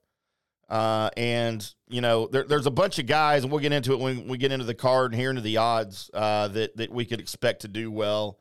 Uh, 0.70 1.10
and 1.16 1.74
you 1.88 2.02
know, 2.02 2.28
there, 2.28 2.44
there's 2.44 2.66
a 2.66 2.72
bunch 2.72 2.98
of 3.00 3.06
guys, 3.06 3.44
and 3.44 3.52
we'll 3.52 3.62
get 3.62 3.72
into 3.72 3.94
it 3.94 4.00
when 4.00 4.28
we 4.28 4.38
get 4.38 4.52
into 4.52 4.66
the 4.66 4.74
card 4.74 5.12
and 5.12 5.20
here 5.20 5.30
into 5.30 5.42
the 5.42 5.58
odds 5.58 6.10
uh, 6.14 6.48
that 6.50 6.76
that 6.78 6.92
we 6.92 7.06
could 7.06 7.20
expect 7.20 7.62
to 7.62 7.68
do 7.68 7.92
well. 7.92 8.40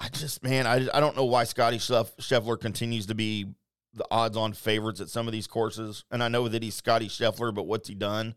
I 0.00 0.08
just, 0.08 0.42
man, 0.42 0.66
I, 0.66 0.86
I 0.94 1.00
don't 1.00 1.14
know 1.16 1.26
why 1.26 1.44
Scotty 1.44 1.76
Schef- 1.78 2.16
Scheffler 2.16 2.58
continues 2.58 3.06
to 3.06 3.14
be 3.14 3.46
the 3.92 4.06
odds-on 4.10 4.54
favorites 4.54 5.00
at 5.00 5.08
some 5.10 5.26
of 5.28 5.32
these 5.32 5.46
courses. 5.46 6.04
And 6.10 6.22
I 6.22 6.28
know 6.28 6.48
that 6.48 6.62
he's 6.62 6.74
Scotty 6.74 7.08
Scheffler, 7.08 7.54
but 7.54 7.66
what's 7.66 7.88
he 7.88 7.94
done? 7.94 8.34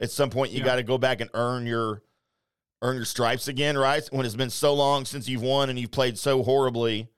At 0.00 0.10
some 0.10 0.30
point, 0.30 0.50
you 0.52 0.58
Yeah. 0.60 0.64
got 0.64 0.76
to 0.76 0.82
go 0.82 0.98
back 0.98 1.20
and 1.20 1.30
earn 1.34 1.66
your 1.66 2.02
earn 2.82 2.96
your 2.96 3.04
stripes 3.06 3.48
again, 3.48 3.78
right? 3.78 4.06
When 4.10 4.26
it's 4.26 4.34
been 4.34 4.50
so 4.50 4.74
long 4.74 5.06
since 5.06 5.28
you've 5.28 5.40
won 5.42 5.70
and 5.70 5.78
you've 5.78 5.90
played 5.92 6.18
so 6.18 6.42
horribly. 6.42 7.08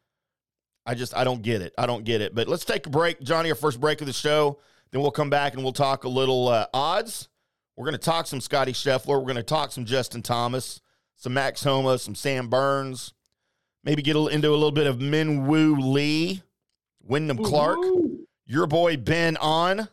I 0.86 0.94
just 0.94 1.16
I 1.16 1.24
don't 1.24 1.42
get 1.42 1.62
it. 1.62 1.74
I 1.76 1.86
don't 1.86 2.04
get 2.04 2.20
it. 2.20 2.34
But 2.34 2.46
let's 2.48 2.64
take 2.64 2.86
a 2.86 2.90
break, 2.90 3.20
Johnny. 3.22 3.48
Our 3.50 3.56
first 3.56 3.80
break 3.80 4.00
of 4.00 4.06
the 4.06 4.12
show. 4.12 4.58
Then 4.92 5.00
we'll 5.02 5.10
come 5.10 5.30
back 5.30 5.54
and 5.54 5.62
we'll 5.62 5.72
talk 5.72 6.04
a 6.04 6.08
little 6.08 6.48
uh, 6.48 6.66
odds. 6.72 7.28
We're 7.76 7.84
going 7.84 7.98
to 7.98 8.04
talk 8.04 8.26
some 8.26 8.40
Scotty 8.40 8.72
Scheffler. 8.72 9.18
We're 9.18 9.20
going 9.22 9.36
to 9.36 9.42
talk 9.42 9.72
some 9.72 9.84
Justin 9.84 10.22
Thomas, 10.22 10.80
some 11.16 11.34
Max 11.34 11.62
Homa, 11.64 11.98
some 11.98 12.14
Sam 12.14 12.48
Burns. 12.48 13.12
Maybe 13.88 14.02
get 14.02 14.16
into 14.16 14.50
a 14.50 14.52
little 14.52 14.70
bit 14.70 14.86
of 14.86 15.00
Min 15.00 15.46
Woo 15.46 15.74
Lee, 15.76 16.42
Wyndham 17.02 17.38
Clark, 17.38 17.78
Woo-hoo. 17.78 18.26
your 18.44 18.66
boy 18.66 18.98
Ben 18.98 19.38
An. 19.40 19.88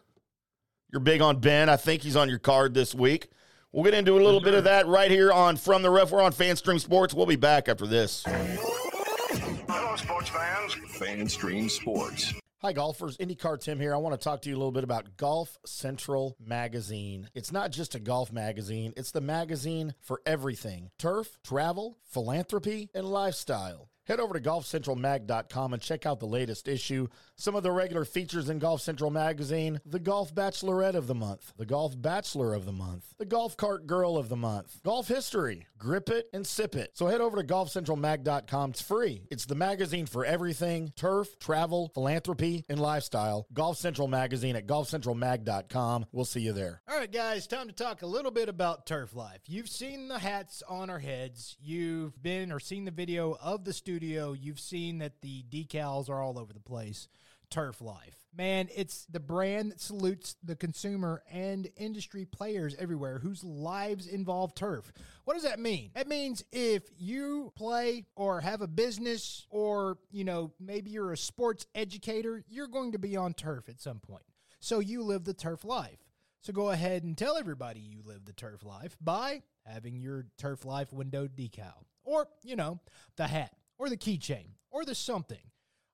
You're 0.92 1.00
big 1.00 1.22
on 1.22 1.40
Ben. 1.40 1.70
I 1.70 1.78
think 1.78 2.02
he's 2.02 2.18
on 2.18 2.28
your 2.28 2.40
card 2.40 2.74
this 2.74 2.94
week. 2.94 3.30
We'll 3.72 3.86
get 3.86 3.94
into 3.94 4.12
a 4.12 4.20
little 4.22 4.42
bit 4.42 4.54
of 4.54 4.66
that 4.66 4.86
right 4.88 5.10
here 5.10 5.32
on 5.32 5.56
From 5.56 5.82
the 5.82 5.90
Rough. 5.90 6.12
We're 6.12 6.22
on 6.22 6.34
FanStream 6.34 6.82
Sports. 6.82 7.14
We'll 7.14 7.26
be 7.26 7.38
back 7.38 7.70
after 7.70 7.88
this. 7.88 8.26
Hello, 8.28 9.96
sports 9.96 10.28
fans. 10.28 10.76
FanStream 11.00 11.72
Sports. 11.72 12.34
Hi, 12.60 12.72
golfers. 12.72 13.18
IndyCar 13.18 13.60
Tim 13.60 13.82
here. 13.82 13.94
I 13.94 13.98
want 13.98 14.20
to 14.20 14.24
talk 14.24 14.42
to 14.44 14.50
you 14.50 14.56
a 14.56 14.58
little 14.58 14.72
bit 14.72 14.86
about 14.86 15.18
Golf 15.18 15.58
Central 15.66 16.38
Magazine. 16.40 17.30
It's 17.34 17.52
not 17.52 17.70
just 17.70 17.96
a 17.96 18.00
golf 18.00 18.32
magazine, 18.32 18.94
it's 18.96 19.12
the 19.12 19.20
magazine 19.20 19.94
for 20.00 20.22
everything 20.26 20.90
turf, 20.98 21.38
travel, 21.44 21.98
philanthropy, 22.06 22.90
and 22.94 23.06
lifestyle. 23.06 23.90
Head 24.06 24.22
over 24.22 24.34
to 24.34 24.40
golfcentralmag.com 24.40 25.74
and 25.74 25.82
check 25.82 26.06
out 26.06 26.22
the 26.22 26.28
latest 26.28 26.70
issue. 26.70 27.08
Some 27.38 27.56
of 27.56 27.64
the 27.64 27.72
regular 27.72 28.06
features 28.06 28.50
in 28.50 28.60
Golf 28.60 28.80
Central 28.82 29.12
Magazine 29.12 29.82
the 29.86 30.00
Golf 30.00 30.34
Bachelorette 30.34 30.96
of 30.96 31.08
the 31.08 31.14
Month, 31.14 31.52
the 31.58 31.66
Golf 31.66 32.02
Bachelor 32.02 32.54
of 32.54 32.66
the 32.66 32.72
Month, 32.72 33.14
the 33.18 33.26
Golf 33.26 33.58
Cart 33.58 33.86
Girl 33.86 34.16
of 34.16 34.30
the 34.30 34.38
Month, 34.38 34.82
Golf 34.84 35.10
History, 35.10 35.68
Grip 35.78 36.10
It 36.10 36.30
and 36.34 36.48
Sip 36.48 36.76
It. 36.76 36.92
So 36.94 37.08
head 37.08 37.20
over 37.20 37.36
to 37.36 37.44
golfcentralmag.com. 37.44 38.70
It's 38.70 38.82
free. 38.82 39.22
It's 39.30 39.46
the 39.46 39.54
magazine 39.54 40.06
for 40.06 40.24
everything 40.24 40.94
turf, 40.96 41.38
travel, 41.38 41.92
philanthropy, 41.94 42.64
and 42.70 42.80
lifestyle. 42.80 43.48
Golf 43.54 43.78
Central 43.78 44.08
Magazine 44.08 44.56
at 44.56 44.66
golfcentralmag.com. 44.66 46.06
We'll 46.14 46.24
see 46.24 46.40
you 46.42 46.54
there. 46.54 46.82
All 46.90 46.98
right, 46.98 47.12
guys, 47.12 47.48
time 47.48 47.68
to 47.68 47.74
talk 47.74 48.02
a 48.02 48.08
little 48.08 48.32
bit 48.32 48.48
about 48.48 48.86
turf 48.86 49.14
life. 49.14 49.42
You've 49.48 49.70
seen 49.70 50.08
the 50.08 50.20
hats 50.20 50.64
on 50.70 50.90
our 50.90 51.00
heads. 51.00 51.58
You've 51.62 52.22
been 52.24 52.54
or 52.54 52.62
seen 52.62 52.86
the 52.86 52.92
video 52.92 53.38
of 53.42 53.66
the 53.66 53.74
studio. 53.74 54.32
You've 54.32 54.60
seen 54.60 55.00
that 55.00 55.22
the 55.22 55.44
decals 55.52 56.10
are 56.10 56.22
all 56.22 56.40
over 56.40 56.54
the 56.54 56.62
place. 56.62 57.10
Turf 57.50 57.82
life. 57.82 58.16
Man, 58.36 58.68
it's 58.76 59.06
the 59.06 59.20
brand 59.20 59.72
that 59.72 59.80
salutes 59.80 60.36
the 60.44 60.56
consumer 60.56 61.24
and 61.32 61.70
industry 61.78 62.26
players 62.26 62.76
everywhere 62.78 63.20
whose 63.20 63.44
lives 63.44 64.08
involve 64.08 64.54
turf. 64.54 64.92
What 65.24 65.36
does 65.36 65.44
that 65.44 65.60
mean? 65.60 65.92
That 65.96 66.08
means 66.08 66.44
if 66.52 66.84
you 66.98 67.54
play 67.56 68.06
or 68.16 68.42
have 68.42 68.62
a 68.62 68.68
business 68.68 69.46
or, 69.50 69.98
you 70.12 70.26
know, 70.26 70.52
maybe 70.60 70.92
you're 70.92 71.14
a 71.14 71.18
sports 71.18 71.66
educator, 71.74 72.44
you're 72.50 72.68
going 72.68 72.92
to 72.92 73.00
be 73.00 73.16
on 73.16 73.34
turf 73.34 73.70
at 73.70 73.80
some 73.80 74.00
point. 74.00 74.26
So 74.60 74.80
you 74.80 75.02
live 75.02 75.24
the 75.24 75.34
turf 75.34 75.64
life. 75.64 76.00
So 76.42 76.52
go 76.52 76.72
ahead 76.72 77.04
and 77.04 77.18
tell 77.18 77.38
everybody 77.38 77.80
you 77.80 78.02
live 78.04 78.26
the 78.26 78.34
turf 78.34 78.64
life 78.64 78.98
by 79.00 79.44
having 79.66 79.96
your 79.96 80.28
turf 80.38 80.66
life 80.66 80.92
window 80.92 81.28
decal 81.28 81.86
or, 82.04 82.28
you 82.44 82.56
know, 82.56 82.80
the 83.16 83.28
hat 83.28 83.54
or 83.78 83.90
the 83.90 83.98
keychain 83.98 84.50
or 84.72 84.86
the 84.86 84.94
something. 84.94 85.40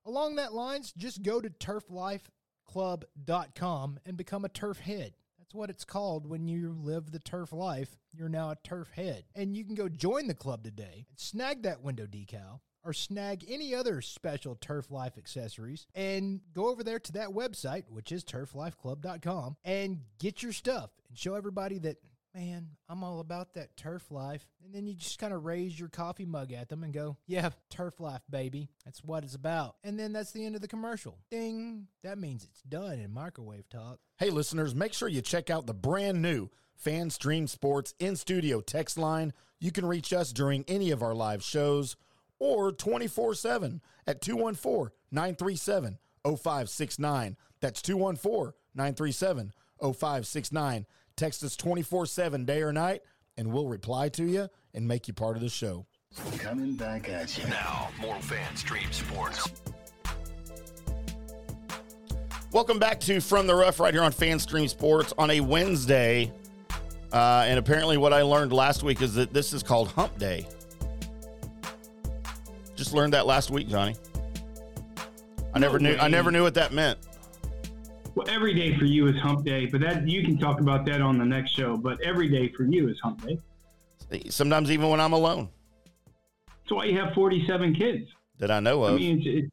Along 0.04 0.36
that 0.36 0.52
lines, 0.52 0.92
just 0.96 1.22
go 1.22 1.40
to 1.40 1.48
turflifeclub.com 1.48 4.00
and 4.04 4.16
become 4.16 4.44
a 4.44 4.48
turf 4.48 4.80
head. 4.80 5.12
That's 5.38 5.54
what 5.54 5.70
it's 5.70 5.84
called 5.84 6.26
when 6.26 6.48
you 6.48 6.76
live 6.78 7.12
the 7.12 7.18
turf 7.18 7.52
life. 7.52 7.96
You're 8.12 8.28
now 8.28 8.50
a 8.50 8.56
turf 8.64 8.90
head. 8.90 9.24
And 9.34 9.56
you 9.56 9.64
can 9.64 9.74
go 9.74 9.88
join 9.88 10.26
the 10.26 10.34
club 10.34 10.64
today, 10.64 11.06
and 11.08 11.18
snag 11.18 11.62
that 11.62 11.82
window 11.82 12.06
decal, 12.06 12.60
or 12.84 12.92
snag 12.92 13.44
any 13.48 13.74
other 13.74 14.00
special 14.00 14.56
Turf 14.56 14.90
Life 14.90 15.16
accessories 15.16 15.86
and 15.94 16.40
go 16.52 16.68
over 16.68 16.82
there 16.82 16.98
to 16.98 17.12
that 17.12 17.28
website, 17.28 17.84
which 17.88 18.10
is 18.10 18.24
turflifeclub.com, 18.24 19.56
and 19.64 20.00
get 20.18 20.42
your 20.42 20.52
stuff 20.52 20.90
and 21.08 21.16
show 21.16 21.34
everybody 21.34 21.78
that, 21.78 21.98
man, 22.34 22.68
I'm 22.88 23.04
all 23.04 23.20
about 23.20 23.54
that 23.54 23.76
turf 23.76 24.10
life. 24.10 24.46
And 24.64 24.74
then 24.74 24.86
you 24.86 24.94
just 24.94 25.18
kind 25.18 25.32
of 25.32 25.44
raise 25.44 25.78
your 25.78 25.88
coffee 25.88 26.24
mug 26.24 26.52
at 26.52 26.68
them 26.68 26.82
and 26.82 26.92
go, 26.92 27.16
yeah, 27.26 27.50
turf 27.70 28.00
life, 28.00 28.22
baby. 28.30 28.68
That's 28.84 29.04
what 29.04 29.24
it's 29.24 29.34
about. 29.34 29.76
And 29.84 29.98
then 29.98 30.12
that's 30.12 30.32
the 30.32 30.44
end 30.44 30.54
of 30.54 30.60
the 30.60 30.68
commercial. 30.68 31.18
Ding. 31.30 31.88
That 32.02 32.18
means 32.18 32.44
it's 32.44 32.62
done 32.62 32.98
in 32.98 33.12
microwave 33.12 33.68
talk. 33.68 33.98
Hey, 34.18 34.30
listeners, 34.30 34.74
make 34.74 34.94
sure 34.94 35.08
you 35.08 35.20
check 35.22 35.50
out 35.50 35.66
the 35.66 35.74
brand 35.74 36.22
new 36.22 36.48
Fan 36.74 37.10
Stream 37.10 37.46
Sports 37.46 37.94
in 37.98 38.16
studio 38.16 38.60
text 38.60 38.98
line. 38.98 39.32
You 39.60 39.70
can 39.70 39.86
reach 39.86 40.12
us 40.12 40.32
during 40.32 40.64
any 40.66 40.90
of 40.90 41.02
our 41.02 41.14
live 41.14 41.42
shows 41.42 41.96
or 42.38 42.72
24 42.72 43.34
7 43.34 43.80
at 44.06 44.20
214 44.20 44.92
937 45.10 45.98
0569. 46.24 47.36
That's 47.60 47.82
214 47.82 48.52
937 48.74 49.52
0569. 49.80 50.86
Text 51.22 51.44
us 51.44 51.54
24 51.54 52.06
7 52.06 52.44
day 52.44 52.62
or 52.62 52.72
night, 52.72 53.02
and 53.36 53.52
we'll 53.52 53.68
reply 53.68 54.08
to 54.08 54.24
you 54.24 54.48
and 54.74 54.88
make 54.88 55.06
you 55.06 55.14
part 55.14 55.36
of 55.36 55.40
the 55.40 55.48
show. 55.48 55.86
Coming 56.38 56.74
back 56.74 57.08
at 57.08 57.38
you. 57.38 57.46
Now, 57.46 57.90
more 58.00 58.16
fan 58.16 58.56
stream 58.56 58.90
sports. 58.90 59.48
Welcome 62.50 62.80
back 62.80 62.98
to 63.02 63.20
From 63.20 63.46
the 63.46 63.54
Rough 63.54 63.78
right 63.78 63.94
here 63.94 64.02
on 64.02 64.12
FanStream 64.12 64.68
Sports 64.68 65.14
on 65.16 65.30
a 65.30 65.38
Wednesday. 65.38 66.32
Uh, 67.12 67.44
and 67.46 67.56
apparently, 67.56 67.98
what 67.98 68.12
I 68.12 68.22
learned 68.22 68.52
last 68.52 68.82
week 68.82 69.00
is 69.00 69.14
that 69.14 69.32
this 69.32 69.52
is 69.52 69.62
called 69.62 69.92
Hump 69.92 70.18
Day. 70.18 70.48
Just 72.74 72.94
learned 72.94 73.12
that 73.12 73.28
last 73.28 73.48
week, 73.52 73.68
Johnny. 73.68 73.94
I 75.54 75.60
never 75.60 75.78
knew. 75.78 75.96
I 75.98 76.08
never 76.08 76.32
knew 76.32 76.42
what 76.42 76.54
that 76.54 76.72
meant. 76.72 76.98
Well, 78.14 78.26
every 78.28 78.54
day 78.54 78.76
for 78.78 78.84
you 78.84 79.06
is 79.08 79.16
hump 79.16 79.44
day, 79.44 79.66
but 79.66 79.80
that 79.80 80.06
you 80.06 80.22
can 80.22 80.38
talk 80.38 80.60
about 80.60 80.84
that 80.86 81.00
on 81.00 81.18
the 81.18 81.24
next 81.24 81.52
show. 81.52 81.76
But 81.76 82.00
every 82.02 82.28
day 82.28 82.48
for 82.56 82.64
you 82.64 82.88
is 82.88 82.98
hump 83.02 83.24
day. 83.26 83.38
Sometimes 84.28 84.70
even 84.70 84.90
when 84.90 85.00
I'm 85.00 85.14
alone, 85.14 85.48
That's 86.46 86.72
why 86.72 86.84
you 86.84 86.98
have 86.98 87.14
47 87.14 87.74
kids. 87.74 88.08
that 88.38 88.50
I 88.50 88.60
know 88.60 88.84
of. 88.84 88.94
I 88.94 88.96
mean, 88.98 89.20
it, 89.20 89.26
it, 89.44 89.52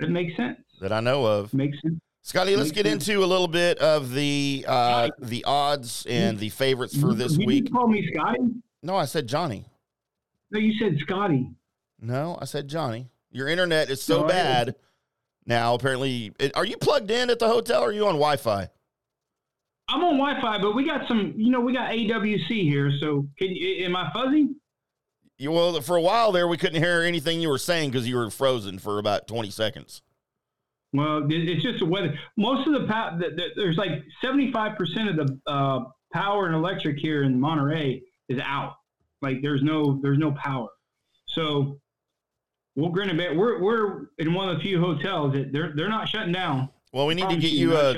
it 0.00 0.10
makes 0.10 0.36
sense. 0.36 0.58
that 0.80 0.92
I 0.92 0.98
know 1.00 1.24
of. 1.24 1.54
Makes 1.54 1.80
sense. 1.82 2.00
Scotty, 2.24 2.56
let's 2.56 2.70
get 2.72 2.86
into 2.86 3.24
a 3.24 3.26
little 3.26 3.48
bit 3.48 3.78
of 3.78 4.12
the 4.12 4.64
uh, 4.68 5.10
the 5.20 5.44
odds 5.44 6.06
and 6.08 6.38
the 6.38 6.48
favorites 6.50 6.96
for 6.96 7.14
this 7.14 7.36
you 7.36 7.46
week. 7.46 7.64
didn't 7.64 7.76
call 7.76 7.88
me 7.88 8.08
Scotty? 8.12 8.38
No, 8.82 8.94
I 8.96 9.06
said 9.06 9.26
Johnny. 9.26 9.64
No, 10.52 10.58
you 10.60 10.72
said 10.78 10.98
Scotty. 11.00 11.50
No, 12.00 12.38
I 12.40 12.44
said 12.44 12.68
Johnny. 12.68 13.08
Your 13.32 13.48
internet 13.48 13.90
is 13.90 14.00
so 14.02 14.20
No, 14.22 14.28
bad 14.28 14.74
now. 15.46 15.74
Apparently, 15.74 16.32
it- 16.38 16.56
are 16.56 16.64
you 16.64 16.76
plugged 16.76 17.10
in 17.10 17.30
at 17.30 17.38
the 17.38 17.48
hotel? 17.48 17.82
or 17.82 17.88
Are 17.88 17.92
you 17.92 18.02
on 18.06 18.14
Wi-Fi? 18.14 18.68
I'm 19.88 20.02
on 20.04 20.16
Wi-Fi, 20.16 20.58
but 20.58 20.74
we 20.74 20.84
got 20.86 21.06
some. 21.08 21.34
You 21.36 21.50
know, 21.50 21.60
we 21.60 21.72
got 21.72 21.90
AWC 21.90 22.62
here. 22.62 22.90
So, 23.00 23.26
can 23.38 23.48
you, 23.54 23.84
am 23.84 23.96
I 23.96 24.10
fuzzy? 24.12 24.48
You, 25.38 25.50
well, 25.50 25.80
for 25.80 25.96
a 25.96 26.00
while 26.00 26.30
there, 26.32 26.46
we 26.46 26.56
couldn't 26.56 26.80
hear 26.82 27.02
anything 27.02 27.40
you 27.40 27.48
were 27.48 27.58
saying 27.58 27.90
because 27.90 28.08
you 28.08 28.16
were 28.16 28.30
frozen 28.30 28.78
for 28.78 28.98
about 28.98 29.26
twenty 29.26 29.50
seconds. 29.50 30.02
Well, 30.94 31.26
it's 31.28 31.62
just 31.62 31.78
the 31.78 31.86
weather. 31.86 32.18
Most 32.36 32.66
of 32.68 32.74
the 32.74 32.86
power, 32.86 33.18
the, 33.18 33.30
the, 33.30 33.46
there's 33.56 33.78
like 33.78 34.02
75% 34.22 34.76
of 35.08 35.16
the 35.16 35.40
uh, 35.50 35.84
power 36.12 36.44
and 36.46 36.54
electric 36.54 36.98
here 36.98 37.22
in 37.22 37.40
Monterey 37.40 38.02
is 38.28 38.38
out. 38.42 38.74
Like 39.22 39.40
there's 39.40 39.62
no 39.62 39.98
there's 40.02 40.18
no 40.18 40.32
power. 40.32 40.68
So 41.28 41.80
we'll 42.76 42.90
grin 42.90 43.10
a 43.10 43.14
bit. 43.14 43.36
We're 43.36 43.60
we're 43.60 44.06
in 44.18 44.32
one 44.34 44.48
of 44.48 44.56
the 44.56 44.62
few 44.62 44.80
hotels 44.80 45.32
that 45.34 45.52
they're 45.52 45.72
they're 45.74 45.88
not 45.88 46.08
shutting 46.08 46.32
down. 46.32 46.68
Well, 46.92 47.06
we 47.06 47.14
need 47.14 47.28
to 47.30 47.36
get 47.36 47.52
you 47.52 47.76
a 47.76 47.94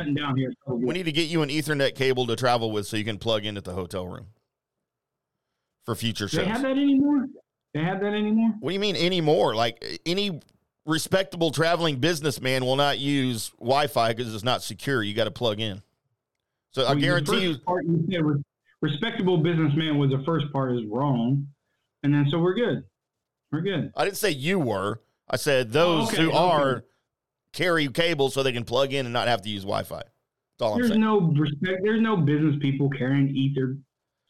we 0.69 0.95
need 0.95 1.05
to 1.05 1.13
get 1.13 1.29
you 1.29 1.43
an 1.43 1.49
Ethernet 1.49 1.95
cable 1.95 2.27
to 2.27 2.37
travel 2.37 2.71
with 2.71 2.87
so 2.87 2.97
you 2.97 3.05
can 3.05 3.19
plug 3.19 3.45
in 3.45 3.57
at 3.57 3.65
the 3.65 3.73
hotel 3.73 4.07
room 4.07 4.27
for 5.85 5.95
future 5.95 6.27
Do 6.27 6.37
they 6.37 6.45
shows. 6.45 6.53
have 6.53 6.63
that 6.63 6.71
anymore? 6.73 7.27
They 7.73 7.83
have 7.83 8.01
that 8.01 8.13
anymore? 8.15 8.55
What 8.61 8.71
do 8.71 8.75
you 8.75 8.81
mean 8.81 8.95
anymore? 8.97 9.57
Like 9.57 9.85
any 10.07 10.41
respectable 10.87 11.51
traveling 11.51 11.97
businessman 11.97 12.65
will 12.65 12.77
not 12.77 12.99
use 13.01 13.51
Wi-Fi 13.59 14.13
because 14.13 14.33
it's 14.33 14.45
not 14.45 14.63
secure. 14.63 15.03
You 15.03 15.13
got 15.15 15.25
to 15.25 15.31
plug 15.33 15.59
in. 15.59 15.83
So 16.71 16.83
I 16.83 16.87
Well, 16.87 16.95
the 16.95 17.01
guarantee 17.01 17.41
you. 17.41 17.59
Part 17.59 17.85
you 17.85 18.07
said 18.11 18.23
respectable 18.81 19.39
businessman 19.39 19.99
was 19.99 20.11
the 20.11 20.23
first 20.25 20.53
part 20.53 20.73
is 20.77 20.85
wrong, 20.87 21.49
and 22.05 22.15
then 22.15 22.27
so 22.31 22.39
we're 22.39 22.55
good. 22.55 22.85
We're 23.55 23.61
good. 23.61 23.93
I 23.97 24.05
didn't 24.05 24.17
say 24.17 24.31
you 24.31 24.59
were. 24.59 25.01
I 25.31 25.37
said 25.37 25.73
those 25.73 26.09
okay, 26.09 26.23
who 26.23 26.29
okay. 26.31 26.37
are 26.39 26.85
carry 27.53 27.87
cables 27.89 28.35
so 28.35 28.43
they 28.43 28.53
can 28.53 28.65
plug 28.65 28.93
in 28.93 29.07
and 29.07 29.13
not 29.13 29.29
have 29.29 29.43
to 29.43 29.49
use 29.49 29.63
Wi-Fi. 29.63 29.97
That's 29.97 30.07
all 30.61 30.73
I'm 30.75 30.79
There's 30.81 30.89
saying. 30.91 31.01
no 31.01 31.21
respect. 31.21 31.81
There's 31.85 32.01
no 32.03 32.17
business 32.17 32.57
people 32.61 32.91
carrying 32.91 33.29
ether 33.35 33.77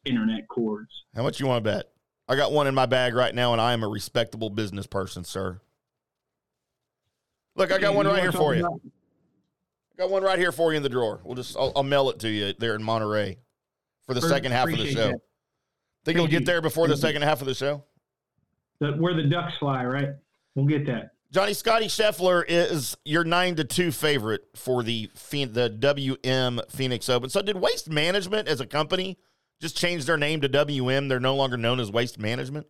internet 0.04 0.46
cords. 0.48 0.90
How 1.16 1.22
much 1.22 1.40
you 1.40 1.46
want 1.46 1.64
to 1.64 1.70
bet? 1.70 1.87
I 2.28 2.37
got 2.37 2.52
one 2.52 2.66
in 2.66 2.74
my 2.74 2.87
bag 2.87 3.14
right 3.14 3.34
now, 3.34 3.52
and 3.52 3.60
I 3.60 3.72
am 3.72 3.82
a 3.82 3.88
respectable 3.88 4.50
business 4.50 4.87
person, 4.87 5.24
sir. 5.24 5.60
Look, 7.56 7.72
I 7.72 7.78
got 7.78 7.90
Hey, 7.92 7.96
one 7.96 8.06
right 8.06 8.20
here 8.22 8.32
for 8.32 8.54
you. 8.54 8.60
about- 8.60 8.80
I 8.84 9.96
got 9.96 10.10
one 10.10 10.22
right 10.22 10.38
here 10.38 10.52
for 10.52 10.72
you 10.72 10.76
in 10.76 10.82
the 10.82 10.88
drawer. 10.88 11.20
We'll 11.24 11.37
just 11.37 11.56
I'll, 11.56 11.72
I'll 11.76 11.82
mail 11.82 12.10
it 12.10 12.18
to 12.20 12.28
you 12.28 12.52
there 12.58 12.74
in 12.74 12.82
Monterey 12.82 13.38
for 14.06 14.14
the 14.14 14.20
Per- 14.20 14.28
second 14.28 14.52
half 14.52 14.68
of 14.68 14.76
the 14.76 14.90
show. 14.90 15.08
that. 15.08 15.20
Think 16.04 16.18
you'll 16.18 16.26
get 16.26 16.44
there 16.44 16.60
before 16.60 16.87
the 16.88 16.94
Thank 16.94 17.02
you. 17.02 17.08
second 17.08 17.22
half 17.22 17.40
of 17.40 17.46
the 17.46 17.54
show? 17.54 17.84
The, 18.85 18.92
where 18.99 19.14
the 19.14 19.23
ducks 19.25 19.55
fly, 19.59 19.85
right? 19.85 20.11
We'll 20.55 20.66
get 20.66 20.87
that. 20.87 21.12
Johnny 21.33 21.55
Scotty 21.55 21.87
Scheffler 21.87 22.44
is 22.47 22.97
your 23.05 23.25
nine 23.25 23.57
to 23.57 23.64
two 23.64 23.90
favorite 23.90 24.42
for 24.55 24.83
the 24.83 25.11
the 25.31 25.68
WM 25.68 26.61
Phoenix 26.68 27.09
Open. 27.09 27.29
So 27.29 27.42
did 27.42 27.57
Waste 27.57 27.90
Management 27.90 28.47
as 28.47 28.61
a 28.61 28.66
company 28.66 29.18
just 29.61 29.77
change 29.77 30.05
their 30.05 30.16
name 30.16 30.42
to 30.42 30.49
WM? 30.49 31.09
They're 31.09 31.18
no 31.18 31.35
longer 31.35 31.57
known 31.57 31.81
as 31.81 31.90
Waste 31.90 32.18
Management. 32.18 32.66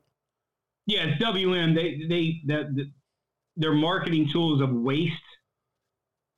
Yeah, 0.86 1.04
it's 1.04 1.22
WM. 1.22 1.74
They 1.74 2.02
they 2.08 2.40
the, 2.46 2.70
the, 2.74 2.90
their 3.56 3.74
marketing 3.74 4.30
tools 4.32 4.62
of 4.62 4.70
waste. 4.70 5.12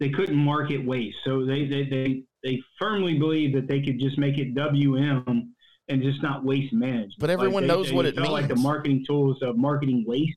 They 0.00 0.10
couldn't 0.10 0.36
market 0.36 0.84
waste, 0.84 1.18
so 1.24 1.44
they 1.44 1.66
they 1.66 1.84
they 1.84 2.22
they 2.42 2.62
firmly 2.78 3.18
believe 3.18 3.54
that 3.54 3.68
they 3.68 3.82
could 3.82 4.00
just 4.00 4.18
make 4.18 4.38
it 4.38 4.54
WM 4.54 5.54
and 5.88 6.02
just 6.02 6.22
not 6.22 6.44
waste 6.44 6.72
management. 6.72 7.14
But 7.18 7.30
everyone 7.30 7.62
they- 7.62 7.68
knows 7.68 7.88
they 7.88 7.94
what 7.94 8.06
it 8.06 8.14
felt 8.16 8.30
Like 8.30 8.48
the 8.48 8.56
marketing 8.56 9.04
tools 9.06 9.40
of 9.42 9.56
marketing 9.56 10.04
waste. 10.06 10.36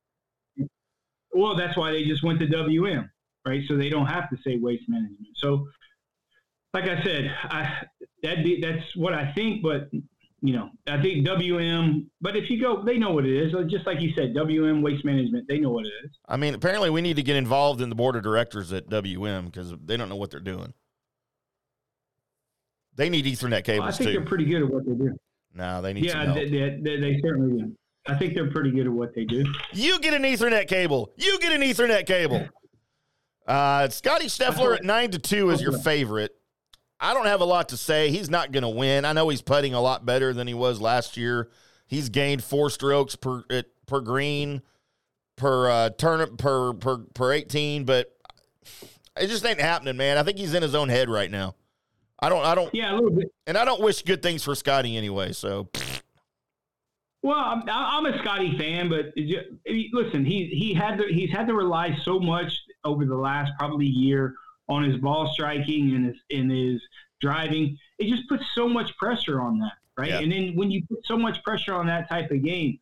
Well, 1.34 1.56
that's 1.56 1.78
why 1.78 1.92
they 1.92 2.04
just 2.06 2.24
went 2.24 2.40
to 2.40 2.48
WM, 2.48 3.10
right? 3.46 3.62
So 3.68 3.78
they 3.78 3.90
don't 3.90 4.08
have 4.08 4.30
to 4.30 4.38
say 4.44 4.58
waste 4.58 4.90
management. 4.90 5.28
So, 5.36 5.68
like 6.74 6.86
I 6.86 7.02
said, 7.04 7.36
I 7.44 7.84
that 8.24 8.44
be 8.44 8.60
that's 8.62 8.96
what 8.96 9.14
I 9.14 9.32
think, 9.34 9.62
but 9.62 9.90
you 10.42 10.54
know, 10.54 10.70
I 10.88 11.02
think 11.02 11.26
WM. 11.26 12.10
But 12.22 12.36
if 12.36 12.50
you 12.50 12.60
go, 12.60 12.84
they 12.84 12.98
know 12.98 13.12
what 13.12 13.26
it 13.26 13.36
is. 13.36 13.54
Just 13.70 13.86
like 13.86 14.02
you 14.02 14.14
said, 14.16 14.34
WM 14.34 14.82
Waste 14.82 15.04
Management, 15.06 15.48
they 15.48 15.60
know 15.60 15.70
what 15.70 15.86
it 15.86 15.92
is. 16.06 16.12
I 16.28 16.38
mean, 16.38 16.54
apparently 16.56 16.90
we 16.90 17.02
need 17.02 17.18
to 17.18 17.24
get 17.24 17.36
involved 17.36 17.82
in 17.82 17.90
the 17.90 17.96
board 17.96 18.16
of 18.16 18.24
directors 18.24 18.72
at 18.74 18.90
WM 18.90 19.46
because 19.46 19.74
they 19.84 19.98
don't 19.98 20.10
know 20.10 20.16
what 20.16 20.32
they're 20.32 20.40
doing. 20.40 20.74
They 22.96 23.10
need 23.10 23.26
Ethernet 23.26 23.68
Well, 23.80 23.88
I 23.88 23.92
think 23.92 24.10
too. 24.10 24.14
they're 24.18 24.26
pretty 24.26 24.46
good 24.46 24.64
at 24.64 24.70
what 24.70 24.86
they 24.86 24.94
do. 24.94 25.16
No, 25.54 25.82
they 25.82 25.94
need 25.94 26.06
Yeah, 26.06 26.34
they, 26.34 26.50
they, 26.50 26.98
they, 27.00 27.20
certainly 27.22 27.64
do. 27.64 27.76
I 28.08 28.16
think 28.16 28.34
they're 28.34 28.52
pretty 28.52 28.72
good 28.72 28.86
at 28.86 28.92
what 28.92 29.14
they 29.14 29.26
do. 29.26 29.44
You 29.74 30.00
get 30.00 30.14
an 30.14 30.24
Ethernet 30.24 30.68
cable. 30.68 31.12
You 31.18 31.40
get 31.40 31.52
an 31.52 31.62
Ethernet 31.62 32.06
cable. 32.06 32.48
Uh, 33.48 33.90
Scotty 33.90 34.28
Scheffler 34.28 34.76
at 34.76 34.84
nine 34.84 35.12
to 35.12 35.20
two 35.20 35.50
is 35.50 35.62
your 35.62 35.78
favorite. 35.80 36.36
I 37.00 37.14
don't 37.14 37.26
have 37.26 37.42
a 37.42 37.46
lot 37.46 37.70
to 37.70 37.78
say. 37.78 38.12
He's 38.12 38.30
not 38.30 38.52
going 38.52 38.64
to 38.64 38.70
win. 38.70 39.06
I 39.06 39.14
know 39.14 39.30
he's 39.30 39.42
putting 39.42 39.74
a 39.74 39.82
lot 39.82 40.06
better 40.06 40.34
than 40.34 40.48
he 40.48 40.54
was 40.54 40.82
last 40.82 41.18
year. 41.18 41.50
He's 41.88 42.10
gained 42.10 42.44
four 42.44 42.70
strokes 42.70 43.16
per 43.16 43.44
per 43.88 44.02
green 44.02 44.62
per 45.36 45.70
uh, 45.70 45.90
turn 45.92 46.38
per 46.38 46.74
per 46.74 46.98
per 46.98 47.34
eighteen, 47.34 47.86
but 47.86 48.16
it 49.18 49.28
just 49.28 49.46
ain't 49.46 49.60
happening, 49.60 49.98
man. 49.98 50.18
I 50.18 50.24
think 50.24 50.38
he's 50.38 50.54
in 50.54 50.62
his 50.62 50.76
own 50.76 50.90
head 50.90 51.10
right 51.10 51.32
now. 51.32 51.56
I 52.22 52.30
don't. 52.30 52.46
I 52.46 52.56
don't. 52.56 52.74
Yeah, 52.74 52.94
a 52.94 52.96
little 52.96 53.12
bit. 53.12 53.32
And 53.48 53.58
I 53.58 53.66
don't 53.66 53.82
wish 53.82 54.02
good 54.02 54.22
things 54.22 54.44
for 54.44 54.56
Scotty 54.56 54.98
anyway. 54.98 55.32
So 55.32 55.70
Well, 57.22 57.38
I'm, 57.38 57.64
I'm 57.68 58.06
a 58.06 58.18
Scotty 58.20 58.58
fan, 58.58 58.90
but 58.90 59.08
it 59.16 59.28
ju- 59.28 59.90
listen, 59.94 60.24
he 60.24 60.46
he 60.48 60.74
had 60.74 60.98
to 60.98 61.06
he's 61.08 61.32
had 61.32 61.48
to 61.48 61.54
rely 61.54 61.98
so 62.04 62.20
much 62.20 62.54
over 62.86 63.06
the 63.06 63.16
last 63.16 63.52
probably 63.58 63.86
year 63.86 64.36
on 64.70 64.84
his 64.84 64.98
ball 64.98 65.30
striking 65.34 65.96
and 65.96 66.06
his 66.06 66.16
in 66.30 66.50
his 66.50 66.82
driving. 67.22 67.78
It 67.98 68.10
just 68.10 68.28
puts 68.30 68.44
so 68.56 68.70
much 68.70 68.96
pressure 68.98 69.42
on 69.42 69.60
that, 69.60 69.74
right? 69.98 70.10
Yeah. 70.10 70.20
And 70.20 70.32
then 70.32 70.56
when 70.56 70.72
you 70.72 70.84
put 70.88 71.06
so 71.06 71.18
much 71.18 71.44
pressure 71.44 71.74
on 71.74 71.88
that 71.88 72.08
type 72.08 72.32
of 72.32 72.42
game, 72.44 72.80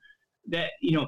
that 0.50 0.71
you 0.82 0.97
know, 0.97 1.08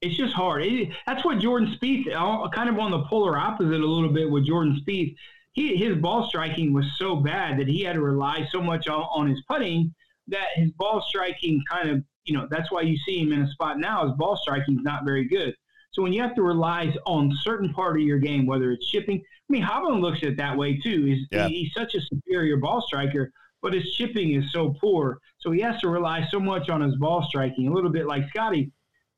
it's 0.00 0.16
just 0.16 0.34
hard. 0.34 0.64
It, 0.64 0.88
that's 1.06 1.24
what 1.24 1.38
Jordan 1.38 1.76
Spieth, 1.80 2.12
uh, 2.12 2.48
kind 2.50 2.68
of 2.68 2.78
on 2.78 2.90
the 2.90 3.04
polar 3.04 3.38
opposite 3.38 3.80
a 3.80 3.86
little 3.86 4.12
bit 4.12 4.28
with 4.28 4.46
Jordan 4.46 4.80
Spieth. 4.84 5.14
He, 5.54 5.76
his 5.76 5.96
ball 5.96 6.28
striking 6.28 6.72
was 6.72 6.84
so 6.98 7.16
bad 7.16 7.58
that 7.58 7.68
he 7.68 7.82
had 7.82 7.94
to 7.94 8.02
rely 8.02 8.46
so 8.52 8.60
much 8.60 8.88
on, 8.88 9.02
on 9.14 9.28
his 9.28 9.40
putting 9.48 9.94
that 10.28 10.48
his 10.54 10.70
ball 10.72 11.04
striking 11.08 11.62
kind 11.70 11.88
of, 11.90 12.04
you 12.24 12.36
know, 12.36 12.46
that's 12.50 12.70
why 12.70 12.82
you 12.82 12.96
see 13.06 13.20
him 13.20 13.32
in 13.32 13.42
a 13.42 13.50
spot 13.50 13.78
now. 13.78 14.06
His 14.06 14.16
ball 14.16 14.36
striking 14.36 14.76
is 14.76 14.82
not 14.82 15.04
very 15.04 15.26
good. 15.26 15.54
So 15.92 16.02
when 16.02 16.12
you 16.12 16.20
have 16.22 16.34
to 16.34 16.42
rely 16.42 16.94
on 17.06 17.32
certain 17.42 17.72
part 17.72 17.96
of 17.96 18.02
your 18.02 18.18
game, 18.18 18.46
whether 18.46 18.72
it's 18.72 18.86
chipping, 18.88 19.18
I 19.18 19.52
mean, 19.52 19.62
Hovland 19.62 20.00
looks 20.00 20.18
at 20.18 20.30
it 20.30 20.36
that 20.38 20.56
way 20.56 20.76
too. 20.76 21.04
He's, 21.04 21.26
yeah. 21.30 21.46
he's 21.46 21.72
such 21.72 21.94
a 21.94 22.00
superior 22.00 22.56
ball 22.56 22.82
striker, 22.82 23.30
but 23.62 23.74
his 23.74 23.92
chipping 23.94 24.34
is 24.34 24.50
so 24.50 24.74
poor. 24.80 25.20
So 25.38 25.52
he 25.52 25.60
has 25.60 25.80
to 25.82 25.88
rely 25.88 26.26
so 26.32 26.40
much 26.40 26.68
on 26.68 26.80
his 26.80 26.96
ball 26.96 27.24
striking, 27.28 27.68
a 27.68 27.72
little 27.72 27.90
bit 27.90 28.06
like 28.06 28.28
Scotty. 28.30 28.72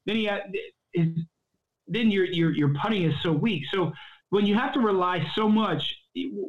Then 0.05 0.17
he 0.17 0.25
had, 0.25 0.53
his, 0.93 1.09
then 1.89 2.11
your, 2.11 2.27
your, 2.27 2.51
your 2.51 2.75
putting 2.75 3.05
is 3.05 3.15
so 3.23 3.33
weak. 3.33 3.63
So 3.73 3.93
when 4.29 4.45
you 4.45 4.55
have 4.55 4.75
to 4.75 4.81
rely 4.81 5.27
so 5.35 5.49
much, 5.49 5.97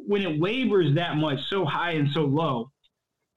when 0.06 0.22
it 0.22 0.40
wavers 0.40 0.94
that 0.94 1.16
much, 1.16 1.40
so 1.48 1.64
high 1.64 1.92
and 1.92 2.10
so 2.12 2.22
low, 2.22 2.70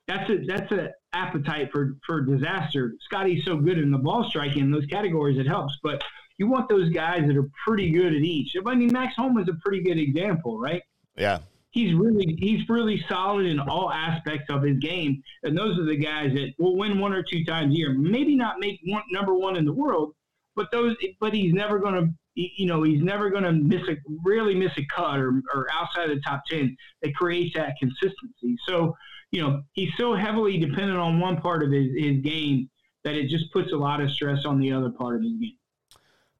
that's 0.08 0.30
a 0.30 0.38
that's 0.46 0.72
an 0.72 0.90
appetite 1.14 1.72
for 1.72 1.98
for 2.06 2.22
disaster. 2.22 2.94
Scotty's 3.02 3.44
so 3.46 3.58
good 3.58 3.78
in 3.78 3.92
the 3.92 3.98
ball 3.98 4.28
striking 4.30 4.62
in 4.64 4.72
those 4.72 4.86
categories, 4.86 5.38
it 5.38 5.48
helps. 5.48 5.78
But 5.84 6.04
you 6.38 6.48
want 6.48 6.70
those 6.70 6.90
guys 6.90 7.28
that 7.28 7.38
are 7.38 7.50
pretty 7.66 7.92
good 7.92 8.14
at 8.14 8.22
each. 8.22 8.56
I 8.66 8.76
mean, 8.76 8.92
Max 8.92 9.16
Homa 9.16 9.42
is 9.42 9.50
a 9.50 9.58
pretty 9.64 9.84
good 9.84 10.00
example, 10.00 10.60
right? 10.60 10.82
Yeah. 11.16 11.40
He's 11.72 11.94
really 11.94 12.36
he's 12.40 12.68
really 12.68 13.04
solid 13.08 13.46
in 13.46 13.60
all 13.60 13.92
aspects 13.92 14.50
of 14.50 14.64
his 14.64 14.78
game, 14.80 15.24
and 15.44 15.58
those 15.58 15.80
are 15.80 15.86
the 15.86 15.96
guys 15.96 16.34
that 16.34 16.54
will 16.60 16.76
win 16.76 17.00
one 17.00 17.14
or 17.14 17.24
two 17.24 17.46
times 17.46 17.74
a 17.74 17.78
year. 17.78 17.94
Maybe 17.94 18.36
not 18.36 18.60
make 18.60 18.82
one, 18.86 19.04
number 19.12 19.34
one 19.34 19.56
in 19.56 19.64
the 19.64 19.72
world, 19.72 20.14
but 20.56 20.68
those 20.72 20.96
but 21.20 21.34
he's 21.34 21.54
never 21.54 21.80
going 21.80 21.94
to 21.94 22.10
you 22.36 22.66
know 22.66 22.84
he's 22.84 23.02
never 23.02 23.30
going 23.30 23.44
to 23.44 23.52
miss 23.52 23.88
a 23.88 23.96
really 24.24 24.56
miss 24.56 24.72
a 24.78 24.86
cut 24.94 25.20
or, 25.20 25.42
or 25.54 25.68
outside 25.74 26.10
of 26.10 26.16
the 26.16 26.22
top 26.22 26.42
10 26.50 26.76
that 27.02 27.14
creates 27.16 27.56
that 27.56 27.76
consistency 27.80 28.58
so 28.68 28.96
you 29.32 29.42
know 29.42 29.62
he's 29.74 29.92
so 29.98 30.14
heavily 30.14 30.58
dependent 30.58 30.98
on 30.98 31.20
one 31.20 31.40
part 31.42 31.64
of 31.64 31.72
his, 31.72 31.88
his 31.98 32.22
game 32.22 32.70
that 33.04 33.16
it 33.16 33.30
just 33.30 33.52
puts 33.52 33.72
a 33.72 33.76
lot 33.76 34.00
of 34.00 34.10
stress 34.12 34.46
on 34.46 34.60
the 34.60 34.72
other 34.72 34.90
part 34.90 35.16
of 35.16 35.22
his 35.22 35.34
game 35.34 35.58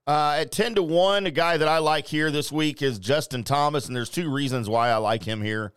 uh, 0.08 0.38
at 0.40 0.52
10 0.52 0.76
to 0.76 0.84
1, 0.84 1.28
a 1.28 1.32
guy 1.32 1.58
that 1.58 1.68
I 1.68 1.78
like 1.78 2.08
here 2.08 2.32
this 2.32 2.52
week 2.52 2.82
is 2.82 2.98
Justin 2.98 3.44
Thomas, 3.44 3.86
and 3.86 3.96
there's 3.96 4.10
two 4.10 4.32
reasons 4.32 4.68
why 4.68 4.90
I 4.90 4.98
like 4.98 5.24
him 5.24 5.44
here. 5.44 5.74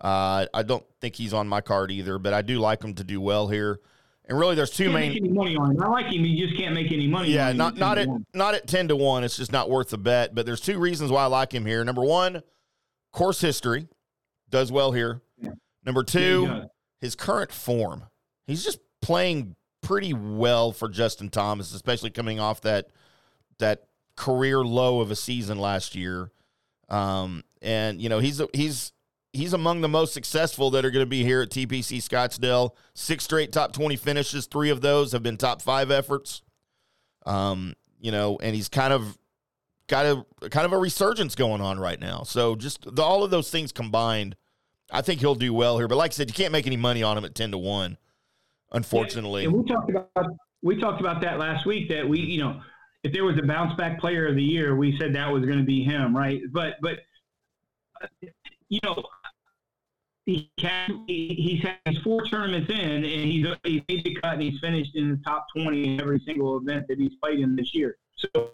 Uh, 0.00 0.46
I 0.52 0.62
don't 0.62 0.84
think 1.00 1.14
he's 1.14 1.34
on 1.34 1.46
my 1.46 1.60
card 1.60 1.90
either, 1.90 2.18
but 2.18 2.32
I 2.32 2.42
do 2.42 2.58
like 2.58 2.82
him 2.82 2.94
to 2.94 3.04
do 3.04 3.20
well 3.20 3.48
here. 3.48 3.80
And 4.28 4.38
really, 4.38 4.56
there's 4.56 4.70
2 4.70 4.90
main. 4.90 5.12
any 5.12 5.28
money 5.28 5.56
on 5.56 5.70
him. 5.70 5.82
I 5.82 5.86
like 5.86 6.06
him. 6.06 6.24
You 6.24 6.46
just 6.46 6.58
can't 6.58 6.74
make 6.74 6.90
any 6.90 7.06
money. 7.06 7.30
Yeah, 7.30 7.52
not 7.52 7.76
not 7.76 7.96
at 7.96 8.08
not 8.34 8.54
at 8.54 8.66
ten 8.66 8.88
to 8.88 8.96
one. 8.96 9.22
It's 9.22 9.36
just 9.36 9.52
not 9.52 9.70
worth 9.70 9.90
the 9.90 9.98
bet. 9.98 10.34
But 10.34 10.46
there's 10.46 10.60
two 10.60 10.78
reasons 10.78 11.12
why 11.12 11.22
I 11.22 11.26
like 11.26 11.54
him 11.54 11.64
here. 11.64 11.84
Number 11.84 12.02
one, 12.02 12.42
course 13.12 13.40
history, 13.40 13.86
does 14.50 14.72
well 14.72 14.90
here. 14.90 15.22
Yeah. 15.38 15.50
Number 15.84 16.02
two, 16.02 16.46
yeah, 16.48 16.64
his 17.00 17.14
current 17.14 17.52
form. 17.52 18.02
He's 18.48 18.64
just 18.64 18.80
playing 19.00 19.54
pretty 19.80 20.12
well 20.12 20.72
for 20.72 20.88
Justin 20.88 21.28
Thomas, 21.28 21.72
especially 21.72 22.10
coming 22.10 22.40
off 22.40 22.62
that 22.62 22.88
that 23.58 23.84
career 24.16 24.64
low 24.64 25.00
of 25.00 25.12
a 25.12 25.16
season 25.16 25.58
last 25.60 25.94
year. 25.94 26.32
Um, 26.88 27.44
and 27.62 28.02
you 28.02 28.08
know 28.08 28.18
he's 28.18 28.42
he's 28.52 28.92
he's 29.36 29.52
among 29.52 29.80
the 29.82 29.88
most 29.88 30.12
successful 30.14 30.70
that 30.70 30.84
are 30.84 30.90
going 30.90 31.04
to 31.04 31.08
be 31.08 31.22
here 31.22 31.42
at 31.42 31.50
TPC 31.50 31.98
Scottsdale. 31.98 32.70
Six 32.94 33.24
straight 33.24 33.52
top 33.52 33.72
20 33.72 33.96
finishes. 33.96 34.46
Three 34.46 34.70
of 34.70 34.80
those 34.80 35.12
have 35.12 35.22
been 35.22 35.36
top 35.36 35.62
five 35.62 35.90
efforts. 35.90 36.42
Um, 37.24 37.74
you 38.00 38.10
know, 38.12 38.38
and 38.42 38.54
he's 38.54 38.68
kind 38.68 38.92
of 38.92 39.18
got 39.88 40.06
a 40.06 40.48
kind 40.48 40.66
of 40.66 40.72
a 40.72 40.78
resurgence 40.78 41.34
going 41.34 41.60
on 41.60 41.78
right 41.78 42.00
now. 42.00 42.22
So 42.22 42.56
just 42.56 42.94
the, 42.94 43.02
all 43.02 43.22
of 43.22 43.30
those 43.30 43.50
things 43.50 43.72
combined, 43.72 44.36
I 44.90 45.02
think 45.02 45.20
he'll 45.20 45.34
do 45.34 45.52
well 45.52 45.78
here. 45.78 45.88
But 45.88 45.96
like 45.96 46.12
I 46.12 46.14
said, 46.14 46.28
you 46.28 46.34
can't 46.34 46.52
make 46.52 46.66
any 46.66 46.76
money 46.76 47.02
on 47.02 47.18
him 47.18 47.24
at 47.24 47.34
10 47.34 47.52
to 47.52 47.58
1, 47.58 47.98
unfortunately. 48.72 49.44
And 49.44 49.52
we 49.52 49.64
talked 49.64 49.90
about 49.90 50.10
we 50.62 50.80
talked 50.80 51.00
about 51.00 51.20
that 51.22 51.38
last 51.38 51.66
week 51.66 51.88
that 51.90 52.08
we, 52.08 52.20
you 52.20 52.42
know, 52.42 52.60
if 53.04 53.12
there 53.12 53.24
was 53.24 53.38
a 53.38 53.42
bounce 53.42 53.76
back 53.76 54.00
player 54.00 54.26
of 54.26 54.34
the 54.34 54.42
year, 54.42 54.74
we 54.74 54.96
said 54.98 55.14
that 55.14 55.30
was 55.30 55.44
going 55.44 55.58
to 55.58 55.64
be 55.64 55.84
him, 55.84 56.16
right? 56.16 56.40
But 56.50 56.74
but 56.80 57.00
you 58.68 58.80
know, 58.82 59.04
he 60.26 60.50
can, 60.58 61.04
he, 61.06 61.28
he's 61.38 61.62
had 61.62 62.02
four 62.02 62.24
tournaments 62.24 62.68
in, 62.68 62.78
and 62.78 63.04
he's 63.04 63.46
he's 63.64 63.80
made 63.88 64.04
the 64.04 64.16
cut, 64.16 64.34
and 64.34 64.42
he's 64.42 64.58
finished 64.60 64.96
in 64.96 65.10
the 65.10 65.20
top 65.24 65.46
twenty 65.56 65.94
in 65.94 66.00
every 66.00 66.20
single 66.26 66.58
event 66.58 66.86
that 66.88 66.98
he's 66.98 67.14
played 67.22 67.38
in 67.38 67.54
this 67.54 67.74
year. 67.74 67.96
So 68.16 68.50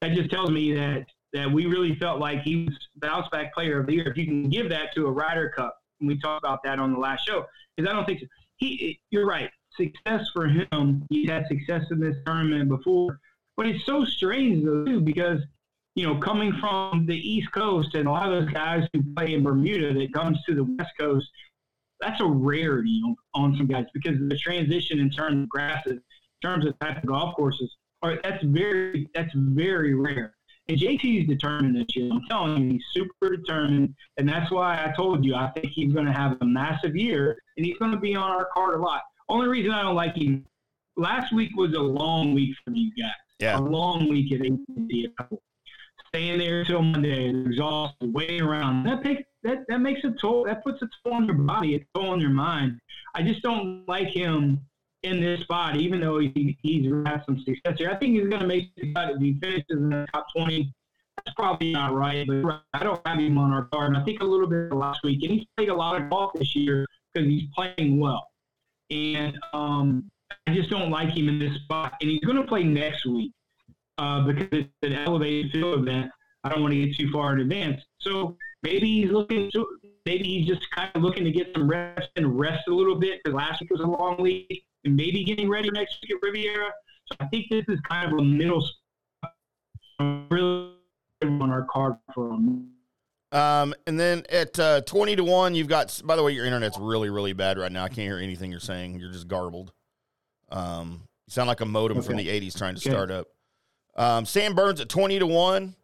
that 0.00 0.12
just 0.12 0.30
tells 0.30 0.50
me 0.50 0.74
that 0.74 1.06
that 1.32 1.50
we 1.50 1.66
really 1.66 1.94
felt 1.96 2.18
like 2.20 2.42
he 2.42 2.64
was 2.64 2.76
bounce 2.96 3.28
back 3.28 3.54
player 3.54 3.78
of 3.78 3.86
the 3.86 3.94
year. 3.94 4.08
If 4.08 4.16
you 4.16 4.26
can 4.26 4.50
give 4.50 4.68
that 4.70 4.92
to 4.96 5.06
a 5.06 5.10
Ryder 5.10 5.50
Cup, 5.56 5.78
and 6.00 6.08
we 6.08 6.18
talked 6.18 6.44
about 6.44 6.64
that 6.64 6.80
on 6.80 6.92
the 6.92 6.98
last 6.98 7.24
show, 7.26 7.46
because 7.76 7.88
I 7.88 7.94
don't 7.94 8.04
think 8.06 8.20
so. 8.20 8.26
he. 8.56 9.00
You're 9.10 9.26
right. 9.26 9.50
Success 9.76 10.28
for 10.32 10.48
him. 10.48 11.06
He's 11.10 11.28
had 11.28 11.46
success 11.46 11.84
in 11.92 12.00
this 12.00 12.16
tournament 12.26 12.68
before, 12.68 13.20
but 13.56 13.66
it's 13.66 13.86
so 13.86 14.04
strange 14.04 14.64
though 14.64 14.84
too 14.84 15.00
because 15.00 15.40
you 15.94 16.06
know, 16.06 16.18
coming 16.18 16.52
from 16.60 17.06
the 17.06 17.16
East 17.16 17.52
Coast 17.52 17.94
and 17.94 18.08
a 18.08 18.10
lot 18.10 18.32
of 18.32 18.44
those 18.44 18.52
guys 18.52 18.86
who 18.92 19.02
play 19.14 19.34
in 19.34 19.42
Bermuda 19.42 19.94
that 19.94 20.12
comes 20.12 20.38
to 20.44 20.54
the 20.54 20.64
West 20.64 20.90
Coast, 20.98 21.28
that's 22.00 22.20
a 22.20 22.26
rarity 22.26 23.00
on, 23.04 23.16
on 23.34 23.56
some 23.56 23.66
guys 23.66 23.86
because 23.94 24.16
the 24.28 24.36
transition 24.36 24.98
in 24.98 25.10
terms 25.10 25.42
of 25.42 25.48
grasses, 25.48 25.92
in 25.92 26.00
terms 26.42 26.66
of 26.66 26.78
type 26.80 26.98
of 26.98 27.06
golf 27.06 27.34
courses, 27.36 27.74
are 28.02 28.18
that's 28.22 28.42
very 28.44 29.08
that's 29.14 29.32
very 29.34 29.94
rare. 29.94 30.34
And 30.68 30.78
JT 30.78 31.22
is 31.22 31.28
determined 31.28 31.76
this 31.76 31.94
year. 31.94 32.10
I'm 32.10 32.22
telling 32.28 32.62
you, 32.62 32.70
he's 32.72 32.84
super 32.92 33.36
determined, 33.36 33.94
and 34.16 34.28
that's 34.28 34.50
why 34.50 34.82
I 34.82 34.92
told 34.96 35.24
you 35.24 35.34
I 35.34 35.50
think 35.50 35.72
he's 35.72 35.92
going 35.92 36.06
to 36.06 36.12
have 36.12 36.38
a 36.40 36.44
massive 36.44 36.96
year, 36.96 37.38
and 37.56 37.66
he's 37.66 37.76
going 37.78 37.90
to 37.92 37.98
be 37.98 38.16
on 38.16 38.30
our 38.30 38.48
card 38.52 38.74
a 38.74 38.78
lot. 38.78 39.02
Only 39.28 39.48
reason 39.48 39.72
I 39.72 39.82
don't 39.82 39.94
like 39.94 40.16
him, 40.16 40.44
last 40.96 41.32
week 41.32 41.54
was 41.54 41.74
a 41.74 41.80
long 41.80 42.34
week 42.34 42.56
for 42.64 42.72
you 42.72 42.90
guys. 42.98 43.10
Yeah, 43.38 43.58
a 43.58 43.60
long 43.60 44.08
week 44.08 44.32
at 44.32 44.40
AT 44.40 45.38
staying 46.14 46.38
there 46.38 46.64
till 46.64 46.80
Monday, 46.80 47.28
exhausted, 47.28 48.14
waiting 48.14 48.40
around. 48.40 48.84
That 48.84 49.02
takes 49.02 49.22
that 49.42 49.64
that 49.68 49.78
makes 49.80 50.04
a 50.04 50.12
toll. 50.20 50.44
That 50.44 50.62
puts 50.62 50.80
a 50.80 50.88
toll 51.02 51.14
on 51.14 51.26
your 51.26 51.34
body, 51.34 51.74
a 51.74 51.84
toll 51.92 52.10
on 52.10 52.20
your 52.20 52.30
mind. 52.30 52.80
I 53.16 53.22
just 53.22 53.42
don't 53.42 53.84
like 53.88 54.08
him 54.08 54.60
in 55.02 55.20
this 55.20 55.40
spot, 55.40 55.76
even 55.76 56.00
though 56.00 56.20
he, 56.20 56.56
he's 56.62 56.86
had 57.04 57.24
some 57.26 57.38
success 57.40 57.74
here. 57.78 57.90
I 57.90 57.96
think 57.96 58.14
he's 58.14 58.28
going 58.28 58.40
to 58.40 58.46
make 58.46 58.74
the 58.76 58.92
cut 58.94 59.10
if 59.10 59.20
he 59.20 59.36
finishes 59.40 59.64
in 59.70 59.90
the 59.90 60.06
top 60.14 60.26
twenty. 60.36 60.72
That's 61.16 61.34
probably 61.34 61.72
not 61.72 61.94
right, 61.94 62.26
but 62.26 62.62
I 62.74 62.84
don't 62.84 63.00
have 63.06 63.18
him 63.18 63.36
on 63.36 63.52
our 63.52 63.64
card. 63.64 63.88
And 63.88 63.96
I 63.96 64.04
think 64.04 64.20
a 64.20 64.24
little 64.24 64.46
bit 64.46 64.72
last 64.72 65.00
week, 65.02 65.22
and 65.22 65.32
he's 65.32 65.46
played 65.56 65.68
a 65.68 65.74
lot 65.74 66.00
of 66.00 66.10
golf 66.10 66.32
this 66.34 66.54
year 66.54 66.86
because 67.12 67.28
he's 67.28 67.48
playing 67.54 67.98
well. 67.98 68.28
And 68.90 69.36
um, 69.52 70.10
I 70.46 70.54
just 70.54 70.70
don't 70.70 70.90
like 70.90 71.10
him 71.10 71.28
in 71.28 71.38
this 71.38 71.54
spot. 71.62 71.94
And 72.00 72.10
he's 72.10 72.20
going 72.20 72.36
to 72.36 72.44
play 72.44 72.62
next 72.62 73.06
week 73.06 73.32
uh, 73.98 74.22
because 74.22 74.48
it's 74.52 74.70
an 74.82 74.92
elevated 74.94 75.52
field 75.52 75.80
event. 75.80 76.10
I 76.42 76.48
don't 76.48 76.60
want 76.60 76.74
to 76.74 76.86
get 76.86 76.96
too 76.96 77.10
far 77.10 77.32
in 77.32 77.40
advance. 77.40 77.82
So 78.00 78.36
maybe 78.62 78.86
he's 78.86 79.10
looking 79.10 79.50
to, 79.52 79.66
maybe 80.04 80.24
he's 80.24 80.46
just 80.46 80.70
kind 80.70 80.90
of 80.94 81.02
looking 81.02 81.24
to 81.24 81.30
get 81.30 81.50
some 81.54 81.68
rest 81.68 82.08
and 82.16 82.38
rest 82.38 82.68
a 82.68 82.74
little 82.74 82.96
bit 82.96 83.22
because 83.22 83.34
last 83.34 83.60
week 83.60 83.70
was 83.70 83.80
a 83.80 83.86
long 83.86 84.20
week 84.20 84.64
and 84.84 84.94
maybe 84.94 85.24
getting 85.24 85.48
ready 85.48 85.70
next 85.70 85.98
week 86.02 86.12
at 86.12 86.26
Riviera. 86.26 86.70
So 87.06 87.16
I 87.20 87.26
think 87.26 87.46
this 87.50 87.64
is 87.68 87.80
kind 87.88 88.12
of 88.12 88.18
a 88.18 88.22
middle 88.22 88.60
spot. 88.60 89.32
really 90.30 90.72
on 91.22 91.50
our 91.50 91.66
card 91.72 91.94
for 92.14 92.32
him. 92.32 92.70
Um, 93.32 93.74
and 93.86 93.98
then 93.98 94.24
at 94.28 94.58
uh, 94.58 94.80
20 94.82 95.16
to 95.16 95.24
1, 95.24 95.54
you've 95.54 95.66
got, 95.66 96.00
by 96.04 96.14
the 96.14 96.22
way, 96.22 96.32
your 96.32 96.44
internet's 96.44 96.78
really, 96.78 97.10
really 97.10 97.32
bad 97.32 97.58
right 97.58 97.72
now. 97.72 97.84
I 97.84 97.88
can't 97.88 98.06
hear 98.06 98.18
anything 98.18 98.50
you're 98.50 98.60
saying. 98.60 99.00
You're 99.00 99.10
just 99.10 99.26
garbled. 99.26 99.72
Um, 100.50 101.02
you 101.26 101.32
sound 101.32 101.48
like 101.48 101.60
a 101.60 101.66
modem 101.66 101.98
okay. 101.98 102.06
from 102.06 102.16
the 102.16 102.28
80s 102.28 102.56
trying 102.56 102.76
to 102.76 102.80
okay. 102.80 102.90
start 102.90 103.10
up. 103.10 103.28
Um, 103.96 104.26
Sam 104.26 104.54
Burns 104.54 104.80
at 104.80 104.88
20 104.88 105.20
to 105.20 105.26
1. 105.26 105.74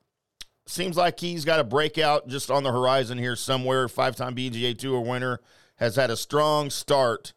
Seems 0.66 0.96
like 0.96 1.18
he's 1.18 1.44
got 1.44 1.60
a 1.60 1.64
breakout 1.64 2.28
just 2.28 2.50
on 2.50 2.62
the 2.62 2.72
horizon 2.72 3.18
here 3.18 3.36
somewhere. 3.36 3.88
Five 3.88 4.14
time 4.16 4.34
PGA 4.34 4.76
Tour 4.76 5.00
winner. 5.00 5.40
Has 5.76 5.96
had 5.96 6.10
a 6.10 6.16
strong 6.16 6.70
start 6.70 7.32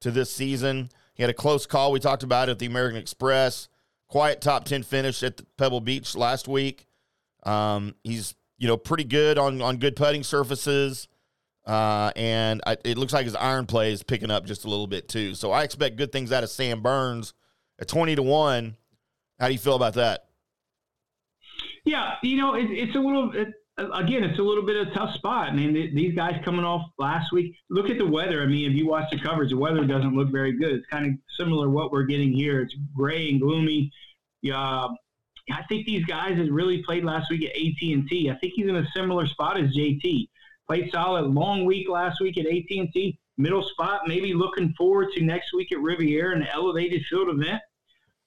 to 0.00 0.10
this 0.10 0.32
season. 0.32 0.90
He 1.14 1.22
had 1.22 1.30
a 1.30 1.34
close 1.34 1.66
call. 1.66 1.92
We 1.92 2.00
talked 2.00 2.22
about 2.22 2.48
it 2.48 2.52
at 2.52 2.58
the 2.58 2.66
American 2.66 2.98
Express. 2.98 3.68
Quiet 4.08 4.40
top 4.40 4.64
10 4.64 4.82
finish 4.82 5.22
at 5.22 5.40
Pebble 5.56 5.80
Beach 5.80 6.16
last 6.16 6.48
week. 6.48 6.86
Um, 7.44 7.94
he's, 8.02 8.34
you 8.58 8.66
know, 8.66 8.76
pretty 8.76 9.04
good 9.04 9.38
on, 9.38 9.60
on 9.62 9.76
good 9.76 9.94
putting 9.94 10.22
surfaces. 10.22 11.08
Uh, 11.64 12.10
and 12.16 12.60
I, 12.66 12.76
it 12.84 12.98
looks 12.98 13.12
like 13.12 13.24
his 13.24 13.36
iron 13.36 13.66
play 13.66 13.92
is 13.92 14.02
picking 14.02 14.30
up 14.30 14.44
just 14.44 14.64
a 14.64 14.68
little 14.68 14.86
bit 14.86 15.08
too. 15.08 15.34
So 15.34 15.52
I 15.52 15.62
expect 15.62 15.96
good 15.96 16.12
things 16.12 16.32
out 16.32 16.42
of 16.42 16.50
Sam 16.50 16.80
Burns 16.82 17.34
at 17.78 17.88
20 17.88 18.16
to 18.16 18.22
1. 18.22 18.76
How 19.42 19.48
do 19.48 19.54
you 19.54 19.58
feel 19.58 19.74
about 19.74 19.94
that? 19.94 20.26
Yeah, 21.84 22.14
you 22.22 22.36
know, 22.36 22.54
it, 22.54 22.70
it's 22.70 22.94
a 22.94 23.00
little. 23.00 23.32
It, 23.34 23.48
again, 23.76 24.22
it's 24.22 24.38
a 24.38 24.42
little 24.42 24.64
bit 24.64 24.76
of 24.76 24.86
a 24.86 24.94
tough 24.94 25.16
spot. 25.16 25.48
I 25.48 25.52
mean, 25.52 25.72
these 25.72 26.14
guys 26.14 26.40
coming 26.44 26.64
off 26.64 26.82
last 26.96 27.32
week. 27.32 27.52
Look 27.68 27.90
at 27.90 27.98
the 27.98 28.06
weather. 28.06 28.40
I 28.42 28.46
mean, 28.46 28.70
if 28.70 28.76
you 28.76 28.86
watch 28.86 29.10
the 29.10 29.18
coverage, 29.18 29.50
the 29.50 29.56
weather 29.56 29.84
doesn't 29.84 30.14
look 30.14 30.30
very 30.30 30.52
good. 30.52 30.70
It's 30.70 30.86
kind 30.86 31.06
of 31.06 31.14
similar 31.36 31.70
what 31.70 31.90
we're 31.90 32.04
getting 32.04 32.32
here. 32.32 32.60
It's 32.60 32.72
gray 32.94 33.30
and 33.30 33.40
gloomy. 33.40 33.90
Yeah, 34.42 34.86
I 35.50 35.62
think 35.68 35.86
these 35.86 36.04
guys 36.04 36.36
that 36.36 36.48
really 36.52 36.84
played 36.84 37.02
last 37.02 37.28
week 37.28 37.42
at 37.42 37.50
AT&T, 37.50 38.30
I 38.30 38.38
think 38.38 38.52
he's 38.54 38.68
in 38.68 38.76
a 38.76 38.86
similar 38.94 39.26
spot 39.26 39.58
as 39.58 39.74
JT. 39.76 40.28
Played 40.68 40.92
solid, 40.92 41.26
long 41.26 41.64
week 41.64 41.88
last 41.88 42.20
week 42.20 42.38
at 42.38 42.46
AT&T, 42.46 43.18
middle 43.38 43.68
spot, 43.70 44.02
maybe 44.06 44.34
looking 44.34 44.72
forward 44.78 45.08
to 45.16 45.24
next 45.24 45.52
week 45.52 45.72
at 45.72 45.80
Riviera, 45.80 46.36
an 46.36 46.46
elevated 46.46 47.02
field 47.10 47.28
event. 47.28 47.60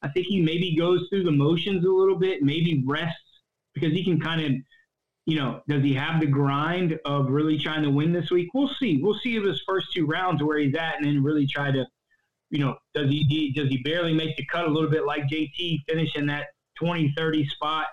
I 0.06 0.10
think 0.10 0.28
he 0.28 0.40
maybe 0.40 0.76
goes 0.76 1.08
through 1.10 1.24
the 1.24 1.32
motions 1.32 1.84
a 1.84 1.90
little 1.90 2.16
bit, 2.16 2.44
maybe 2.44 2.84
rests 2.86 3.42
because 3.74 3.92
he 3.92 4.04
can 4.04 4.20
kind 4.22 4.40
of, 4.40 4.52
you 5.26 5.40
know, 5.40 5.62
does 5.68 5.82
he 5.82 5.96
have 5.96 6.22
the 6.22 6.28
grind 6.28 7.00
of 7.06 7.32
really 7.32 7.58
trying 7.58 7.82
to 7.82 7.90
win 7.90 8.14
this 8.14 8.30
week? 8.30 8.50
We'll 8.54 8.70
see. 8.80 9.02
We'll 9.02 9.20
see 9.24 9.36
if 9.36 9.44
his 9.44 9.64
first 9.68 9.88
two 9.94 10.06
rounds 10.06 10.44
where 10.44 10.60
he's 10.60 10.76
at, 10.76 10.98
and 10.98 11.06
then 11.06 11.24
really 11.24 11.48
try 11.48 11.72
to, 11.72 11.88
you 12.52 12.60
know, 12.60 12.76
does 12.94 13.10
he 13.10 13.52
does 13.56 13.70
he 13.70 13.78
barely 13.80 14.14
make 14.14 14.38
the 14.38 14.46
cut 14.46 14.66
a 14.66 14.70
little 14.70 14.92
bit 14.92 15.06
like 15.06 15.24
JT 15.24 15.80
finishing 15.90 16.28
that 16.28 16.50
20, 16.78 17.12
30 17.18 17.48
spot 17.48 17.88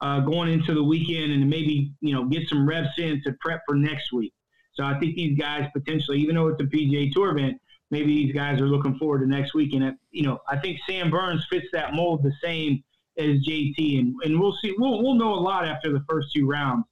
uh, 0.00 0.20
going 0.20 0.50
into 0.50 0.72
the 0.72 0.82
weekend, 0.82 1.32
and 1.32 1.50
maybe 1.50 1.92
you 2.00 2.14
know 2.14 2.24
get 2.24 2.48
some 2.48 2.66
reps 2.66 2.98
in 2.98 3.22
to 3.24 3.36
prep 3.40 3.60
for 3.66 3.74
next 3.74 4.10
week. 4.10 4.32
So 4.72 4.84
I 4.84 4.98
think 4.98 5.16
these 5.16 5.38
guys 5.38 5.68
potentially, 5.76 6.18
even 6.20 6.36
though 6.36 6.48
it's 6.48 6.62
a 6.62 6.64
PGA 6.64 7.12
Tour 7.12 7.36
event, 7.36 7.60
maybe 7.90 8.14
these 8.24 8.34
guys 8.34 8.60
are 8.60 8.66
looking 8.66 8.98
forward 8.98 9.20
to 9.20 9.26
next 9.26 9.54
week. 9.54 9.72
And, 9.72 9.84
uh, 9.84 9.92
you 10.10 10.22
know, 10.22 10.40
I 10.48 10.58
think 10.58 10.78
Sam 10.88 11.10
Burns 11.10 11.46
fits 11.50 11.66
that 11.72 11.94
mold 11.94 12.22
the 12.22 12.32
same 12.42 12.82
as 13.18 13.44
JT. 13.46 14.00
And, 14.00 14.14
and 14.24 14.40
we'll 14.40 14.56
see. 14.62 14.74
We'll, 14.78 15.02
we'll 15.02 15.14
know 15.14 15.34
a 15.34 15.40
lot 15.40 15.66
after 15.66 15.92
the 15.92 16.04
first 16.08 16.28
two 16.34 16.46
rounds. 16.46 16.84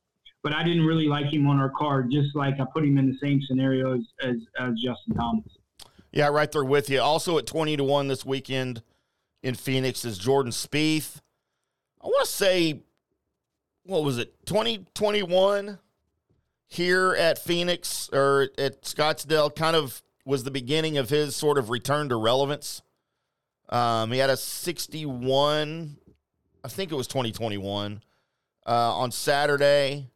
But 0.43 0.53
I 0.53 0.63
didn't 0.63 0.87
really 0.87 1.09
like 1.09 1.27
him 1.27 1.47
on 1.49 1.59
our 1.59 1.71
card, 1.71 2.11
just 2.11 2.37
like 2.37 2.61
I 2.61 2.67
put 2.73 2.85
him 2.85 2.99
in 2.99 3.07
the 3.11 3.19
same 3.19 3.43
scenario 3.43 3.97
as, 3.97 4.05
as, 4.23 4.37
as 4.61 4.75
Justin 4.75 5.15
Thomas. 5.15 5.45
Yeah, 6.13 6.29
right 6.29 6.51
there 6.51 6.65
with 6.65 6.89
you. 6.89 7.01
Also 7.01 7.37
at 7.37 7.47
20 7.47 7.77
to 7.79 7.85
1 7.85 8.09
this 8.09 8.25
weekend 8.25 8.83
in 9.43 9.55
Phoenix 9.55 10.05
is 10.05 10.19
Jordan 10.19 10.53
Spieth. 10.53 11.21
I 12.01 12.07
want 12.07 12.27
to 12.27 12.33
say, 12.33 12.81
what 13.85 14.05
was 14.05 14.19
it, 14.19 14.35
2021 14.47 15.79
here 16.69 17.15
at 17.15 17.39
Phoenix 17.39 18.09
or 18.13 18.51
at 18.57 18.83
Scottsdale 18.83 19.55
kind 19.55 19.75
of 19.77 20.03
was 20.27 20.45
the 20.45 20.51
beginning 20.51 20.99
of 20.99 21.09
his 21.09 21.35
sort 21.35 21.57
of 21.57 21.71
return 21.71 22.11
to 22.11 22.17
relevance. 22.17 22.83
Um, 23.71 24.13
he 24.13 24.19
had 24.19 24.29
a 24.29 24.37
61, 24.37 25.97
I 26.63 26.69
think 26.69 26.93
it 26.93 26.97
was 26.97 27.07
2021, 27.07 28.03
uh, 28.67 28.71
on 28.71 29.13
Saturday 29.13 30.11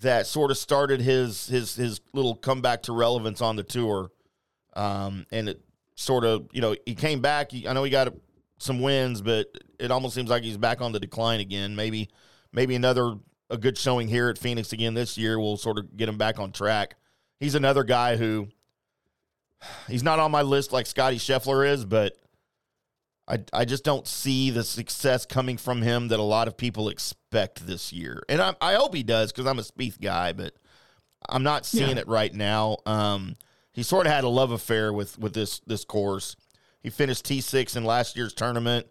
that 0.00 0.26
sort 0.26 0.50
of 0.50 0.56
started 0.56 1.00
his 1.00 1.46
his 1.46 1.74
his 1.74 2.00
little 2.12 2.34
comeback 2.34 2.82
to 2.84 2.92
relevance 2.92 3.40
on 3.40 3.56
the 3.56 3.62
tour. 3.62 4.10
Um, 4.74 5.26
and 5.30 5.48
it 5.48 5.60
sort 5.94 6.24
of, 6.24 6.48
you 6.52 6.60
know, 6.60 6.74
he 6.86 6.94
came 6.94 7.20
back. 7.20 7.50
He, 7.50 7.66
I 7.66 7.72
know 7.72 7.84
he 7.84 7.90
got 7.90 8.12
some 8.58 8.80
wins, 8.80 9.20
but 9.20 9.46
it 9.78 9.90
almost 9.90 10.14
seems 10.14 10.30
like 10.30 10.42
he's 10.42 10.56
back 10.56 10.80
on 10.80 10.92
the 10.92 11.00
decline 11.00 11.40
again. 11.40 11.76
Maybe 11.76 12.08
maybe 12.52 12.74
another 12.74 13.14
a 13.48 13.56
good 13.56 13.76
showing 13.76 14.08
here 14.08 14.28
at 14.28 14.38
Phoenix 14.38 14.72
again 14.72 14.94
this 14.94 15.18
year 15.18 15.38
will 15.38 15.56
sort 15.56 15.78
of 15.78 15.96
get 15.96 16.08
him 16.08 16.18
back 16.18 16.38
on 16.38 16.52
track. 16.52 16.96
He's 17.38 17.54
another 17.54 17.84
guy 17.84 18.16
who 18.16 18.48
he's 19.88 20.02
not 20.02 20.18
on 20.18 20.30
my 20.30 20.42
list 20.42 20.72
like 20.72 20.86
Scotty 20.86 21.18
Scheffler 21.18 21.68
is, 21.68 21.84
but 21.84 22.16
I 23.28 23.38
I 23.52 23.64
just 23.64 23.84
don't 23.84 24.06
see 24.06 24.50
the 24.50 24.64
success 24.64 25.26
coming 25.26 25.56
from 25.56 25.82
him 25.82 26.08
that 26.08 26.18
a 26.20 26.22
lot 26.24 26.48
of 26.48 26.56
people 26.56 26.88
expect 26.88 27.66
this 27.66 27.92
year. 27.92 28.22
And 28.28 28.40
I 28.40 28.54
I 28.60 28.74
hope 28.74 28.94
he 28.94 29.02
does 29.02 29.32
because 29.32 29.46
I'm 29.46 29.58
a 29.58 29.62
Spieth 29.62 30.00
guy, 30.00 30.32
but 30.32 30.54
I'm 31.28 31.42
not 31.42 31.66
seeing 31.66 31.90
Yeah. 31.96 32.02
it 32.02 32.08
right 32.08 32.32
now. 32.34 32.78
Um, 32.86 33.36
he 33.72 33.82
sort 33.82 34.06
of 34.06 34.12
had 34.12 34.24
a 34.24 34.28
love 34.28 34.50
affair 34.50 34.92
with 34.92 35.18
with 35.18 35.32
this 35.34 35.60
this 35.66 35.84
course. 35.84 36.36
He 36.82 36.88
finished 36.90 37.26
T6 37.26 37.76
in 37.76 37.84
last 37.84 38.16
year's 38.16 38.32
tournament. 38.32 38.86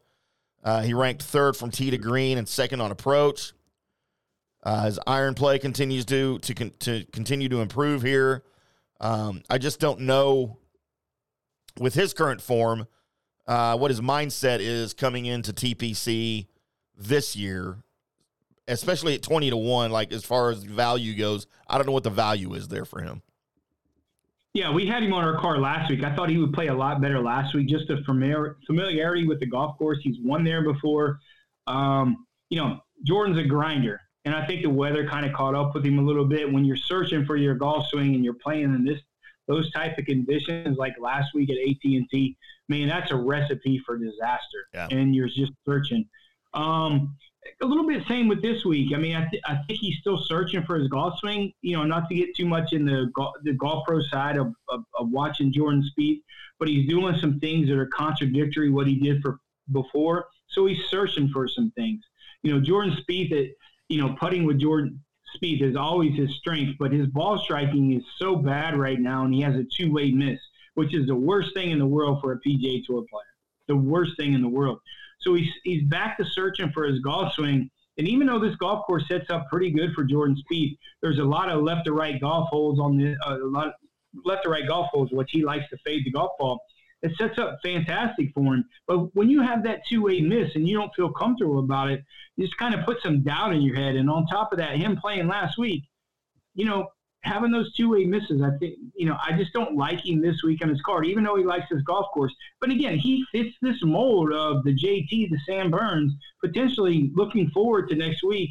Uh, 0.64 0.82
he 0.84 0.94
ranked 0.94 1.24
third 1.24 1.58
from 1.58 1.72
tee 1.72 1.90
to 1.90 1.98
green 1.98 2.38
and 2.38 2.48
second 2.48 2.82
on 2.82 2.92
approach. 2.92 3.54
Uh, 4.62 4.86
his 4.86 5.00
iron 5.08 5.34
play 5.34 5.58
continues 5.58 6.06
to 6.06 6.38
to 6.40 6.54
to 6.54 7.06
continue 7.12 7.50
to 7.50 7.62
improve 7.62 8.02
here. 8.04 8.44
Um, 9.00 9.44
I 9.50 9.58
just 9.58 9.80
don't 9.80 10.02
know 10.02 10.58
with 11.80 11.94
his 11.94 12.14
current 12.14 12.42
form 12.42 12.88
uh, 13.48 13.78
what 13.78 13.92
his 13.92 14.02
mindset 14.02 14.60
is 14.60 14.94
coming 14.94 15.26
into 15.26 15.54
TPC 15.54 16.48
this 16.98 17.36
year, 17.36 17.78
especially 18.68 19.16
at 19.16 19.24
twenty 19.24 19.50
to 19.50 19.58
one. 19.58 19.92
Like 19.92 20.12
as 20.12 20.24
far 20.24 20.52
as 20.52 20.64
value 20.64 21.16
goes, 21.16 21.48
I 21.68 21.78
don't 21.78 21.88
know 21.88 21.94
what 21.94 22.04
the 22.04 22.10
value 22.10 22.54
is 22.54 22.68
there 22.68 22.86
for 22.86 23.02
him. 23.02 23.22
Yeah, 24.54 24.74
we 24.74 24.88
had 24.88 25.04
him 25.04 25.14
on 25.14 25.24
our 25.24 25.40
car 25.40 25.60
last 25.60 25.92
week. 25.92 26.04
I 26.04 26.16
thought 26.16 26.30
he 26.30 26.38
would 26.38 26.54
play 26.54 26.68
a 26.68 26.74
lot 26.74 27.02
better 27.02 27.20
last 27.22 27.54
week. 27.54 27.68
Just 27.68 27.90
a 27.92 28.04
familiar, 28.04 28.58
familiarity 28.66 29.28
with 29.28 29.40
the 29.40 29.46
golf 29.46 29.78
course. 29.78 30.00
He's 30.02 30.18
won 30.22 30.44
there 30.44 30.64
before. 30.64 31.20
Um, 31.68 32.26
you 32.50 32.60
know, 32.60 32.80
Jordan's 33.06 33.38
a 33.38 33.44
grinder, 33.44 34.02
and 34.26 34.36
I 34.36 34.46
think 34.46 34.62
the 34.62 34.70
weather 34.70 35.08
kind 35.08 35.26
of 35.26 35.34
caught 35.34 35.56
up 35.56 35.74
with 35.74 35.86
him 35.86 36.00
a 36.00 36.02
little 36.02 36.26
bit. 36.26 36.52
When 36.52 36.66
you're 36.66 36.78
searching 36.78 37.26
for 37.26 37.36
your 37.36 37.56
golf 37.56 37.88
swing 37.88 38.16
and 38.16 38.24
you're 38.24 38.34
playing 38.34 38.66
in 38.66 38.84
this 38.84 39.00
those 39.48 39.72
type 39.72 39.98
of 39.98 40.06
conditions, 40.06 40.78
like 40.78 40.94
last 41.00 41.34
week 41.34 41.50
at 41.50 41.58
AT 41.58 41.84
and 41.84 42.08
T, 42.10 42.38
man, 42.68 42.88
that's 42.88 43.12
a 43.12 43.16
recipe 43.16 43.82
for 43.86 43.98
disaster. 43.98 44.68
Yeah. 44.74 44.88
And 44.92 45.16
you're 45.16 45.28
just 45.28 45.54
searching. 45.68 46.08
Um, 46.54 47.16
a 47.62 47.66
little 47.66 47.88
bit 47.88 48.06
same 48.08 48.28
with 48.28 48.42
this 48.42 48.66
week. 48.66 48.94
I 48.94 48.98
mean, 48.98 49.16
I, 49.16 49.28
th- 49.30 49.42
I 49.46 49.56
think 49.68 49.80
he's 49.80 49.98
still 50.00 50.18
searching 50.18 50.64
for 50.64 50.78
his 50.78 50.88
golf 50.88 51.18
swing. 51.20 51.54
You 51.62 51.78
know, 51.78 51.84
not 51.84 52.10
to 52.10 52.16
get 52.16 52.36
too 52.36 52.46
much 52.46 52.74
in 52.74 52.86
the 52.86 53.10
go- 53.16 53.34
the 53.44 53.54
golf 53.54 53.86
pro 53.88 54.02
side 54.02 54.38
of, 54.38 54.54
of, 54.68 54.84
of 54.98 55.10
watching 55.10 55.52
Jordan 55.52 55.84
Spieth, 55.98 56.22
but 56.60 56.68
he's 56.68 56.88
doing 56.88 57.18
some 57.20 57.40
things 57.40 57.68
that 57.70 57.78
are 57.78 57.88
contradictory 57.88 58.70
what 58.70 58.88
he 58.88 58.96
did 58.96 59.22
for 59.22 59.40
before. 59.72 60.28
So 60.48 60.66
he's 60.66 60.84
searching 60.90 61.30
for 61.30 61.48
some 61.48 61.72
things. 61.72 62.04
You 62.44 62.54
know, 62.54 62.60
Jordan 62.60 62.96
Spieth 63.02 63.30
that 63.30 63.54
you 63.90 64.00
know 64.00 64.16
putting 64.20 64.46
with 64.46 64.60
Jordan 64.60 65.04
Spieth 65.36 65.62
is 65.62 65.76
always 65.76 66.16
his 66.16 66.34
strength, 66.36 66.78
but 66.80 66.92
his 66.92 67.08
ball 67.08 67.38
striking 67.40 67.94
is 67.94 68.04
so 68.18 68.36
bad 68.36 68.78
right 68.78 69.00
now, 69.00 69.26
and 69.26 69.34
he 69.34 69.42
has 69.42 69.56
a 69.56 69.64
two 69.64 69.92
way 69.92 70.12
miss, 70.12 70.40
which 70.76 70.96
is 70.96 71.08
the 71.08 71.16
worst 71.16 71.54
thing 71.54 71.72
in 71.72 71.80
the 71.80 71.86
world 71.86 72.20
for 72.22 72.32
a 72.32 72.40
PGA 72.40 72.84
Tour 72.86 73.06
player. 73.10 73.24
The 73.68 73.76
worst 73.76 74.18
thing 74.18 74.34
in 74.34 74.42
the 74.42 74.48
world. 74.48 74.80
So 75.22 75.34
he's 75.36 75.50
he's 75.64 75.84
back 75.84 76.18
to 76.18 76.26
searching 76.26 76.72
for 76.72 76.86
his 76.86 77.00
golf 77.00 77.34
swing. 77.34 77.70
And 77.98 78.08
even 78.08 78.28
though 78.28 78.40
this 78.40 78.56
golf 78.56 78.86
course 78.86 79.04
sets 79.10 79.30
up 79.30 79.50
pretty 79.50 79.72
good 79.72 79.94
for 79.94 80.06
Jordan 80.06 80.38
Spieth, 80.50 80.78
there's 81.02 81.20
a 81.20 81.24
lot 81.24 81.50
of 81.50 81.62
left 81.62 81.86
to 81.86 81.92
right 81.92 82.20
golf 82.20 82.48
holes 82.50 82.80
on 82.80 82.98
the 82.98 83.16
uh, 83.28 83.38
a 83.38 83.50
lot 83.50 83.68
of 83.68 83.74
left 84.26 84.44
to 84.44 84.50
right 84.50 84.68
golf 84.68 84.88
holes, 84.88 85.10
which 85.12 85.30
he 85.32 85.44
likes 85.44 85.70
to 85.70 85.78
fade 85.86 86.06
the 86.06 86.12
golf 86.12 86.32
ball. 86.40 86.62
It 87.02 87.16
sets 87.18 87.38
up 87.38 87.60
fantastic 87.64 88.32
for 88.34 88.56
him. 88.56 88.66
But 88.88 89.16
when 89.16 89.30
you 89.30 89.42
have 89.42 89.64
that 89.64 89.82
two 89.88 90.04
way 90.04 90.22
miss 90.22 90.56
and 90.56 90.68
you 90.68 90.78
don't 90.78 90.94
feel 90.96 91.12
comfortable 91.12 91.60
about 91.60 91.90
it, 91.90 92.04
you 92.36 92.46
just 92.46 92.58
kind 92.58 92.76
of 92.76 92.86
put 92.86 93.02
some 93.02 93.22
doubt 93.22 93.54
in 93.54 93.62
your 93.62 93.76
head. 93.76 93.96
And 93.96 94.10
on 94.10 94.28
top 94.28 94.52
of 94.52 94.60
that, 94.60 94.76
him 94.76 94.98
playing 94.98 95.28
last 95.28 95.58
week, 95.58 95.84
you 96.56 96.66
know, 96.66 96.88
having 97.22 97.52
those 97.52 97.74
two 97.74 97.90
way 97.90 98.06
misses, 98.06 98.42
I 98.42 98.52
think, 98.60 98.76
you 98.96 99.06
know, 99.06 99.18
I 99.26 99.34
just 99.34 99.54
don't 99.54 99.76
like 99.76 100.06
him 100.06 100.22
this 100.22 100.44
week 100.44 100.62
on 100.62 100.70
his 100.70 100.82
card, 100.82 101.06
even 101.06 101.24
though 101.24 101.36
he 101.36 101.44
likes 101.44 101.70
his 101.70 101.84
golf 101.84 102.08
course. 102.14 102.34
But 102.62 102.72
again, 102.72 102.98
he 102.98 103.26
fits 103.32 103.56
this 103.62 103.78
mold 103.84 104.32
of 104.34 104.64
the 104.64 104.76
JT, 104.76 105.30
the 105.30 105.40
Sam 105.46 105.72
Burns, 105.72 106.14
potentially 106.44 107.12
looking 107.14 107.50
forward 107.52 107.90
to 107.90 107.96
next 107.96 108.24
week 108.24 108.50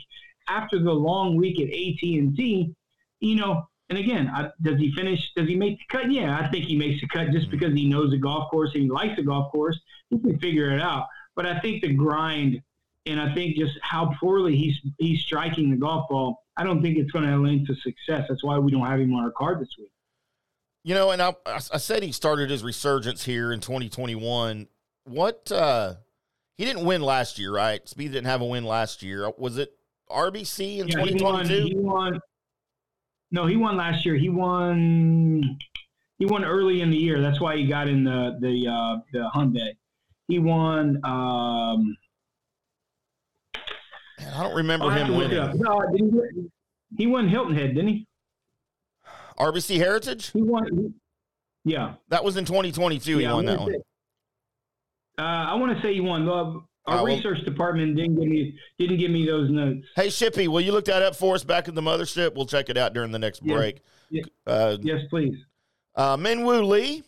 after 0.48 0.78
the 0.78 0.92
long 0.92 1.36
week 1.36 1.60
at 1.60 1.68
AT&T, 1.68 2.74
you 3.20 3.36
know, 3.36 3.68
and 3.90 3.98
again, 3.98 4.30
I, 4.34 4.50
does 4.62 4.78
he 4.78 4.92
finish? 4.94 5.32
Does 5.34 5.48
he 5.48 5.56
make 5.56 5.78
the 5.78 5.84
cut? 5.88 6.12
Yeah, 6.12 6.38
I 6.38 6.48
think 6.48 6.66
he 6.66 6.76
makes 6.76 7.00
the 7.00 7.08
cut 7.08 7.30
just 7.30 7.50
because 7.50 7.74
he 7.74 7.88
knows 7.88 8.10
the 8.10 8.18
golf 8.18 8.50
course 8.50 8.70
and 8.74 8.82
he 8.82 8.90
likes 8.90 9.16
the 9.16 9.22
golf 9.22 9.50
course. 9.50 9.78
He 10.10 10.18
can 10.18 10.38
figure 10.38 10.70
it 10.72 10.80
out. 10.80 11.06
But 11.34 11.46
I 11.46 11.58
think 11.60 11.82
the 11.82 11.94
grind 11.94 12.60
and 13.06 13.20
I 13.20 13.34
think 13.34 13.56
just 13.56 13.72
how 13.82 14.12
poorly 14.20 14.56
he's 14.56 14.76
he's 14.98 15.20
striking 15.22 15.70
the 15.70 15.76
golf 15.76 16.08
ball, 16.08 16.44
I 16.56 16.64
don't 16.64 16.82
think 16.82 16.98
it's 16.98 17.10
going 17.10 17.24
to 17.24 17.36
lend 17.36 17.66
to 17.68 17.74
success. 17.76 18.26
That's 18.28 18.44
why 18.44 18.58
we 18.58 18.70
don't 18.70 18.86
have 18.86 19.00
him 19.00 19.14
on 19.14 19.24
our 19.24 19.30
card 19.30 19.60
this 19.60 19.74
week. 19.78 19.92
You 20.84 20.94
know, 20.94 21.10
and 21.10 21.20
I, 21.20 21.34
I 21.46 21.58
said 21.58 22.02
he 22.02 22.12
started 22.12 22.50
his 22.50 22.62
resurgence 22.62 23.24
here 23.24 23.52
in 23.52 23.60
2021. 23.60 24.68
What 25.04 25.50
uh 25.50 25.94
he 26.56 26.64
didn't 26.64 26.84
win 26.84 27.00
last 27.00 27.38
year, 27.38 27.54
right? 27.54 27.84
Spieth 27.86 28.12
didn't 28.12 28.26
have 28.26 28.42
a 28.42 28.46
win 28.46 28.64
last 28.64 29.02
year. 29.02 29.30
Was 29.38 29.56
it 29.56 29.72
RBC 30.10 30.78
in 30.78 30.88
Yeah, 30.88 31.04
he 31.04 31.22
won. 31.22 31.44
2022? 31.44 31.64
He 31.66 31.74
won. 31.76 32.20
No, 33.30 33.46
he 33.46 33.56
won 33.56 33.76
last 33.76 34.04
year. 34.06 34.14
He 34.16 34.28
won. 34.28 35.58
He 36.18 36.26
won 36.26 36.44
early 36.44 36.80
in 36.80 36.90
the 36.90 36.96
year. 36.96 37.20
That's 37.20 37.40
why 37.40 37.56
he 37.56 37.66
got 37.66 37.88
in 37.88 38.04
the 38.04 38.36
the 38.40 38.66
uh, 38.68 38.96
the 39.12 39.30
Hyundai. 39.34 39.72
He 40.28 40.38
won. 40.38 41.00
Um, 41.04 41.96
Man, 44.18 44.34
I 44.34 44.42
don't 44.42 44.56
remember 44.56 44.90
him 44.90 45.06
to 45.08 45.12
look 45.12 45.30
it 45.32 45.38
winning. 45.40 45.60
No, 45.60 45.80
didn't 45.92 46.20
he, 46.34 46.48
he 46.96 47.06
won 47.06 47.28
Hilton 47.28 47.54
Head, 47.54 47.74
didn't 47.74 47.88
he? 47.88 48.06
RBC 49.38 49.76
Heritage? 49.76 50.32
He 50.32 50.42
won. 50.42 50.66
he- 50.76 50.92
yeah. 51.72 51.94
That 52.08 52.24
was 52.24 52.36
in 52.36 52.44
2022 52.44 53.18
he 53.18 53.22
yeah, 53.24 53.30
I 53.30 53.34
won 53.34 53.44
that 53.46 53.60
one. 53.60 53.74
Uh, 55.18 55.22
I 55.22 55.54
want 55.54 55.76
to 55.76 55.82
say 55.82 55.92
he 55.94 56.00
won. 56.00 56.28
Uh, 56.28 56.60
our 56.88 57.04
well- 57.04 57.16
research 57.16 57.44
department 57.44 57.96
didn't 57.96 58.16
give 58.18 58.28
me 58.28 58.58
didn't 58.78 58.98
give 58.98 59.10
me 59.10 59.26
those 59.26 59.50
notes. 59.50 59.86
Hey, 59.96 60.08
Shippy, 60.08 60.48
will 60.48 60.60
you 60.60 60.72
look 60.72 60.84
that 60.86 61.02
up 61.02 61.14
for 61.16 61.34
us 61.34 61.44
back 61.44 61.68
in 61.68 61.74
the 61.74 61.80
mothership? 61.82 62.34
We'll 62.34 62.46
check 62.46 62.68
it 62.68 62.76
out 62.76 62.92
during 62.94 63.10
the 63.12 63.18
next 63.18 63.42
Yeah. 63.44 63.54
break. 63.54 63.80
Yeah. 64.10 64.22
Uh, 64.46 64.76
Yes, 64.82 65.02
please. 65.10 65.34
uh, 65.94 66.16
Min 66.16 66.44
Woo 66.44 66.62
Lee 66.62 67.02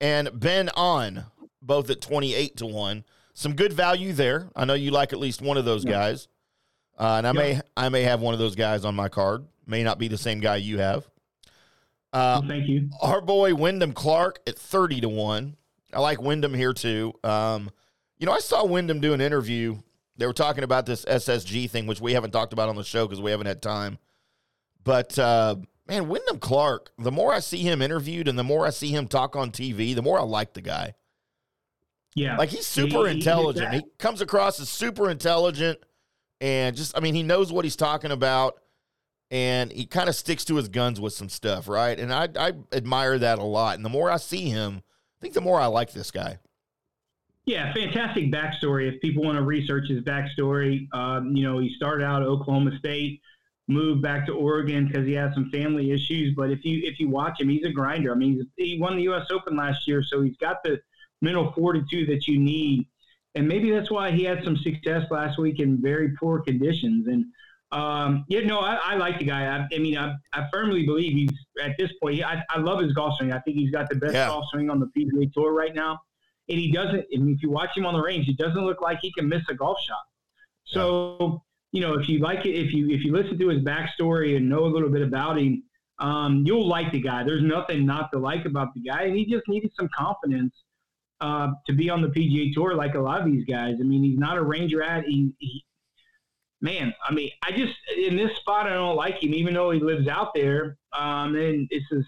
and 0.00 0.28
Ben 0.38 0.68
An, 0.76 1.24
both 1.62 1.88
at 1.90 2.00
28 2.00 2.56
to 2.58 2.66
1. 2.66 3.04
some 3.32 3.54
good 3.54 3.72
value 3.72 4.12
there. 4.12 4.50
I 4.54 4.64
know 4.66 4.74
you 4.74 4.90
like 4.90 5.12
at 5.14 5.18
least 5.18 5.40
one 5.40 5.56
of 5.56 5.64
those 5.64 5.84
guys, 5.84 6.28
uh, 6.98 7.14
and 7.18 7.26
I 7.26 7.32
may 7.32 7.60
I 7.76 7.88
may 7.88 8.02
have 8.02 8.20
one 8.20 8.34
of 8.34 8.40
those 8.40 8.54
guys 8.54 8.84
on 8.84 8.94
my 8.94 9.08
card. 9.08 9.46
May 9.66 9.82
not 9.82 9.98
be 9.98 10.08
the 10.08 10.18
same 10.18 10.40
guy 10.40 10.56
you 10.56 10.78
have. 10.78 11.08
Uh, 12.12 12.40
Well, 12.40 12.48
thank 12.48 12.68
you. 12.68 12.90
our 13.00 13.20
boy 13.20 13.54
Wyndham 13.54 13.92
Clark 13.92 14.40
at 14.46 14.58
30 14.58 15.00
to 15.02 15.08
1. 15.08 15.56
I 15.94 16.00
like 16.00 16.20
Wyndham 16.20 16.52
here 16.54 16.72
too. 16.72 17.14
Um, 17.24 17.70
you 18.20 18.26
know, 18.26 18.32
I 18.32 18.38
saw 18.38 18.64
Wyndham 18.64 19.00
do 19.00 19.12
an 19.14 19.20
interview. 19.20 19.78
They 20.16 20.26
were 20.26 20.32
talking 20.32 20.62
about 20.62 20.86
this 20.86 21.04
SSG 21.06 21.68
thing, 21.70 21.86
which 21.88 22.00
we 22.00 22.12
haven't 22.12 22.30
talked 22.30 22.52
about 22.52 22.68
on 22.68 22.76
the 22.76 22.84
show 22.84 23.06
because 23.06 23.20
we 23.20 23.30
haven't 23.32 23.46
had 23.46 23.60
time. 23.62 23.98
But 24.84 25.18
uh, 25.18 25.56
man, 25.88 26.08
Wyndham 26.08 26.38
Clark, 26.38 26.92
the 26.98 27.10
more 27.10 27.32
I 27.32 27.40
see 27.40 27.58
him 27.58 27.82
interviewed 27.82 28.28
and 28.28 28.38
the 28.38 28.44
more 28.44 28.66
I 28.66 28.70
see 28.70 28.90
him 28.90 29.08
talk 29.08 29.34
on 29.34 29.50
TV, 29.50 29.94
the 29.94 30.02
more 30.02 30.18
I 30.18 30.22
like 30.22 30.52
the 30.52 30.60
guy. 30.62 30.94
Yeah, 32.14 32.36
Like 32.36 32.48
he's 32.50 32.66
super 32.66 33.06
He- 33.06 33.12
he- 33.14 33.18
intelligent. 33.20 33.70
that- 33.70 33.74
He 33.74 33.82
comes 33.98 34.20
across 34.20 34.60
as 34.60 34.68
super 34.68 35.08
intelligent 35.10 35.78
and 36.40 36.76
just 36.76 36.96
I 36.96 37.00
mean, 37.00 37.14
he 37.14 37.22
knows 37.22 37.52
what 37.52 37.64
he's 37.64 37.76
talking 37.76 38.10
about 38.10 38.60
and 39.30 39.70
he 39.70 39.86
kind 39.86 40.08
of 40.08 40.16
sticks 40.16 40.44
to 40.46 40.56
his 40.56 40.68
guns 40.68 41.00
with 41.00 41.12
some 41.12 41.28
stuff, 41.28 41.68
right? 41.68 41.98
And 41.98 42.12
I 42.12 42.28
I 42.36 42.52
admire 42.72 43.18
that 43.18 43.38
a 43.38 43.44
lot. 43.44 43.76
And 43.76 43.84
the 43.84 43.88
more 43.90 44.10
I 44.10 44.16
see 44.16 44.48
him, 44.50 44.82
I 44.84 45.18
think 45.22 45.34
the 45.34 45.40
more 45.40 45.60
I 45.60 45.66
like 45.66 45.92
this 45.92 46.10
guy. 46.10 46.38
Yeah, 47.46 47.72
fantastic 47.72 48.30
backstory. 48.30 48.92
If 48.92 49.00
people 49.00 49.24
want 49.24 49.36
to 49.36 49.42
research 49.42 49.88
his 49.88 50.02
backstory, 50.02 50.86
um, 50.94 51.34
you 51.34 51.42
know, 51.42 51.58
he 51.58 51.72
started 51.74 52.04
out 52.04 52.22
at 52.22 52.28
Oklahoma 52.28 52.78
State, 52.78 53.20
moved 53.66 54.02
back 54.02 54.26
to 54.26 54.32
Oregon 54.32 54.86
because 54.86 55.06
he 55.06 55.12
had 55.14 55.32
some 55.34 55.50
family 55.50 55.90
issues. 55.90 56.34
But 56.36 56.50
if 56.50 56.64
you 56.64 56.82
if 56.84 57.00
you 57.00 57.08
watch 57.08 57.40
him, 57.40 57.48
he's 57.48 57.64
a 57.64 57.70
grinder. 57.70 58.12
I 58.12 58.14
mean, 58.14 58.34
he's, 58.56 58.68
he 58.72 58.78
won 58.80 58.96
the 58.96 59.02
U.S. 59.04 59.26
Open 59.30 59.56
last 59.56 59.88
year, 59.88 60.02
so 60.02 60.20
he's 60.22 60.36
got 60.36 60.62
the 60.62 60.80
mental 61.22 61.52
fortitude 61.52 62.08
that 62.10 62.28
you 62.28 62.38
need. 62.38 62.86
And 63.34 63.46
maybe 63.48 63.70
that's 63.70 63.90
why 63.90 64.10
he 64.10 64.24
had 64.24 64.42
some 64.44 64.56
success 64.56 65.04
last 65.10 65.38
week 65.38 65.60
in 65.60 65.80
very 65.80 66.10
poor 66.20 66.40
conditions. 66.42 67.06
And 67.06 67.24
um, 67.72 68.24
yeah, 68.28 68.40
no, 68.40 68.58
I, 68.58 68.74
I 68.74 68.94
like 68.96 69.18
the 69.18 69.24
guy. 69.24 69.46
I, 69.46 69.66
I 69.74 69.78
mean, 69.78 69.96
I, 69.96 70.14
I 70.32 70.48
firmly 70.52 70.84
believe 70.84 71.12
he's 71.12 71.30
at 71.62 71.76
this 71.78 71.90
point. 72.02 72.22
I, 72.24 72.42
I 72.50 72.58
love 72.58 72.80
his 72.80 72.92
golf 72.92 73.16
swing. 73.18 73.32
I 73.32 73.38
think 73.40 73.56
he's 73.56 73.70
got 73.70 73.88
the 73.88 73.94
best 73.96 74.14
Yeah. 74.14 74.26
golf 74.26 74.46
swing 74.52 74.68
on 74.68 74.80
the 74.80 74.86
PGA 74.96 75.32
Tour 75.32 75.52
right 75.52 75.74
now 75.74 76.00
and 76.50 76.58
he 76.58 76.72
doesn't. 76.72 77.06
I 77.14 77.18
mean, 77.18 77.34
if 77.34 77.42
you 77.42 77.50
watch 77.50 77.76
him 77.76 77.86
on 77.86 77.94
the 77.94 78.02
range, 78.02 78.28
it 78.28 78.36
doesn't 78.36 78.64
look 78.64 78.82
like 78.82 78.98
he 79.00 79.12
can 79.12 79.28
miss 79.28 79.42
a 79.48 79.54
golf 79.54 79.78
shot. 79.86 80.02
So, 80.66 81.42
you 81.72 81.80
know, 81.80 81.94
if 81.94 82.08
you 82.08 82.18
like 82.18 82.44
it, 82.44 82.54
if 82.54 82.74
you 82.74 82.90
if 82.90 83.04
you 83.04 83.12
listen 83.12 83.38
to 83.38 83.48
his 83.48 83.62
backstory 83.62 84.36
and 84.36 84.48
know 84.48 84.64
a 84.64 84.66
little 84.66 84.90
bit 84.90 85.02
about 85.02 85.38
him, 85.38 85.62
um, 86.00 86.42
you'll 86.44 86.68
like 86.68 86.90
the 86.92 87.00
guy. 87.00 87.22
There's 87.22 87.42
nothing 87.42 87.86
not 87.86 88.10
to 88.12 88.18
like 88.18 88.44
about 88.46 88.74
the 88.74 88.80
guy, 88.80 89.04
and 89.04 89.16
he 89.16 89.24
just 89.24 89.46
needed 89.48 89.70
some 89.78 89.88
confidence 89.96 90.52
uh, 91.20 91.52
to 91.66 91.72
be 91.72 91.88
on 91.88 92.02
the 92.02 92.08
PGA 92.08 92.52
Tour, 92.52 92.74
like 92.74 92.94
a 92.94 93.00
lot 93.00 93.20
of 93.20 93.26
these 93.26 93.44
guys. 93.44 93.76
I 93.80 93.84
mean, 93.84 94.02
he's 94.02 94.18
not 94.18 94.36
a 94.36 94.42
ranger 94.42 94.82
at. 94.82 95.04
He, 95.04 95.32
he, 95.38 95.64
man, 96.60 96.92
I 97.06 97.12
mean, 97.14 97.30
I 97.42 97.52
just 97.52 97.74
in 97.96 98.16
this 98.16 98.36
spot, 98.38 98.66
I 98.66 98.70
don't 98.70 98.96
like 98.96 99.22
him, 99.22 99.34
even 99.34 99.54
though 99.54 99.70
he 99.70 99.78
lives 99.78 100.08
out 100.08 100.34
there. 100.34 100.78
Um, 100.98 101.36
and 101.36 101.68
it's 101.70 101.86
his 101.90 102.04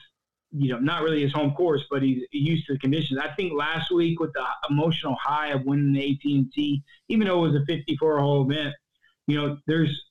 you 0.53 0.73
know, 0.73 0.79
not 0.79 1.03
really 1.03 1.23
his 1.23 1.33
home 1.33 1.53
course, 1.55 1.83
but 1.91 2.03
he's 2.03 2.23
used 2.31 2.67
to 2.67 2.75
the 2.75 2.79
conditions. 2.79 3.19
I 3.23 3.29
think 3.35 3.53
last 3.55 3.91
week 3.91 4.21
with 4.21 4.33
the 4.35 4.45
emotional 4.69 5.17
high 5.21 5.49
of 5.49 5.65
winning 5.65 5.93
the 5.93 6.13
AT&T, 6.13 6.83
even 7.09 7.27
though 7.27 7.45
it 7.45 7.53
was 7.53 7.63
a 7.63 7.73
54-hole 7.73 8.51
event, 8.51 8.75
you 9.27 9.41
know, 9.41 9.59
there's 9.67 10.05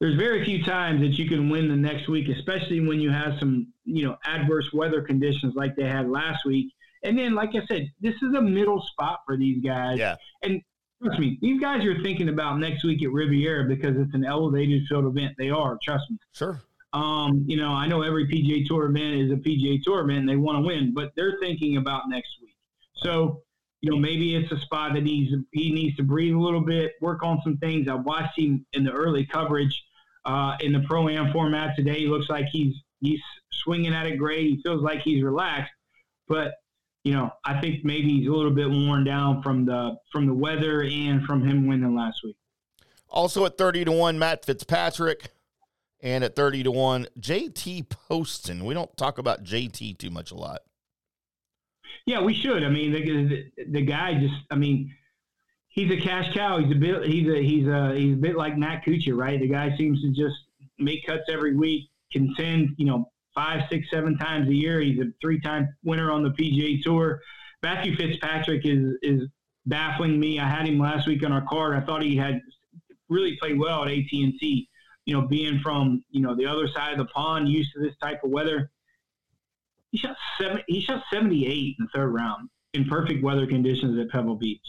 there's 0.00 0.14
very 0.14 0.44
few 0.44 0.62
times 0.62 1.00
that 1.00 1.18
you 1.18 1.28
can 1.28 1.48
win 1.48 1.68
the 1.68 1.76
next 1.76 2.08
week, 2.08 2.28
especially 2.28 2.80
when 2.86 3.00
you 3.00 3.10
have 3.10 3.38
some, 3.40 3.66
you 3.84 4.04
know, 4.06 4.16
adverse 4.24 4.72
weather 4.72 5.02
conditions 5.02 5.54
like 5.56 5.74
they 5.74 5.86
had 5.88 6.08
last 6.08 6.44
week. 6.44 6.72
And 7.02 7.18
then, 7.18 7.34
like 7.34 7.50
I 7.54 7.66
said, 7.66 7.90
this 8.00 8.14
is 8.22 8.34
a 8.34 8.40
middle 8.40 8.80
spot 8.80 9.20
for 9.26 9.36
these 9.36 9.62
guys. 9.62 9.98
Yeah. 9.98 10.16
And 10.42 10.62
trust 11.02 11.18
me, 11.18 11.38
these 11.42 11.60
guys 11.60 11.84
are 11.84 12.00
thinking 12.02 12.28
about 12.28 12.58
next 12.58 12.84
week 12.84 13.02
at 13.02 13.10
Riviera 13.10 13.64
because 13.64 13.96
it's 13.96 14.14
an 14.14 14.24
elevated 14.24 14.86
field 14.88 15.04
event. 15.04 15.34
They 15.36 15.50
are, 15.50 15.78
trust 15.82 16.04
me. 16.10 16.18
Sure. 16.32 16.60
Um, 16.92 17.44
you 17.46 17.56
know, 17.56 17.70
I 17.72 17.86
know 17.86 18.02
every 18.02 18.26
PGA 18.26 18.66
Tour 18.66 18.86
event 18.86 19.14
is 19.16 19.30
a 19.30 19.36
PGA 19.36 19.82
Tour 19.82 20.08
event 20.08 20.26
they 20.26 20.36
want 20.36 20.56
to 20.58 20.66
win, 20.66 20.94
but 20.94 21.12
they're 21.16 21.36
thinking 21.40 21.76
about 21.76 22.08
next 22.08 22.30
week. 22.40 22.56
So, 22.94 23.42
you 23.82 23.90
know, 23.90 23.98
maybe 23.98 24.34
it's 24.34 24.50
a 24.50 24.58
spot 24.60 24.94
that 24.94 25.06
he's 25.06 25.32
he 25.52 25.72
needs 25.72 25.96
to 25.96 26.02
breathe 26.02 26.34
a 26.34 26.38
little 26.38 26.62
bit, 26.62 26.92
work 27.00 27.22
on 27.22 27.40
some 27.44 27.58
things. 27.58 27.88
I 27.88 27.94
watched 27.94 28.38
him 28.38 28.64
in 28.72 28.84
the 28.84 28.92
early 28.92 29.26
coverage 29.26 29.84
uh, 30.24 30.56
in 30.60 30.72
the 30.72 30.80
pro 30.80 31.08
am 31.08 31.32
format 31.32 31.76
today. 31.76 32.00
He 32.00 32.06
looks 32.06 32.28
like 32.28 32.46
he's 32.50 32.74
he's 33.00 33.20
swinging 33.52 33.94
at 33.94 34.06
it 34.06 34.16
great. 34.16 34.46
He 34.46 34.62
feels 34.62 34.82
like 34.82 35.02
he's 35.02 35.22
relaxed, 35.22 35.72
but 36.26 36.54
you 37.04 37.12
know, 37.12 37.30
I 37.44 37.60
think 37.60 37.84
maybe 37.84 38.08
he's 38.18 38.28
a 38.28 38.32
little 38.32 38.50
bit 38.50 38.68
worn 38.68 39.04
down 39.04 39.42
from 39.42 39.64
the 39.64 39.96
from 40.12 40.26
the 40.26 40.34
weather 40.34 40.82
and 40.82 41.24
from 41.24 41.46
him 41.46 41.66
winning 41.66 41.94
last 41.94 42.20
week. 42.24 42.36
Also 43.10 43.46
at 43.46 43.56
30 43.56 43.86
to 43.86 43.92
1, 43.92 44.18
Matt 44.18 44.44
Fitzpatrick. 44.44 45.30
And 46.00 46.22
at 46.22 46.36
30 46.36 46.64
to 46.64 46.70
1, 46.70 47.06
JT 47.18 47.88
Poston. 47.88 48.64
We 48.64 48.74
don't 48.74 48.94
talk 48.96 49.18
about 49.18 49.42
JT 49.42 49.98
too 49.98 50.10
much 50.10 50.30
a 50.30 50.36
lot. 50.36 50.60
Yeah, 52.06 52.20
we 52.20 52.34
should. 52.34 52.62
I 52.62 52.68
mean, 52.68 52.92
the, 52.92 53.44
the 53.70 53.82
guy 53.82 54.14
just, 54.14 54.34
I 54.50 54.54
mean, 54.54 54.94
he's 55.68 55.90
a 55.90 56.00
cash 56.00 56.32
cow. 56.34 56.58
He's 56.58 56.70
a 56.70 56.78
bit, 56.78 57.04
he's 57.04 57.28
a, 57.28 57.42
he's 57.42 57.66
a, 57.66 57.94
he's 57.94 58.14
a 58.14 58.16
bit 58.16 58.36
like 58.36 58.56
Matt 58.56 58.84
Kuchar, 58.84 59.16
right? 59.16 59.40
The 59.40 59.48
guy 59.48 59.76
seems 59.76 60.00
to 60.02 60.10
just 60.10 60.36
make 60.78 61.04
cuts 61.04 61.24
every 61.28 61.56
week, 61.56 61.90
contend, 62.12 62.70
you 62.78 62.86
know, 62.86 63.10
five, 63.34 63.62
six, 63.70 63.88
seven 63.90 64.16
times 64.16 64.48
a 64.48 64.54
year. 64.54 64.80
He's 64.80 65.00
a 65.00 65.06
three-time 65.20 65.68
winner 65.84 66.10
on 66.10 66.22
the 66.22 66.30
PGA 66.30 66.82
Tour. 66.82 67.20
Matthew 67.62 67.96
Fitzpatrick 67.96 68.64
is 68.64 68.96
is 69.02 69.28
baffling 69.66 70.18
me. 70.18 70.38
I 70.38 70.48
had 70.48 70.66
him 70.66 70.78
last 70.78 71.06
week 71.06 71.24
on 71.24 71.32
our 71.32 71.44
card. 71.48 71.76
I 71.76 71.84
thought 71.84 72.02
he 72.02 72.16
had 72.16 72.40
really 73.08 73.36
played 73.40 73.58
well 73.58 73.84
at 73.84 73.90
AT 73.90 74.08
and 74.12 74.34
T. 74.38 74.68
You 75.08 75.14
know, 75.14 75.26
being 75.26 75.58
from 75.60 76.04
you 76.10 76.20
know 76.20 76.36
the 76.36 76.44
other 76.44 76.68
side 76.68 76.92
of 76.92 76.98
the 76.98 77.06
pond, 77.06 77.48
used 77.48 77.72
to 77.72 77.80
this 77.80 77.96
type 77.96 78.22
of 78.22 78.30
weather. 78.30 78.70
He 79.90 79.96
shot 79.96 80.18
seven. 80.38 80.60
He 80.68 80.82
shot 80.82 81.02
seventy-eight 81.10 81.76
in 81.78 81.86
the 81.86 81.88
third 81.94 82.12
round 82.12 82.50
in 82.74 82.84
perfect 82.84 83.24
weather 83.24 83.46
conditions 83.46 83.98
at 83.98 84.10
Pebble 84.10 84.36
Beach. 84.36 84.60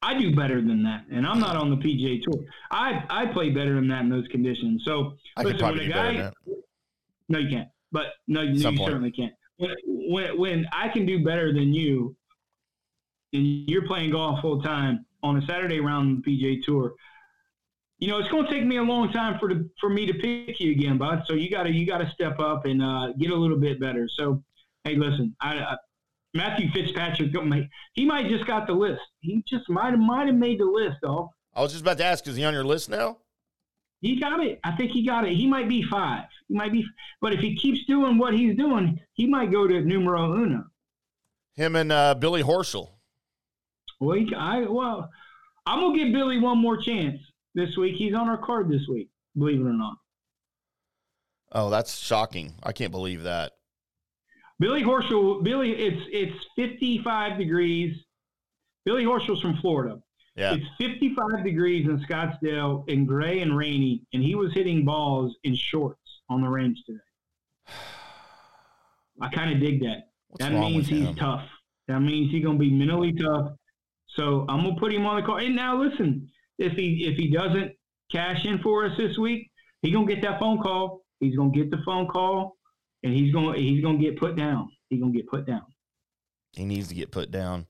I 0.00 0.18
do 0.18 0.34
better 0.34 0.62
than 0.62 0.82
that, 0.84 1.04
and 1.12 1.26
I'm 1.26 1.38
not 1.38 1.54
on 1.54 1.68
the 1.68 1.76
PGA 1.76 2.22
Tour. 2.22 2.46
I 2.70 3.04
I 3.10 3.26
play 3.26 3.50
better 3.50 3.74
than 3.74 3.88
that 3.88 4.00
in 4.00 4.08
those 4.08 4.26
conditions. 4.28 4.84
So 4.86 5.18
I 5.36 5.42
listen, 5.42 5.60
when 5.60 5.78
a 5.78 5.88
guy, 5.88 6.32
no, 7.28 7.40
you 7.40 7.50
can't. 7.50 7.68
But 7.92 8.06
no, 8.26 8.40
you, 8.40 8.58
certainly 8.58 9.10
can't. 9.10 9.34
When, 9.58 9.74
when 9.86 10.38
when 10.40 10.66
I 10.72 10.88
can 10.88 11.04
do 11.04 11.22
better 11.22 11.52
than 11.52 11.74
you, 11.74 12.16
and 13.34 13.68
you're 13.68 13.86
playing 13.86 14.12
golf 14.12 14.40
full 14.40 14.62
time 14.62 15.04
on 15.22 15.36
a 15.36 15.46
Saturday 15.46 15.78
round 15.78 16.24
the 16.24 16.38
PGA 16.38 16.62
Tour, 16.62 16.94
you 18.02 18.08
know 18.08 18.18
it's 18.18 18.28
going 18.30 18.44
to 18.44 18.50
take 18.50 18.66
me 18.66 18.78
a 18.78 18.82
long 18.82 19.12
time 19.12 19.38
for 19.38 19.48
the, 19.48 19.70
for 19.80 19.88
me 19.88 20.06
to 20.06 20.14
pick 20.14 20.58
you 20.58 20.72
again, 20.72 20.98
bud. 20.98 21.22
So 21.28 21.34
you 21.34 21.48
got 21.48 21.62
to 21.62 21.70
you 21.70 21.86
got 21.86 21.98
to 21.98 22.10
step 22.10 22.40
up 22.40 22.64
and 22.64 22.82
uh, 22.82 23.12
get 23.12 23.30
a 23.30 23.36
little 23.36 23.56
bit 23.56 23.78
better. 23.78 24.08
So 24.12 24.42
hey, 24.82 24.96
listen, 24.96 25.36
I, 25.40 25.60
I 25.60 25.76
Matthew 26.34 26.68
Fitzpatrick, 26.72 27.30
he 27.92 28.04
might 28.04 28.26
just 28.26 28.44
got 28.44 28.66
the 28.66 28.72
list. 28.72 29.02
He 29.20 29.44
just 29.46 29.68
might 29.68 29.90
have 29.90 30.00
might 30.00 30.26
have 30.26 30.34
made 30.34 30.58
the 30.58 30.64
list, 30.64 30.96
though. 31.00 31.30
I 31.54 31.62
was 31.62 31.70
just 31.70 31.82
about 31.82 31.98
to 31.98 32.04
ask, 32.04 32.26
is 32.26 32.34
he 32.34 32.42
on 32.42 32.52
your 32.52 32.64
list 32.64 32.90
now? 32.90 33.18
He 34.00 34.18
got 34.18 34.44
it. 34.44 34.58
I 34.64 34.74
think 34.74 34.90
he 34.90 35.06
got 35.06 35.24
it. 35.24 35.34
He 35.34 35.46
might 35.46 35.68
be 35.68 35.84
five. 35.84 36.24
He 36.48 36.56
might 36.56 36.72
be, 36.72 36.84
but 37.20 37.32
if 37.32 37.38
he 37.38 37.54
keeps 37.54 37.84
doing 37.86 38.18
what 38.18 38.34
he's 38.34 38.56
doing, 38.56 38.98
he 39.12 39.28
might 39.28 39.52
go 39.52 39.68
to 39.68 39.80
numero 39.80 40.32
uno. 40.32 40.64
Him 41.54 41.76
and 41.76 41.92
uh, 41.92 42.14
Billy 42.14 42.42
Horschel. 42.42 42.88
Well, 44.00 44.16
he, 44.16 44.34
I 44.34 44.62
well, 44.62 45.08
I'm 45.66 45.78
gonna 45.78 45.96
give 45.96 46.12
Billy 46.12 46.40
one 46.40 46.58
more 46.58 46.78
chance 46.78 47.20
this 47.54 47.76
week. 47.76 47.96
He's 47.96 48.14
on 48.14 48.28
our 48.28 48.38
card 48.38 48.68
this 48.70 48.86
week. 48.88 49.08
Believe 49.36 49.60
it 49.60 49.64
or 49.64 49.72
not, 49.72 49.94
Oh, 51.52 51.70
that's 51.70 51.96
shocking. 51.98 52.52
I 52.62 52.72
can't 52.72 52.90
believe 52.92 53.22
that. 53.24 53.52
Billy 54.58 54.82
Horschel. 54.82 55.42
Billy, 55.42 55.72
it's 55.72 56.02
it's 56.12 56.46
55 56.56 57.38
degrees. 57.38 57.96
Billy 58.84 59.04
Horschel's 59.04 59.40
from 59.40 59.56
Florida. 59.58 60.00
Yeah. 60.34 60.54
It's 60.54 60.66
55 60.78 61.44
degrees 61.44 61.86
in 61.86 61.98
Scottsdale 62.06 62.84
and 62.90 63.06
gray 63.06 63.40
and 63.40 63.56
rainy, 63.56 64.02
and 64.14 64.22
he 64.22 64.34
was 64.34 64.52
hitting 64.54 64.84
balls 64.84 65.36
in 65.44 65.54
shorts 65.54 66.00
on 66.30 66.40
the 66.42 66.48
range 66.48 66.82
today. 66.86 66.98
I 69.20 69.28
kind 69.28 69.52
of 69.52 69.60
dig 69.60 69.80
that. 69.82 70.08
What's 70.28 70.44
that 70.44 70.52
means 70.52 70.88
he's 70.88 71.06
him? 71.08 71.14
tough. 71.16 71.44
That 71.88 72.00
means 72.00 72.30
he's 72.30 72.44
gonna 72.44 72.58
be 72.58 72.70
mentally 72.70 73.12
tough. 73.12 73.52
So 74.08 74.46
I'm 74.48 74.62
gonna 74.64 74.76
put 74.78 74.92
him 74.92 75.04
on 75.06 75.16
the 75.20 75.26
card. 75.26 75.42
And 75.42 75.54
now 75.56 75.76
listen, 75.82 76.30
if 76.62 76.72
he 76.74 77.06
if 77.06 77.16
he 77.16 77.28
doesn't 77.28 77.72
cash 78.10 78.44
in 78.44 78.58
for 78.60 78.86
us 78.86 78.96
this 78.96 79.18
week, 79.18 79.50
he's 79.82 79.92
gonna 79.94 80.06
get 80.06 80.22
that 80.22 80.38
phone 80.40 80.58
call. 80.62 81.02
He's 81.20 81.36
gonna 81.36 81.50
get 81.50 81.70
the 81.70 81.82
phone 81.84 82.08
call, 82.08 82.56
and 83.02 83.12
he's 83.12 83.32
gonna 83.32 83.58
he's 83.58 83.82
gonna 83.82 83.98
get 83.98 84.16
put 84.18 84.36
down. 84.36 84.70
He's 84.88 85.00
gonna 85.00 85.12
get 85.12 85.26
put 85.28 85.46
down. 85.46 85.62
He 86.52 86.64
needs 86.64 86.88
to 86.88 86.94
get 86.94 87.10
put 87.10 87.30
down. 87.30 87.66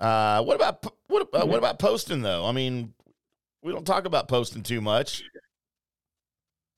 Uh, 0.00 0.42
what 0.42 0.56
about 0.56 0.84
what 1.08 1.28
uh, 1.32 1.46
what 1.46 1.58
about 1.58 1.78
Poston 1.78 2.22
though? 2.22 2.44
I 2.44 2.52
mean, 2.52 2.92
we 3.62 3.72
don't 3.72 3.86
talk 3.86 4.04
about 4.04 4.28
Poston 4.28 4.62
too 4.62 4.80
much. 4.80 5.22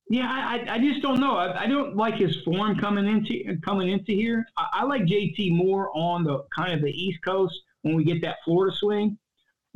Yeah, 0.09 0.27
I, 0.31 0.59
I- 0.71 0.75
I 0.75 0.79
just 0.79 1.03
don't 1.03 1.19
know. 1.21 1.37
I, 1.37 1.63
I 1.63 1.67
don't 1.67 1.97
like 1.97 2.15
his 2.15 2.37
form 2.45 2.79
coming 2.79 3.07
into 3.07 3.57
coming 3.65 3.89
into 3.89 4.13
here. 4.13 4.47
I, 4.57 4.67
I 4.81 4.85
like 4.85 5.03
JT 5.03 5.57
more 5.57 5.91
on 5.97 6.23
the 6.25 6.45
kind 6.55 6.73
of 6.75 6.83
the 6.83 6.91
East 6.91 7.19
Coast 7.25 7.55
when 7.83 7.95
we 7.97 8.05
get 8.05 8.23
that 8.23 8.37
Florida 8.45 8.77
swing 8.77 9.19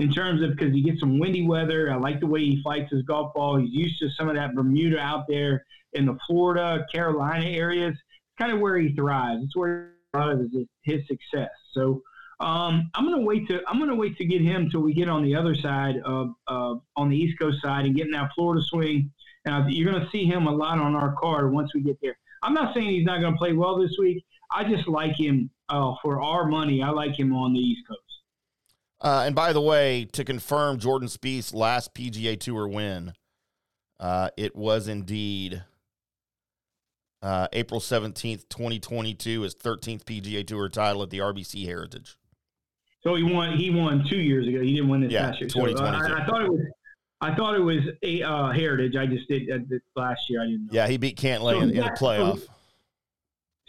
in 0.00 0.10
terms 0.10 0.42
of 0.42 0.50
because 0.50 0.72
he 0.72 0.82
gets 0.82 0.98
some 0.98 1.18
windy 1.18 1.46
weather. 1.46 1.92
I 1.92 1.96
like 1.96 2.20
the 2.20 2.26
way 2.26 2.40
he 2.40 2.60
fights 2.64 2.90
his 2.90 3.02
golf 3.02 3.34
ball. 3.34 3.58
He's 3.58 3.72
used 3.72 3.98
to 4.00 4.08
some 4.10 4.28
of 4.28 4.34
that 4.34 4.54
Bermuda 4.54 4.98
out 4.98 5.26
there 5.28 5.64
in 5.92 6.06
the 6.06 6.16
Florida, 6.26 6.86
Carolina 6.92 7.44
areas. 7.44 7.92
It's 7.92 8.38
kind 8.38 8.50
of 8.50 8.60
where 8.60 8.78
he 8.78 8.94
thrives. 8.94 9.42
It's 9.44 9.54
where 9.54 9.92
a 10.14 10.18
lot 10.18 10.32
of 10.32 10.40
his, 10.40 10.66
his 10.82 11.06
success. 11.06 11.50
So 11.72 12.02
um, 12.40 12.90
I'm 12.94 13.04
gonna 13.04 13.20
wait 13.20 13.46
to 13.48 13.60
I'm 13.68 13.78
gonna 13.78 13.94
wait 13.94 14.16
to 14.16 14.24
get 14.24 14.40
him 14.40 14.70
till 14.70 14.80
we 14.80 14.94
get 14.94 15.10
on 15.10 15.22
the 15.22 15.36
other 15.36 15.54
side 15.54 15.96
of 16.04 16.30
uh, 16.48 16.76
on 16.96 17.10
the 17.10 17.16
East 17.16 17.38
Coast 17.38 17.60
side 17.60 17.84
and 17.84 17.94
getting 17.94 18.12
that 18.12 18.30
Florida 18.34 18.64
swing. 18.64 19.12
And 19.44 19.70
you're 19.70 19.92
gonna 19.92 20.08
see 20.10 20.24
him 20.24 20.46
a 20.46 20.52
lot 20.52 20.78
on 20.78 20.94
our 20.94 21.14
card 21.20 21.52
once 21.52 21.74
we 21.74 21.82
get 21.82 21.98
there. 22.00 22.16
I'm 22.42 22.54
not 22.54 22.72
saying 22.72 22.88
he's 22.88 23.04
not 23.04 23.20
gonna 23.20 23.36
play 23.36 23.52
well 23.52 23.78
this 23.78 23.94
week. 23.98 24.24
I 24.50 24.64
just 24.64 24.88
like 24.88 25.12
him 25.20 25.50
uh, 25.68 25.92
for 26.02 26.22
our 26.22 26.46
money. 26.46 26.82
I 26.82 26.88
like 26.88 27.18
him 27.18 27.34
on 27.34 27.52
the 27.52 27.60
East 27.60 27.86
Coast. 27.86 28.09
Uh, 29.00 29.22
and 29.26 29.34
by 29.34 29.52
the 29.52 29.60
way, 29.60 30.04
to 30.12 30.24
confirm 30.24 30.78
Jordan 30.78 31.08
Spieth's 31.08 31.54
last 31.54 31.94
PGA 31.94 32.38
Tour 32.38 32.68
win, 32.68 33.14
uh, 33.98 34.28
it 34.36 34.54
was 34.54 34.88
indeed 34.88 35.62
uh, 37.22 37.48
April 37.52 37.80
17th, 37.80 38.48
2022, 38.48 39.42
his 39.42 39.54
13th 39.54 40.04
PGA 40.04 40.46
Tour 40.46 40.68
title 40.68 41.02
at 41.02 41.10
the 41.10 41.18
RBC 41.18 41.64
Heritage. 41.64 42.16
So 43.02 43.14
he 43.14 43.22
won. 43.22 43.56
He 43.56 43.70
won 43.70 44.04
two 44.06 44.18
years 44.18 44.46
ago. 44.46 44.60
He 44.60 44.74
didn't 44.74 44.90
win 44.90 45.00
this 45.00 45.10
Yeah, 45.12 45.28
last 45.28 45.40
year. 45.40 45.48
So, 45.48 45.62
uh, 45.62 45.68
2022. 45.68 46.14
I, 46.14 46.22
I 46.22 46.26
thought 46.26 46.42
it 46.44 46.50
was. 46.50 46.60
I 47.22 47.34
thought 47.34 47.54
it 47.54 47.60
was 47.60 47.78
a 48.02 48.22
uh, 48.22 48.50
Heritage. 48.52 48.96
I 48.96 49.06
just 49.06 49.26
did 49.28 49.50
uh, 49.50 49.58
this 49.68 49.80
last 49.96 50.20
year. 50.28 50.42
I 50.42 50.46
didn't. 50.46 50.66
Know. 50.66 50.72
Yeah, 50.72 50.86
he 50.86 50.98
beat 50.98 51.18
Cantlay 51.18 51.52
So 51.52 51.60
in, 51.60 51.70
in 51.70 51.76
the 51.76 51.80
that- 51.82 51.98
playoff. 51.98 52.42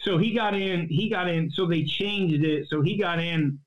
So 0.00 0.18
he 0.18 0.34
got 0.34 0.54
in. 0.54 0.86
He 0.88 1.08
got 1.08 1.28
in. 1.28 1.50
So 1.50 1.66
they 1.66 1.84
changed 1.84 2.44
it. 2.44 2.66
So 2.68 2.82
he 2.82 2.96
got 2.98 3.20
in 3.20 3.58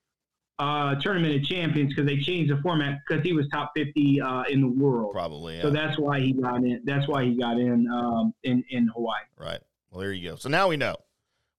uh, 0.59 0.95
tournament 0.95 1.35
of 1.35 1.43
champions 1.43 1.89
because 1.89 2.05
they 2.05 2.17
changed 2.17 2.51
the 2.51 2.61
format 2.61 3.01
because 3.07 3.23
he 3.23 3.33
was 3.33 3.47
top 3.49 3.71
fifty 3.75 4.21
uh, 4.21 4.43
in 4.43 4.61
the 4.61 4.67
world. 4.67 5.11
Probably, 5.11 5.57
yeah. 5.57 5.61
So 5.63 5.69
that's 5.69 5.97
why 5.99 6.19
he 6.19 6.33
got 6.33 6.57
in. 6.57 6.81
That's 6.85 7.07
why 7.07 7.25
he 7.25 7.35
got 7.35 7.57
in 7.59 7.87
um, 7.91 8.33
in 8.43 8.63
in 8.69 8.87
Hawaii. 8.87 9.19
right. 9.37 9.59
Well, 9.91 10.01
there 10.01 10.11
you 10.11 10.29
go. 10.29 10.35
So 10.35 10.49
now 10.49 10.67
we 10.67 10.75
know. 10.75 10.95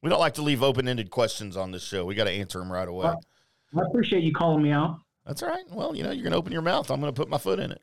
We 0.03 0.11
don't 0.11 0.21
like 0.21 0.35
to 0.35 0.43
leave 0.43 0.63
open 0.63 0.89
ended 0.89 1.11
questions 1.11 1.57
on 1.57 1.71
this 1.71 1.83
show. 1.83 2.05
We 2.05 2.15
got 2.15 2.25
to 2.25 2.31
answer 2.31 2.59
them 2.59 2.71
right 2.71 2.87
away. 2.87 3.07
I 3.09 3.81
appreciate 3.89 4.23
you 4.25 4.33
calling 4.33 4.63
me 4.63 4.71
out. 4.71 4.99
That's 5.27 5.43
all 5.43 5.49
right. 5.49 5.65
Well, 5.71 5.97
you 5.97 6.05
know, 6.05 6.11
you're 6.11 6.23
going 6.23 6.33
to 6.33 6.39
open 6.39 6.53
your 6.53 6.63
mouth. 6.63 6.91
I'm 6.91 7.01
going 7.01 7.13
to 7.13 7.19
put 7.19 7.31
my 7.31 7.39
foot 7.39 7.59
in 7.59 7.73
it. 7.73 7.81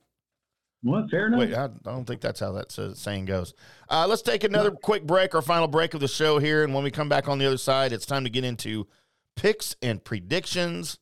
Well, 0.84 1.08
fair 1.10 1.28
enough. 1.28 1.40
Wait, 1.40 1.54
I, 1.54 1.66
I 1.66 1.70
don't 1.86 2.06
think 2.06 2.22
that's 2.22 2.40
how 2.40 2.52
that 2.54 2.72
saying 2.96 3.26
goes. 3.26 3.54
Uh, 3.90 4.06
let's 4.08 4.22
take 4.22 4.44
another 4.44 4.72
quick 4.72 5.08
break, 5.08 5.34
our 5.34 5.42
final 5.42 5.68
break 5.68 5.94
of 5.94 6.02
the 6.02 6.08
show 6.08 6.40
here. 6.40 6.64
And 6.64 6.74
when 6.74 6.84
we 6.84 6.92
come 6.92 7.10
back 7.10 7.28
on 7.28 7.40
the 7.40 7.46
other 7.46 7.58
side, 7.58 7.92
it's 7.94 8.06
time 8.06 8.24
to 8.26 8.30
get 8.30 8.44
into 8.44 8.88
picks 9.36 9.76
and 9.82 10.04
predictions. 10.04 11.00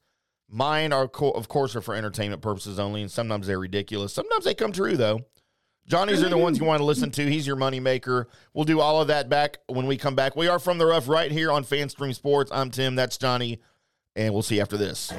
Mine 0.53 0.91
are, 0.91 1.07
co- 1.07 1.31
of 1.31 1.47
course, 1.47 1.75
are 1.77 1.81
for 1.81 1.95
entertainment 1.95 2.41
purposes 2.41 2.77
only, 2.77 3.01
and 3.01 3.09
sometimes 3.09 3.47
they're 3.47 3.57
ridiculous. 3.57 4.13
Sometimes 4.13 4.43
they 4.43 4.53
come 4.53 4.73
true, 4.73 4.97
though. 4.97 5.21
Johnny's 5.87 6.21
are 6.21 6.29
the 6.29 6.37
ones 6.37 6.59
you 6.59 6.65
want 6.65 6.79
to 6.79 6.85
listen 6.85 7.09
to. 7.11 7.25
He's 7.25 7.47
your 7.47 7.55
money 7.55 7.79
maker. 7.79 8.27
We'll 8.53 8.65
do 8.65 8.79
all 8.81 9.01
of 9.01 9.07
that 9.07 9.29
back 9.29 9.57
when 9.67 9.87
we 9.87 9.97
come 9.97 10.15
back. 10.15 10.35
We 10.35 10.47
are 10.47 10.59
from 10.59 10.77
the 10.77 10.85
rough 10.85 11.07
right 11.07 11.31
here 11.31 11.51
on 11.51 11.63
FanStream 11.63 12.13
Sports. 12.13 12.51
I'm 12.53 12.69
Tim. 12.69 12.95
That's 12.95 13.17
Johnny. 13.17 13.61
And 14.15 14.33
we'll 14.33 14.43
see 14.43 14.55
you 14.55 14.61
after 14.61 14.77
this. 14.77 15.11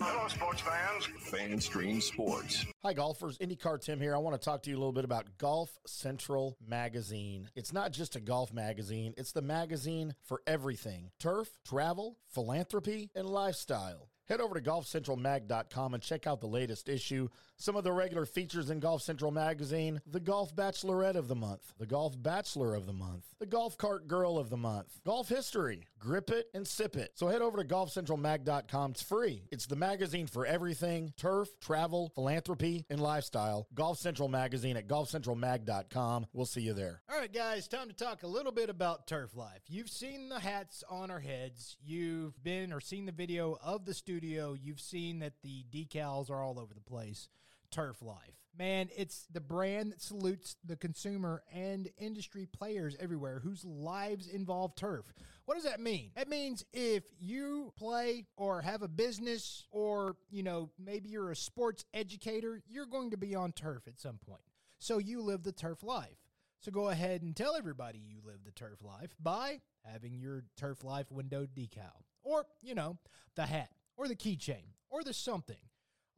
Hello, 0.00 0.28
sports 0.28 0.60
fans. 0.60 1.08
FanStream 1.32 2.02
Sports. 2.02 2.66
Hi, 2.82 2.92
golfers. 2.92 3.38
IndyCar 3.38 3.80
Tim 3.80 3.98
here. 3.98 4.14
I 4.14 4.18
want 4.18 4.38
to 4.38 4.44
talk 4.44 4.62
to 4.64 4.70
you 4.70 4.76
a 4.76 4.78
little 4.78 4.92
bit 4.92 5.06
about 5.06 5.38
Golf 5.38 5.78
Central 5.86 6.58
Magazine. 6.66 7.48
It's 7.54 7.72
not 7.72 7.90
just 7.90 8.16
a 8.16 8.20
golf 8.20 8.52
magazine, 8.52 9.14
it's 9.16 9.32
the 9.32 9.40
magazine 9.40 10.14
for 10.22 10.42
everything 10.46 11.10
turf, 11.18 11.48
travel, 11.66 12.18
philanthropy, 12.28 13.10
and 13.14 13.26
lifestyle. 13.26 14.10
Head 14.28 14.40
over 14.40 14.54
to 14.54 14.60
golfcentralmag.com 14.60 15.94
and 15.94 16.02
check 16.02 16.26
out 16.26 16.40
the 16.40 16.46
latest 16.46 16.88
issue. 16.88 17.28
Some 17.62 17.76
of 17.76 17.84
the 17.84 17.92
regular 17.92 18.26
features 18.26 18.70
in 18.70 18.80
Golf 18.80 19.02
Central 19.02 19.30
Magazine 19.30 20.00
the 20.04 20.18
Golf 20.18 20.52
Bachelorette 20.52 21.14
of 21.14 21.28
the 21.28 21.36
Month, 21.36 21.74
the 21.78 21.86
Golf 21.86 22.20
Bachelor 22.20 22.74
of 22.74 22.86
the 22.86 22.92
Month, 22.92 23.24
the 23.38 23.46
Golf 23.46 23.78
Cart 23.78 24.08
Girl 24.08 24.36
of 24.36 24.50
the 24.50 24.56
Month, 24.56 24.98
Golf 25.06 25.28
History, 25.28 25.86
Grip 25.96 26.28
It 26.32 26.46
and 26.54 26.66
Sip 26.66 26.96
It. 26.96 27.12
So 27.14 27.28
head 27.28 27.40
over 27.40 27.58
to 27.58 27.64
golfcentralmag.com. 27.64 28.90
It's 28.90 29.02
free. 29.02 29.44
It's 29.52 29.66
the 29.66 29.76
magazine 29.76 30.26
for 30.26 30.44
everything 30.44 31.12
turf, 31.16 31.50
travel, 31.60 32.10
philanthropy, 32.16 32.84
and 32.90 32.98
lifestyle. 32.98 33.68
Golf 33.72 33.96
Central 33.96 34.28
Magazine 34.28 34.76
at 34.76 34.88
golfcentralmag.com. 34.88 36.26
We'll 36.32 36.46
see 36.46 36.62
you 36.62 36.72
there. 36.72 37.00
All 37.08 37.20
right, 37.20 37.32
guys, 37.32 37.68
time 37.68 37.86
to 37.86 37.94
talk 37.94 38.24
a 38.24 38.26
little 38.26 38.50
bit 38.50 38.70
about 38.70 39.06
turf 39.06 39.36
life. 39.36 39.62
You've 39.68 39.88
seen 39.88 40.30
the 40.30 40.40
hats 40.40 40.82
on 40.90 41.12
our 41.12 41.20
heads. 41.20 41.76
You've 41.80 42.42
been 42.42 42.72
or 42.72 42.80
seen 42.80 43.06
the 43.06 43.12
video 43.12 43.56
of 43.62 43.84
the 43.84 43.94
studio. 43.94 44.54
You've 44.60 44.80
seen 44.80 45.20
that 45.20 45.34
the 45.44 45.64
decals 45.72 46.28
are 46.28 46.42
all 46.42 46.58
over 46.58 46.74
the 46.74 46.80
place. 46.80 47.28
Turf 47.72 48.02
life. 48.02 48.36
Man, 48.56 48.90
it's 48.94 49.26
the 49.32 49.40
brand 49.40 49.92
that 49.92 50.02
salutes 50.02 50.56
the 50.62 50.76
consumer 50.76 51.42
and 51.52 51.88
industry 51.98 52.46
players 52.46 52.94
everywhere 53.00 53.40
whose 53.42 53.64
lives 53.64 54.28
involve 54.28 54.76
turf. 54.76 55.06
What 55.46 55.54
does 55.54 55.64
that 55.64 55.80
mean? 55.80 56.10
That 56.14 56.28
means 56.28 56.64
if 56.72 57.02
you 57.18 57.72
play 57.76 58.26
or 58.36 58.60
have 58.60 58.82
a 58.82 58.88
business 58.88 59.64
or, 59.70 60.16
you 60.30 60.42
know, 60.42 60.68
maybe 60.78 61.08
you're 61.08 61.30
a 61.30 61.36
sports 61.36 61.86
educator, 61.94 62.60
you're 62.68 62.86
going 62.86 63.10
to 63.12 63.16
be 63.16 63.34
on 63.34 63.52
turf 63.52 63.88
at 63.88 63.98
some 63.98 64.18
point. 64.18 64.44
So 64.78 64.98
you 64.98 65.22
live 65.22 65.42
the 65.42 65.52
turf 65.52 65.82
life. 65.82 66.18
So 66.60 66.70
go 66.70 66.90
ahead 66.90 67.22
and 67.22 67.34
tell 67.34 67.56
everybody 67.56 67.98
you 67.98 68.18
live 68.24 68.44
the 68.44 68.52
turf 68.52 68.82
life 68.84 69.16
by 69.18 69.62
having 69.84 70.20
your 70.20 70.44
turf 70.56 70.84
life 70.84 71.10
window 71.10 71.46
decal 71.46 72.04
or, 72.22 72.44
you 72.60 72.74
know, 72.74 72.98
the 73.34 73.46
hat 73.46 73.70
or 73.96 74.06
the 74.08 74.14
keychain 74.14 74.74
or 74.90 75.02
the 75.02 75.14
something. 75.14 75.56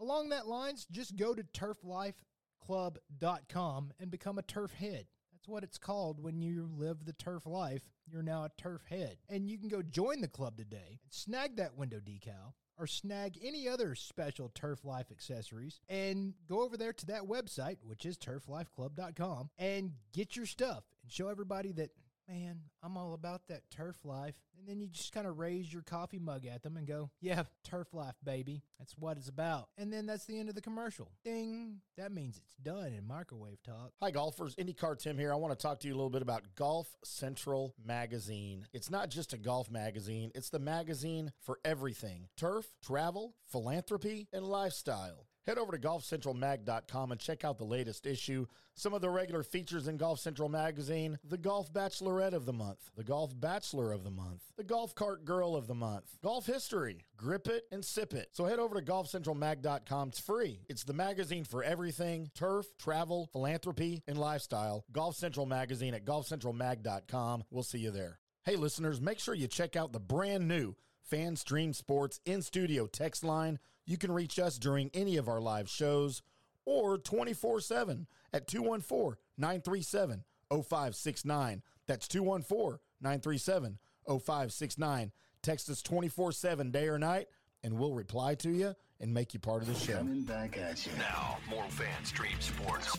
Along 0.00 0.30
that 0.30 0.46
lines, 0.46 0.86
just 0.90 1.16
go 1.16 1.34
to 1.34 1.42
turflifeclub.com 1.42 3.92
and 4.00 4.10
become 4.10 4.38
a 4.38 4.42
turf 4.42 4.72
head. 4.72 5.06
That's 5.32 5.48
what 5.48 5.64
it's 5.64 5.78
called 5.78 6.20
when 6.20 6.40
you 6.40 6.70
live 6.76 7.04
the 7.04 7.12
turf 7.12 7.46
life. 7.46 7.82
You're 8.10 8.22
now 8.22 8.44
a 8.44 8.50
turf 8.56 8.82
head. 8.88 9.18
And 9.28 9.48
you 9.48 9.58
can 9.58 9.68
go 9.68 9.82
join 9.82 10.20
the 10.20 10.28
club 10.28 10.56
today 10.56 11.00
and 11.02 11.12
snag 11.12 11.56
that 11.56 11.76
window 11.76 12.00
decal 12.00 12.54
or 12.76 12.86
snag 12.86 13.38
any 13.42 13.68
other 13.68 13.94
special 13.94 14.50
Turf 14.54 14.84
Life 14.84 15.10
accessories 15.10 15.80
and 15.88 16.34
go 16.48 16.62
over 16.62 16.76
there 16.76 16.92
to 16.92 17.06
that 17.06 17.22
website, 17.22 17.78
which 17.82 18.04
is 18.04 18.18
turflifeclub.com, 18.18 19.50
and 19.58 19.92
get 20.12 20.36
your 20.36 20.46
stuff 20.46 20.84
and 21.02 21.12
show 21.12 21.28
everybody 21.28 21.72
that, 21.72 21.90
man, 22.28 22.60
I'm 22.82 22.96
all 22.96 23.14
about 23.14 23.42
that 23.48 23.62
turf 23.70 23.96
life. 24.04 24.34
And 24.58 24.68
then 24.68 24.80
you 24.80 24.88
just 24.88 25.12
kind 25.12 25.26
of 25.26 25.38
raise 25.38 25.72
your 25.72 25.82
coffee 25.82 26.18
mug 26.18 26.46
at 26.46 26.62
them 26.62 26.76
and 26.76 26.86
go, 26.86 27.10
yeah, 27.20 27.42
turf 27.64 27.88
life, 27.92 28.14
baby. 28.22 28.62
That's 28.78 28.96
what 28.96 29.16
it's 29.16 29.28
about. 29.28 29.68
And 29.76 29.92
then 29.92 30.06
that's 30.06 30.24
the 30.24 30.38
end 30.38 30.48
of 30.48 30.54
the 30.54 30.60
commercial. 30.60 31.10
Ding. 31.24 31.80
That 31.96 32.12
means 32.12 32.38
it's 32.38 32.54
done 32.62 32.92
in 32.96 33.06
microwave 33.06 33.62
talk. 33.62 33.92
Hi, 34.00 34.10
golfers. 34.10 34.54
IndyCar 34.56 34.98
Tim 34.98 35.18
here. 35.18 35.32
I 35.32 35.36
want 35.36 35.58
to 35.58 35.62
talk 35.62 35.80
to 35.80 35.88
you 35.88 35.94
a 35.94 35.96
little 35.96 36.10
bit 36.10 36.22
about 36.22 36.54
Golf 36.54 36.88
Central 37.04 37.74
Magazine. 37.84 38.66
It's 38.72 38.90
not 38.90 39.10
just 39.10 39.32
a 39.32 39.38
golf 39.38 39.70
magazine, 39.70 40.30
it's 40.34 40.50
the 40.50 40.58
magazine 40.58 41.32
for 41.40 41.58
everything 41.64 42.28
turf, 42.36 42.66
travel, 42.82 43.34
philanthropy, 43.50 44.28
and 44.32 44.46
lifestyle. 44.46 45.26
Head 45.46 45.58
over 45.58 45.72
to 45.72 45.78
golfcentralmag.com 45.78 47.12
and 47.12 47.20
check 47.20 47.44
out 47.44 47.58
the 47.58 47.64
latest 47.64 48.06
issue. 48.06 48.46
Some 48.74 48.94
of 48.94 49.02
the 49.02 49.10
regular 49.10 49.42
features 49.42 49.88
in 49.88 49.98
Golf 49.98 50.18
Central 50.18 50.48
Magazine 50.48 51.18
the 51.22 51.38
Golf 51.38 51.72
Bachelorette 51.72 52.32
of 52.32 52.46
the 52.46 52.52
Month, 52.52 52.90
the 52.96 53.04
Golf 53.04 53.38
Bachelor 53.38 53.92
of 53.92 54.04
the 54.04 54.10
Month, 54.10 54.42
the 54.56 54.64
Golf 54.64 54.94
Cart 54.94 55.24
Girl 55.24 55.54
of 55.54 55.66
the 55.66 55.74
Month, 55.74 56.16
Golf 56.22 56.46
History, 56.46 57.04
Grip 57.16 57.46
It 57.46 57.64
and 57.70 57.84
Sip 57.84 58.14
It. 58.14 58.30
So 58.32 58.46
head 58.46 58.58
over 58.58 58.74
to 58.74 58.82
golfcentralmag.com. 58.82 60.08
It's 60.08 60.20
free. 60.20 60.60
It's 60.68 60.84
the 60.84 60.92
magazine 60.92 61.44
for 61.44 61.62
everything 61.62 62.30
turf, 62.34 62.66
travel, 62.78 63.28
philanthropy, 63.32 64.02
and 64.08 64.18
lifestyle. 64.18 64.84
Golf 64.92 65.14
Central 65.16 65.46
Magazine 65.46 65.94
at 65.94 66.04
golfcentralmag.com. 66.04 67.44
We'll 67.50 67.62
see 67.62 67.78
you 67.78 67.90
there. 67.90 68.18
Hey, 68.44 68.56
listeners, 68.56 69.00
make 69.00 69.18
sure 69.20 69.34
you 69.34 69.46
check 69.46 69.76
out 69.76 69.92
the 69.92 70.00
brand 70.00 70.48
new 70.48 70.74
FanStream 71.10 71.74
Sports 71.74 72.20
in 72.24 72.42
studio 72.42 72.86
text 72.86 73.24
line. 73.24 73.58
You 73.86 73.98
can 73.98 74.12
reach 74.12 74.38
us 74.38 74.58
during 74.58 74.90
any 74.94 75.16
of 75.16 75.28
our 75.28 75.40
live 75.40 75.68
shows 75.68 76.22
or 76.64 76.98
24 76.98 77.60
7 77.60 78.06
at 78.32 78.48
214 78.48 79.18
937 79.36 80.24
0569. 80.50 81.62
That's 81.86 82.08
214 82.08 82.78
937 83.00 83.78
0569. 84.06 85.12
Text 85.42 85.68
us 85.68 85.82
24 85.82 86.32
7 86.32 86.70
day 86.70 86.88
or 86.88 86.98
night, 86.98 87.28
and 87.62 87.78
we'll 87.78 87.92
reply 87.92 88.34
to 88.36 88.50
you 88.50 88.74
and 89.00 89.12
make 89.12 89.34
you 89.34 89.40
part 89.40 89.62
of 89.62 89.68
the 89.68 89.74
show. 89.74 89.98
Coming 89.98 90.22
back 90.22 90.56
at 90.56 90.86
you. 90.86 90.92
Now, 90.98 91.36
more 91.50 91.64
FanStream 91.64 92.40
Sports. 92.40 92.98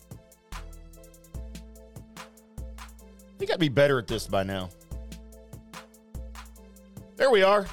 I 3.35 3.37
think 3.37 3.51
I'd 3.51 3.59
be 3.59 3.69
better 3.69 3.99
at 3.99 4.07
this 4.07 4.27
by 4.27 4.43
now. 4.43 4.69
There 7.17 7.31
we 7.31 7.43
are. 7.43 7.65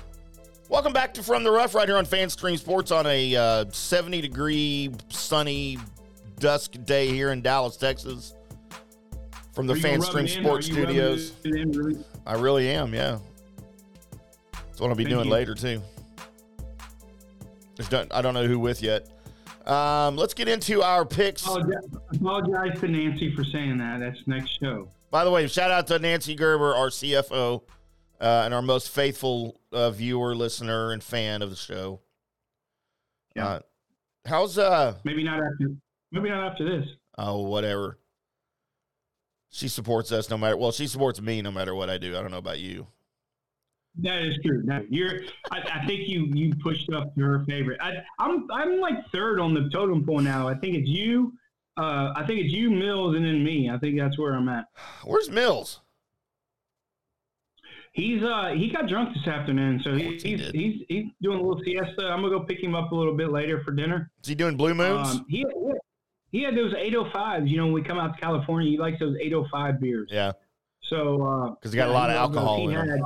Welcome 0.72 0.94
back 0.94 1.12
to 1.14 1.22
From 1.22 1.44
the 1.44 1.50
Rough 1.50 1.74
right 1.74 1.86
here 1.86 1.98
on 1.98 2.06
FanStream 2.06 2.58
Sports 2.58 2.90
on 2.90 3.06
a 3.06 3.36
uh, 3.36 3.66
70 3.70 4.22
degree 4.22 4.90
sunny 5.10 5.76
dusk 6.38 6.72
day 6.86 7.08
here 7.08 7.30
in 7.30 7.42
Dallas, 7.42 7.76
Texas. 7.76 8.34
From 9.52 9.66
the 9.66 9.74
FanStream? 9.74 10.26
Sports 10.26 10.70
Are 10.70 10.72
you 10.72 10.80
rubbing 10.80 11.18
Studios. 11.18 11.32
really? 11.44 11.98
I 12.26 12.36
really 12.36 12.70
am, 12.70 12.94
yeah. 12.94 13.18
That's 14.54 14.80
what 14.80 14.88
I'll 14.88 14.96
be 14.96 15.04
Thank 15.04 15.16
doing 15.16 15.26
you. 15.26 15.30
later 15.30 15.54
too. 15.54 15.82
Don't- 17.90 18.10
I 18.10 18.22
don't 18.22 18.32
know 18.32 18.46
who 18.46 18.58
with 18.58 18.82
yet. 18.82 19.10
Um, 19.66 20.16
let's 20.16 20.32
get 20.32 20.48
into 20.48 20.82
our 20.82 21.04
picks. 21.04 21.42
Apologize, 21.42 21.84
apologize 22.14 22.80
to 22.80 22.88
Nancy 22.88 23.36
for 23.36 23.44
saying 23.44 23.76
that. 23.76 24.00
That's 24.00 24.26
next 24.26 24.58
show. 24.58 24.88
By 25.10 25.24
the 25.26 25.30
way, 25.30 25.46
shout 25.48 25.70
out 25.70 25.86
to 25.88 25.98
Nancy 25.98 26.34
Gerber, 26.34 26.74
our 26.74 26.88
CFO, 26.88 27.60
uh, 28.22 28.42
and 28.44 28.54
our 28.54 28.62
most 28.62 28.88
faithful 28.88 29.60
uh, 29.72 29.90
viewer, 29.90 30.34
listener, 30.34 30.92
and 30.92 31.02
fan 31.02 31.42
of 31.42 31.50
the 31.50 31.56
show. 31.56 32.00
Yeah. 33.34 33.46
Uh, 33.46 33.60
how's 34.24 34.56
uh? 34.58 34.94
Maybe 35.04 35.24
not 35.24 35.40
after. 35.40 35.74
Maybe 36.12 36.28
not 36.28 36.52
after 36.52 36.64
this. 36.64 36.88
Oh, 37.18 37.42
whatever. 37.42 37.98
She 39.50 39.68
supports 39.68 40.12
us 40.12 40.30
no 40.30 40.38
matter. 40.38 40.56
Well, 40.56 40.72
she 40.72 40.86
supports 40.86 41.20
me 41.20 41.42
no 41.42 41.50
matter 41.50 41.74
what 41.74 41.90
I 41.90 41.98
do. 41.98 42.16
I 42.16 42.22
don't 42.22 42.30
know 42.30 42.38
about 42.38 42.60
you. 42.60 42.86
That 43.98 44.22
is 44.22 44.38
true. 44.44 44.62
No, 44.64 44.82
you're. 44.88 45.20
I, 45.50 45.80
I 45.82 45.86
think 45.86 46.08
you 46.08 46.30
you 46.32 46.54
pushed 46.62 46.90
up 46.92 47.14
to 47.16 47.20
her 47.22 47.44
favorite. 47.44 47.78
I, 47.82 47.96
I'm 48.18 48.46
I'm 48.52 48.80
like 48.80 48.94
third 49.10 49.40
on 49.40 49.52
the 49.52 49.68
totem 49.70 50.06
pole 50.06 50.20
now. 50.20 50.48
I 50.48 50.54
think 50.54 50.76
it's 50.76 50.88
you. 50.88 51.34
Uh, 51.76 52.12
I 52.14 52.24
think 52.26 52.40
it's 52.40 52.52
you, 52.52 52.70
Mills, 52.70 53.16
and 53.16 53.24
then 53.24 53.42
me. 53.42 53.68
I 53.68 53.78
think 53.78 53.98
that's 53.98 54.18
where 54.18 54.34
I'm 54.34 54.48
at. 54.48 54.66
Where's 55.04 55.28
Mills? 55.28 55.80
He's 57.92 58.22
uh 58.22 58.52
he 58.56 58.70
got 58.70 58.88
drunk 58.88 59.14
this 59.14 59.26
afternoon, 59.26 59.80
so 59.84 59.94
he, 59.94 60.04
course 60.04 60.22
he 60.22 60.36
he's 60.36 60.50
he's 60.52 60.80
he's 60.88 61.04
doing 61.20 61.38
a 61.38 61.42
little 61.42 61.62
siesta. 61.62 62.06
I'm 62.06 62.22
gonna 62.22 62.30
go 62.30 62.40
pick 62.40 62.62
him 62.62 62.74
up 62.74 62.90
a 62.90 62.94
little 62.94 63.14
bit 63.16 63.30
later 63.30 63.62
for 63.64 63.72
dinner. 63.72 64.10
Is 64.22 64.28
he 64.28 64.34
doing 64.34 64.56
Blue 64.56 64.74
Moons? 64.74 65.08
Um, 65.08 65.26
he 65.28 65.44
he 66.30 66.42
had 66.42 66.56
those 66.56 66.72
805s. 66.72 67.46
You 67.48 67.58
know, 67.58 67.64
when 67.66 67.74
we 67.74 67.82
come 67.82 67.98
out 67.98 68.14
to 68.14 68.20
California, 68.20 68.70
he 68.70 68.78
likes 68.78 68.98
those 68.98 69.14
805 69.20 69.78
beers. 69.80 70.08
yeah, 70.10 70.32
So 70.84 71.22
uh, 71.22 71.50
because 71.50 71.72
he 71.72 71.76
got 71.76 71.90
a 71.90 71.92
lot 71.92 72.08
of 72.08 72.16
he 72.16 72.20
loves 72.20 72.34
those. 72.34 72.38
alcohol 72.38 72.56
He 72.58 72.64
in 72.64 72.70
them. 72.72 72.88
had- 72.88 73.00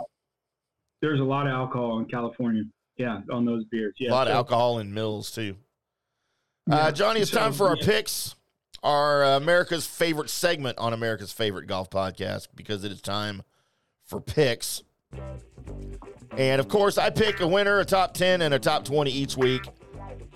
There's 1.03 1.19
a 1.21 1.25
lot 1.25 1.49
of 1.49 1.53
alcohol 1.53 1.99
in 1.99 2.05
California. 2.05 2.63
Yeah, 2.97 3.23
on 3.33 3.45
those 3.45 3.65
beers. 3.65 3.95
Yeah, 3.99 4.11
a 4.11 4.15
lot 4.15 4.29
of 4.29 4.35
alcohol 4.35 4.79
in 4.79 4.95
Mills 4.95 5.33
too. 5.33 5.57
Yeah. 6.69 6.77
Uh, 6.77 6.93
Johnny, 6.93 7.21
it's 7.21 7.33
So, 7.33 7.41
time 7.41 7.53
for 7.53 7.69
our 7.69 7.77
yeah. 7.77 7.85
picks. 7.87 8.37
Our 8.85 9.25
uh, 9.25 9.37
America's 9.37 9.87
favorite 9.87 10.31
segment 10.31 10.79
on 10.79 10.93
America's 10.93 11.33
favorite 11.33 11.67
golf 11.67 11.91
podcast 11.91 12.47
because 12.55 12.85
it 12.85 12.93
is 12.93 13.01
time 13.01 13.43
for 14.07 14.21
picks. 14.21 14.83
And 16.37 16.61
of 16.61 16.69
course, 16.69 16.99
I 16.99 17.11
pick 17.11 17.41
a 17.41 17.47
winner, 17.47 17.81
a 17.81 17.85
top 17.85 18.15
10, 18.15 18.43
and 18.43 18.55
a 18.55 18.59
top 18.59 18.85
20 18.85 19.11
each 19.11 19.37
week. 19.37 19.63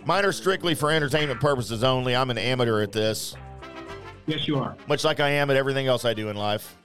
Mine 0.04 0.24
are 0.24 0.32
strictly 0.32 0.74
for 0.74 0.90
entertainment 0.90 1.40
purposes 1.40 1.84
only. 1.84 2.16
I'm 2.16 2.30
an 2.30 2.38
amateur 2.38 2.82
at 2.82 2.92
this, 2.92 3.36
Yes, 4.26 4.46
you 4.48 4.56
are. 4.58 4.76
much 4.88 5.04
like 5.04 5.20
I 5.20 5.28
am 5.30 5.50
at 5.50 5.56
everything 5.56 5.86
else 5.88 6.04
I 6.04 6.14
do 6.14 6.28
in 6.30 6.36
life, 6.36 6.76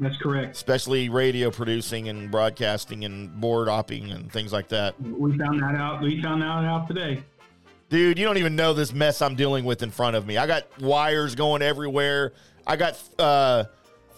That's 0.00 0.16
correct. 0.16 0.56
especially 0.56 1.08
radio 1.08 1.50
producing 1.50 2.08
and 2.08 2.30
broadcasting 2.30 3.04
and 3.04 3.32
board 3.40 3.68
opping 3.68 4.12
and 4.12 4.30
things 4.32 4.52
like 4.52 4.68
that. 4.68 5.00
We 5.00 5.36
found 5.38 5.60
that 5.62 5.76
out. 5.76 6.02
We 6.02 6.20
found 6.20 6.42
that 6.42 6.46
out 6.48 6.88
today. 6.88 7.22
Dude, 7.90 8.18
you 8.18 8.24
don't 8.24 8.38
even 8.38 8.56
know 8.56 8.72
this 8.72 8.92
mess 8.92 9.22
I'm 9.22 9.36
dealing 9.36 9.64
with 9.64 9.82
in 9.82 9.90
front 9.90 10.16
of 10.16 10.26
me. 10.26 10.36
I 10.38 10.46
got 10.46 10.66
wires 10.80 11.34
going 11.34 11.62
everywhere. 11.62 12.32
I 12.66 12.74
got 12.76 12.98
uh, 13.18 13.64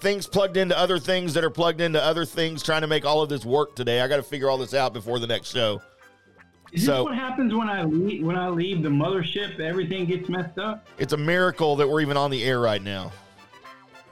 things 0.05 0.27
plugged 0.27 0.59
into 0.59 0.79
other 0.79 0.99
things 0.99 1.33
that 1.35 1.43
are 1.43 1.51
plugged 1.51 1.81
into 1.81 2.01
other 2.01 2.27
things 2.27 2.63
trying 2.63 2.83
to 2.83 2.87
make 2.87 3.07
all 3.07 3.23
of 3.23 3.31
this 3.31 3.45
work 3.45 3.75
today. 3.75 4.03
I 4.03 4.07
got 4.07 4.17
to 4.19 4.23
figure 4.23 4.51
all 4.51 4.59
this 4.59 4.75
out 4.75 4.93
before 4.93 5.19
the 5.19 5.27
next 5.27 5.51
show. 5.53 5.81
Is 6.73 6.85
So- 6.85 6.97
this 6.97 7.05
what 7.05 7.15
happens 7.15 7.55
when 7.55 7.69
I 7.71 7.83
leave? 7.85 8.23
When 8.23 8.37
I 8.37 8.49
leave 8.51 8.83
the 8.83 8.91
mothership, 8.91 9.59
everything 9.61 10.05
gets 10.05 10.29
messed 10.29 10.59
up. 10.59 10.87
It's 10.99 11.15
a 11.15 11.17
miracle 11.17 11.75
that 11.77 11.89
we're 11.89 12.03
even 12.03 12.19
on 12.19 12.31
the 12.31 12.45
air 12.45 12.61
right 12.61 12.83
now. 12.83 13.13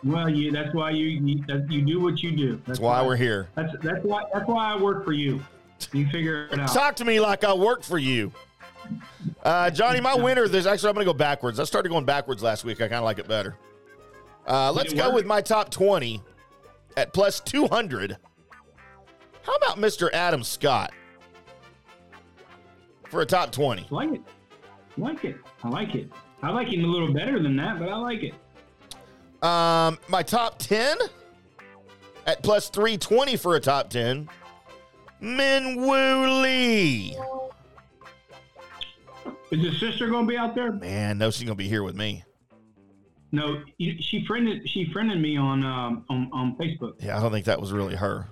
Well, 0.03 0.29
you. 0.31 0.51
That's 0.51 0.75
why 0.75 0.91
you 0.91 1.07
you, 1.07 1.45
you 1.69 1.83
do 1.83 2.01
what 2.01 2.23
you 2.23 2.33
do. 2.33 2.61
That's 2.67 2.81
why 2.81 3.05
we're 3.07 3.17
here. 3.17 3.49
That's 3.55 3.73
that's 3.83 4.03
why 4.05 4.23
that's 4.33 4.49
why 4.49 4.73
I 4.73 4.77
work 4.77 5.05
for 5.05 5.13
you. 5.13 5.41
You 5.93 6.09
figure 6.09 6.49
it 6.51 6.59
out. 6.59 6.73
Talk 6.73 6.97
to 6.97 7.05
me 7.05 7.21
like 7.21 7.45
I 7.45 7.53
work 7.53 7.83
for 7.85 7.99
you. 7.99 8.33
Uh, 9.45 9.71
Johnny, 9.71 10.01
my 10.01 10.15
winner 10.15 10.49
this 10.49 10.67
actually 10.67 10.89
I'm 10.89 10.95
going 10.95 11.07
to 11.07 11.13
go 11.13 11.17
backwards. 11.17 11.61
I 11.61 11.65
started 11.65 11.91
going 11.91 12.05
backwards 12.05 12.43
last 12.43 12.65
week. 12.65 12.79
I 12.81 12.89
kind 12.89 12.95
of 12.95 13.05
like 13.05 13.19
it 13.19 13.29
better. 13.29 13.57
Uh, 14.47 14.73
let's 14.73 14.93
go 14.93 15.07
work? 15.07 15.15
with 15.15 15.27
my 15.27 15.41
top 15.41 15.71
20 15.71 16.23
at 16.97 17.13
plus 17.13 17.41
200. 17.41 18.17
How 19.43 19.55
about 19.55 19.77
Mr. 19.79 20.11
Adam 20.13 20.43
Scott 20.43 20.93
for 23.09 23.21
a 23.23 23.27
top 23.27 23.53
20? 23.53 23.87
I 23.91 23.95
like 23.95 24.13
it. 24.13 24.21
I 24.97 25.01
like 25.01 25.25
it. 25.25 25.37
I 25.65 25.69
like 25.69 25.95
it. 25.95 26.11
I 26.43 26.51
like 26.51 26.69
him 26.69 26.85
a 26.85 26.87
little 26.87 27.13
better 27.13 27.43
than 27.43 27.57
that, 27.57 27.79
but 27.79 27.89
I 27.89 27.97
like 27.97 28.23
it. 28.23 28.35
Um, 29.45 29.99
my 30.09 30.23
top 30.23 30.59
10 30.59 30.99
at 32.27 32.43
plus 32.43 32.69
320 32.69 33.37
for 33.37 33.57
a 33.57 33.61
top 33.61 33.91
10. 33.91 34.29
Min 35.21 35.77
Woo 35.77 36.43
Lee. 36.43 37.17
Is 39.51 39.61
his 39.61 39.79
sister 39.79 40.09
going 40.09 40.27
to 40.27 40.29
be 40.31 40.37
out 40.37 40.55
there? 40.55 40.73
Man, 40.73 41.19
no, 41.19 41.31
she's 41.31 41.45
going 41.45 41.57
to 41.57 41.63
be 41.63 41.69
here 41.69 41.83
with 41.83 41.95
me. 41.95 42.25
No, 43.35 43.63
she 43.79 44.25
friended 44.27 44.69
she 44.69 44.85
friended 44.93 45.21
me 45.21 45.37
on 45.39 45.65
um, 45.65 46.05
on 46.11 46.29
on 46.33 46.57
Facebook. 46.57 46.95
Yeah, 47.01 47.19
I 47.19 47.23
don't 47.23 47.33
think 47.33 47.47
that 47.47 47.59
was 47.61 47.73
really 47.73 47.95
her. 47.97 48.29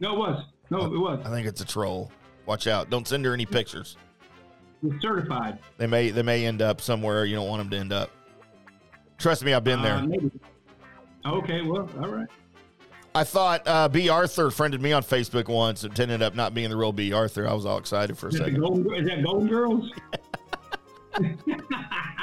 No, 0.00 0.14
it 0.14 0.18
was. 0.18 0.44
No, 0.70 0.78
it 0.86 0.98
was. 0.98 1.20
I 1.26 1.30
think 1.30 1.46
it's 1.46 1.60
a 1.60 1.66
troll. 1.66 2.10
Watch 2.46 2.66
out. 2.66 2.88
Don't 2.88 3.06
send 3.06 3.24
her 3.26 3.34
any 3.34 3.44
pictures. 3.46 3.96
It's 4.82 5.02
certified. 5.02 5.58
They 5.76 5.86
may 5.86 6.10
they 6.10 6.22
may 6.22 6.46
end 6.46 6.62
up 6.62 6.80
somewhere 6.80 7.24
you 7.26 7.36
don't 7.36 7.48
want 7.48 7.60
them 7.60 7.70
to 7.70 7.76
end 7.76 7.92
up. 7.92 8.10
Trust 9.18 9.44
me, 9.44 9.52
I've 9.52 9.64
been 9.64 9.80
Uh, 9.80 9.82
there. 9.82 10.02
maybe. 10.06 10.30
Okay, 11.26 11.62
well, 11.62 11.90
all 12.00 12.08
right. 12.08 12.28
I 13.14 13.24
thought 13.24 13.62
uh, 13.66 13.88
Bea 13.88 14.08
Arthur 14.08 14.50
friended 14.50 14.80
me 14.80 14.92
on 14.92 15.02
Facebook 15.02 15.48
once. 15.48 15.82
It 15.82 15.98
ended 15.98 16.22
up 16.22 16.34
not 16.36 16.54
being 16.54 16.70
the 16.70 16.76
real 16.76 16.92
Bea 16.92 17.12
Arthur. 17.12 17.48
I 17.48 17.52
was 17.52 17.66
all 17.66 17.76
excited 17.78 18.16
for 18.16 18.28
a 18.28 18.30
Is 18.30 18.38
second. 18.38 18.60
Golden, 18.60 18.94
is 18.94 19.06
that 19.08 19.22
Golden 19.24 19.48
Girls? 19.48 19.90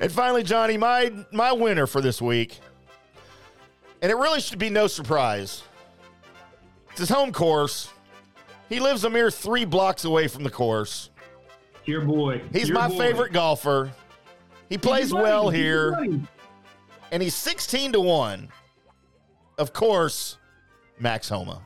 And 0.00 0.12
finally, 0.12 0.42
Johnny, 0.42 0.76
my 0.76 1.12
my 1.32 1.52
winner 1.52 1.86
for 1.86 2.00
this 2.00 2.22
week, 2.22 2.58
and 4.00 4.10
it 4.12 4.14
really 4.16 4.40
should 4.40 4.58
be 4.58 4.70
no 4.70 4.86
surprise. 4.86 5.62
It's 6.90 7.00
his 7.00 7.08
home 7.08 7.32
course. 7.32 7.90
He 8.68 8.80
lives 8.80 9.04
a 9.04 9.10
mere 9.10 9.30
three 9.30 9.64
blocks 9.64 10.04
away 10.04 10.28
from 10.28 10.44
the 10.44 10.50
course. 10.50 11.10
Your 11.84 12.02
boy. 12.02 12.42
He's 12.52 12.68
Your 12.68 12.78
my 12.78 12.88
boy. 12.88 12.98
favorite 12.98 13.32
golfer. 13.32 13.90
He 14.68 14.76
plays 14.76 15.10
buddy. 15.10 15.22
well 15.22 15.48
here. 15.48 15.92
buddy. 15.92 16.20
and 17.10 17.22
he's 17.22 17.34
16 17.34 17.92
to 17.92 18.00
1. 18.00 18.48
Of 19.56 19.72
course, 19.72 20.36
Max 21.00 21.28
Homa. 21.30 21.62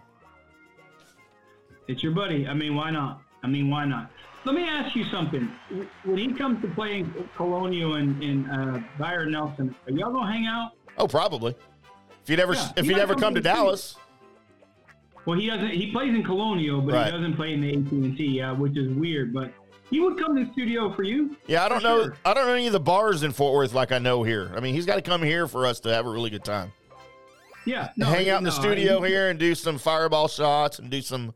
It's 1.89 2.03
your 2.05 2.13
buddy. 2.13 2.47
I 2.47 2.55
mean, 2.55 2.77
why 2.77 2.91
not? 2.93 3.21
I 3.43 3.49
mean, 3.49 3.69
why 3.69 3.85
not? 3.85 4.11
Let 4.45 4.55
me 4.57 4.65
ask 4.65 4.97
you 4.97 5.05
something. 5.05 5.51
When 6.05 6.19
he 6.19 6.33
comes 6.33 6.61
to 6.63 6.69
playing 6.69 7.13
Colonial 7.37 7.95
and, 7.95 8.21
and 8.23 8.51
uh, 8.51 8.81
Byron 8.99 9.31
Nelson, 9.33 9.75
are 9.87 9.93
y'all 9.93 10.13
gonna 10.13 10.31
hang 10.33 10.47
out? 10.47 10.73
Oh, 10.99 11.07
probably. 11.07 11.55
If 12.23 12.31
you'd 12.31 12.41
ever 12.41 12.55
Yeah, 12.55 12.73
if 12.77 12.85
he 12.85 12.91
you'd 12.91 12.99
ever 13.01 13.15
come 13.15 13.35
to 13.35 13.41
to 13.41 13.43
the 13.43 13.49
city. 13.49 13.63
Dallas, 13.63 13.97
Well, 15.27 15.39
he 15.39 15.47
doesn't. 15.47 15.71
He 15.71 15.93
plays 15.93 16.15
in 16.15 16.25
Colonial, 16.25 16.81
but 16.81 16.95
Right. 16.95 17.07
he 17.07 17.13
doesn't 17.13 17.35
play 17.37 17.53
in 17.55 17.61
the 17.61 17.71
AT 17.71 17.93
and 17.93 18.17
T, 18.17 18.41
uh, 18.41 18.55
which 18.55 18.77
is 18.77 18.93
weird. 18.95 19.33
But 19.33 19.53
he 19.91 20.01
would 20.01 20.19
come 20.19 20.35
to 20.37 20.45
the 20.45 20.53
studio 20.53 20.93
for 20.93 21.05
you. 21.05 21.37
yeah, 21.47 21.65
I 21.65 21.69
don't 21.69 21.83
know. 21.85 22.05
sure. 22.05 22.17
I 22.25 22.35
don't 22.35 22.47
know 22.47 22.55
any 22.55 22.67
of 22.67 22.73
the 22.73 22.81
bars 22.81 23.23
in 23.23 23.31
Fort 23.31 23.55
Worth 23.55 23.75
like 23.75 23.93
I 23.93 23.99
know 23.99 24.23
here. 24.25 24.53
I 24.57 24.61
mean, 24.61 24.75
he's 24.75 24.87
got 24.87 24.97
to 24.97 25.03
come 25.03 25.23
here 25.23 25.47
for 25.47 25.67
us 25.67 25.79
to 25.81 25.95
have 25.95 26.07
a 26.07 26.11
really 26.11 26.31
good 26.31 26.45
time. 26.45 26.73
Yeah, 27.65 27.91
no, 27.97 28.07
Hang 28.07 28.29
out 28.29 28.39
in 28.39 28.45
the 28.45 28.51
no, 28.51 28.57
studio 28.57 29.01
he- 29.03 29.11
here 29.11 29.29
and 29.31 29.39
do 29.39 29.55
some 29.55 29.79
fireball 29.79 30.27
shots 30.27 30.81
and 30.81 30.91
do 30.91 31.01
some 31.01 31.33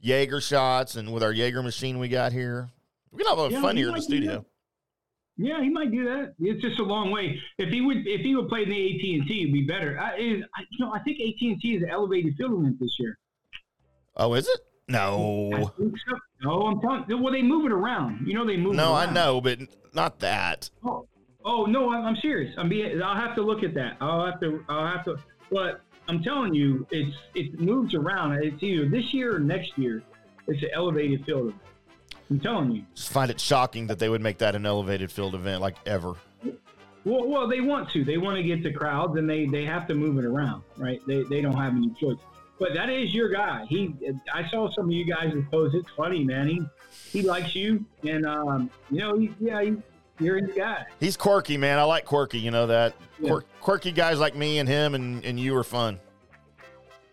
Jaeger 0.00 0.40
shots 0.40 0.96
and 0.96 1.12
with 1.12 1.22
our 1.22 1.32
Jaeger 1.32 1.62
machine 1.62 1.98
we 1.98 2.08
got 2.08 2.32
here. 2.32 2.68
We 3.10 3.22
can 3.22 3.36
have 3.36 3.38
a 3.38 3.52
Yeah, 3.52 3.60
fun 3.60 3.76
here 3.76 3.88
in 3.88 3.94
the 3.94 4.02
studio. 4.02 4.44
Yeah, 5.36 5.62
he 5.62 5.68
might 5.68 5.92
do 5.92 6.04
that. 6.04 6.34
It's 6.40 6.60
just 6.60 6.80
a 6.80 6.82
long 6.82 7.12
way. 7.12 7.40
If 7.58 7.70
he 7.72 7.80
would, 7.80 7.98
if 8.06 8.22
he 8.22 8.34
would 8.34 8.48
play 8.48 8.64
in 8.64 8.70
the 8.70 8.74
AT 8.74 9.20
and 9.20 9.28
T, 9.28 9.42
it'd 9.42 9.52
be 9.52 9.62
better. 9.62 9.98
I, 9.98 10.16
is, 10.16 10.42
I, 10.56 10.62
you 10.70 10.84
know, 10.84 10.92
I 10.92 10.98
think 11.00 11.20
AT 11.20 11.40
and 11.40 11.60
T 11.60 11.76
is 11.76 11.82
an 11.82 11.90
elevated 11.90 12.34
field 12.36 12.60
event 12.60 12.80
this 12.80 12.94
year. 12.98 13.16
Oh, 14.16 14.34
is 14.34 14.48
it? 14.48 14.60
No. 14.88 15.70
so. 15.76 15.90
No, 16.42 16.62
I'm 16.62 16.80
telling. 16.80 17.22
Well, 17.22 17.32
they 17.32 17.42
move 17.42 17.66
it 17.66 17.72
around. 17.72 18.26
You 18.26 18.34
know, 18.34 18.44
they 18.44 18.56
move. 18.56 18.74
No, 18.74 18.94
I 18.94 19.10
know, 19.10 19.40
but 19.40 19.60
not 19.94 20.18
that. 20.20 20.70
Oh, 20.84 21.06
oh 21.44 21.66
no, 21.66 21.92
I'm, 21.92 22.04
I'm 22.04 22.16
serious. 22.16 22.52
I'm 22.58 22.68
being. 22.68 23.00
I'll 23.02 23.16
have 23.16 23.36
to 23.36 23.42
look 23.42 23.62
at 23.62 23.74
that. 23.74 23.96
I'll 24.00 24.26
have 24.26 24.40
to. 24.40 24.64
I'll 24.68 24.86
have 24.86 25.04
to. 25.04 25.16
But 25.50 25.82
I'm 26.08 26.22
telling 26.22 26.54
you, 26.54 26.86
it's 26.90 27.16
it 27.34 27.60
moves 27.60 27.94
around. 27.94 28.32
It's 28.42 28.62
either 28.62 28.88
this 28.88 29.12
year 29.12 29.36
or 29.36 29.38
next 29.38 29.76
year. 29.76 30.02
It's 30.46 30.62
an 30.62 30.70
elevated 30.72 31.24
field 31.26 31.48
event. 31.48 31.62
I'm 32.30 32.40
telling 32.40 32.72
you. 32.72 32.84
Just 32.94 33.10
find 33.10 33.30
it 33.30 33.38
shocking 33.38 33.86
that 33.88 33.98
they 33.98 34.08
would 34.08 34.22
make 34.22 34.38
that 34.38 34.54
an 34.54 34.64
elevated 34.64 35.12
field 35.12 35.34
event 35.34 35.60
like 35.60 35.76
ever. 35.86 36.14
Well, 37.04 37.26
well, 37.26 37.48
they 37.48 37.60
want 37.60 37.90
to. 37.90 38.04
They 38.04 38.18
want 38.18 38.36
to 38.36 38.42
get 38.42 38.62
the 38.62 38.72
crowds, 38.72 39.16
and 39.16 39.28
they 39.28 39.46
they 39.46 39.64
have 39.64 39.86
to 39.88 39.94
move 39.94 40.18
it 40.18 40.24
around, 40.24 40.62
right? 40.76 41.00
They 41.06 41.22
they 41.24 41.40
don't 41.42 41.56
have 41.56 41.74
any 41.74 41.90
choice. 42.00 42.16
But 42.58 42.74
that 42.74 42.90
is 42.90 43.14
your 43.14 43.28
guy. 43.28 43.66
He, 43.68 43.94
I 44.34 44.48
saw 44.48 44.68
some 44.72 44.86
of 44.86 44.90
you 44.90 45.04
guys 45.04 45.32
post. 45.50 45.74
It's 45.74 45.88
funny, 45.96 46.24
man. 46.24 46.48
He 46.48 46.62
he 47.10 47.22
likes 47.22 47.54
you, 47.54 47.84
and 48.02 48.26
um, 48.26 48.70
you 48.90 48.98
know, 48.98 49.16
he, 49.16 49.32
yeah, 49.38 49.62
he, 49.62 49.76
you're 50.18 50.38
his 50.38 50.50
guy. 50.56 50.84
He's 51.00 51.16
quirky, 51.16 51.56
man. 51.56 51.78
I 51.78 51.84
like 51.84 52.04
quirky. 52.04 52.38
You 52.38 52.50
know 52.50 52.66
that. 52.66 52.94
Yeah. 53.18 53.30
Quir- 53.30 53.44
quirky 53.60 53.92
guys 53.92 54.18
like 54.18 54.36
me 54.36 54.58
and 54.58 54.68
him 54.68 54.94
and, 54.94 55.24
and 55.24 55.38
you 55.38 55.56
are 55.56 55.64
fun. 55.64 55.98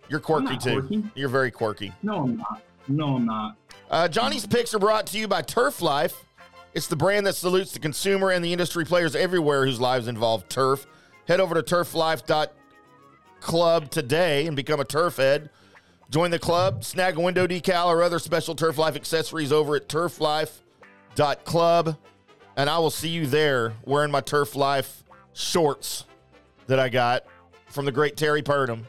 You're 0.10 0.20
quirky 0.20 0.58
too. 0.58 0.82
quirky. 0.82 1.04
You're 1.16 1.30
very 1.30 1.52
quirky. 1.52 1.94
No, 2.04 2.24
I'm 2.24 2.38
not. 2.38 2.62
No, 2.88 3.16
I'm 3.16 3.26
not. 3.26 3.56
Uh, 3.90 4.08
Johnny's 4.08 4.46
picks 4.46 4.74
are 4.74 4.80
brought 4.80 5.08
to 5.08 5.18
you 5.18 5.28
by 5.28 5.42
Turf 5.42 5.82
Life. 5.82 6.26
It's 6.74 6.88
the 6.88 6.96
brand 6.96 7.26
that 7.26 7.36
salutes 7.36 7.72
the 7.72 7.80
consumer 7.80 8.32
and 8.32 8.44
the 8.44 8.52
industry 8.52 8.86
players 8.86 9.16
everywhere 9.16 9.66
whose 9.66 9.80
lives 9.80 10.08
involve 10.08 10.48
turf. 10.50 10.86
Head 11.28 11.40
over 11.40 11.60
to 11.60 11.64
turflife.club 11.64 13.90
today 13.90 14.46
and 14.46 14.56
become 14.56 14.80
a 14.80 14.86
turf 14.86 15.18
head. 15.18 15.50
Join 16.10 16.32
the 16.32 16.40
club, 16.40 16.84
snag 16.84 17.18
a 17.18 17.22
window 17.22 17.48
decal 17.48 17.88
or 17.88 18.04
other 18.04 18.20
special 18.20 18.56
Turf 18.56 18.78
Life 18.78 18.96
accessories 18.96 19.52
over 19.52 19.76
at 19.76 19.90
turflife.club. 19.90 21.98
And 22.58 22.70
I 22.70 22.78
will 22.80 22.92
see 22.92 23.10
you 23.10 23.28
there 23.28 23.74
wearing 23.86 24.12
my 24.12 24.22
Turf 24.22 24.56
Life 24.56 25.04
shorts 25.34 26.06
that 26.68 26.80
I 26.80 26.90
got 26.90 27.26
from 27.68 27.86
the 27.86 27.92
great 27.92 28.16
Terry 28.16 28.42
Purdom. 28.42 28.84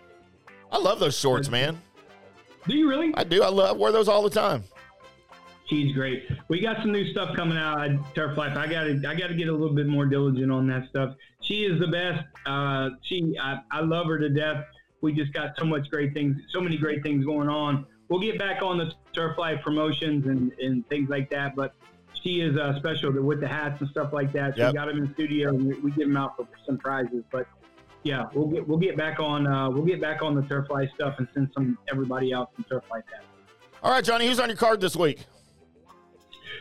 I 0.71 0.79
love 0.79 1.01
those 1.01 1.19
shorts, 1.19 1.51
man. 1.51 1.81
Do 2.67 2.77
you 2.77 2.89
really? 2.89 3.13
I 3.15 3.25
do. 3.25 3.43
I 3.43 3.49
love 3.49 3.77
wear 3.77 3.93
those 3.93 4.09
all 4.09 4.23
the 4.23 4.31
time. 4.31 4.65
She's 5.67 5.93
great. 5.93 6.29
We 6.49 6.61
got 6.61 6.77
some 6.81 6.93
new 6.93 7.11
stuff 7.11 7.35
coming 7.35 7.59
out 7.59 7.83
at 7.83 8.15
Turf 8.15 8.37
Life. 8.37 8.57
I 8.57 8.67
got 8.69 8.85
to 8.85 9.03
I 9.09 9.15
got 9.15 9.29
to 9.29 9.35
get 9.35 9.49
a 9.49 9.53
little 9.53 9.75
bit 9.75 9.87
more 9.87 10.07
diligent 10.07 10.53
on 10.53 10.67
that 10.69 10.89
stuff. 10.89 11.17
She 11.41 11.65
is 11.65 11.81
the 11.81 11.89
best. 11.89 12.25
Uh, 12.45 12.91
she 13.03 13.37
I, 13.41 13.59
I 13.73 13.81
love 13.81 14.07
her 14.07 14.19
to 14.19 14.29
death. 14.29 14.65
We 15.01 15.13
just 15.13 15.33
got 15.33 15.55
so 15.59 15.65
much 15.65 15.91
great 15.91 16.15
things, 16.15 16.37
so 16.53 16.61
many 16.61 16.77
great 16.77 17.03
things 17.03 17.25
going 17.25 17.49
on. 17.49 17.87
We'll 18.09 18.21
get 18.21 18.39
back 18.39 18.63
on 18.63 18.79
the 18.79 18.93
Turf 19.13 19.37
Life 19.39 19.61
promotions 19.63 20.27
and, 20.27 20.53
and 20.61 20.89
things 20.89 21.11
like 21.11 21.31
that. 21.31 21.57
But 21.57 21.75
she 22.27 22.41
is 22.41 22.57
uh, 22.57 22.77
special 22.79 23.13
with 23.13 23.41
the 23.41 23.47
hats 23.47 23.81
and 23.81 23.89
stuff 23.91 24.13
like 24.13 24.33
that. 24.33 24.57
So 24.57 24.63
Yep. 24.63 24.73
we 24.73 24.79
got 24.79 24.89
them 24.89 24.99
in 24.99 25.07
the 25.07 25.15
studio 25.15 25.51
and 25.51 25.65
we, 25.67 25.75
we 25.79 25.91
give 25.93 26.09
them 26.09 26.17
out 26.17 26.37
for 26.37 26.49
some 26.67 26.77
prizes. 26.77 27.23
But 27.31 27.47
yeah, 28.03 28.25
we'll 28.35 28.49
get 28.49 28.67
we'll 28.67 28.79
get 28.79 28.97
back 28.97 29.21
on 29.21 29.47
uh, 29.47 29.71
we'll 29.71 29.85
get 29.85 30.01
back 30.01 30.23
on 30.23 30.35
the 30.35 30.43
Turf 30.43 30.69
Life 30.71 30.91
stuff 30.95 31.15
and 31.19 31.29
send 31.35 31.51
some 31.55 31.79
everybody 31.91 32.35
out 32.35 32.51
some 32.57 32.65
Turf 32.69 32.85
Life 32.91 33.05
hats. 33.13 33.25
All 33.83 33.93
right, 33.93 34.03
Johnny, 34.03 34.27
who's 34.27 34.41
on 34.41 34.49
your 34.49 34.57
card 34.57 34.81
this 34.81 34.97
week? 34.97 35.25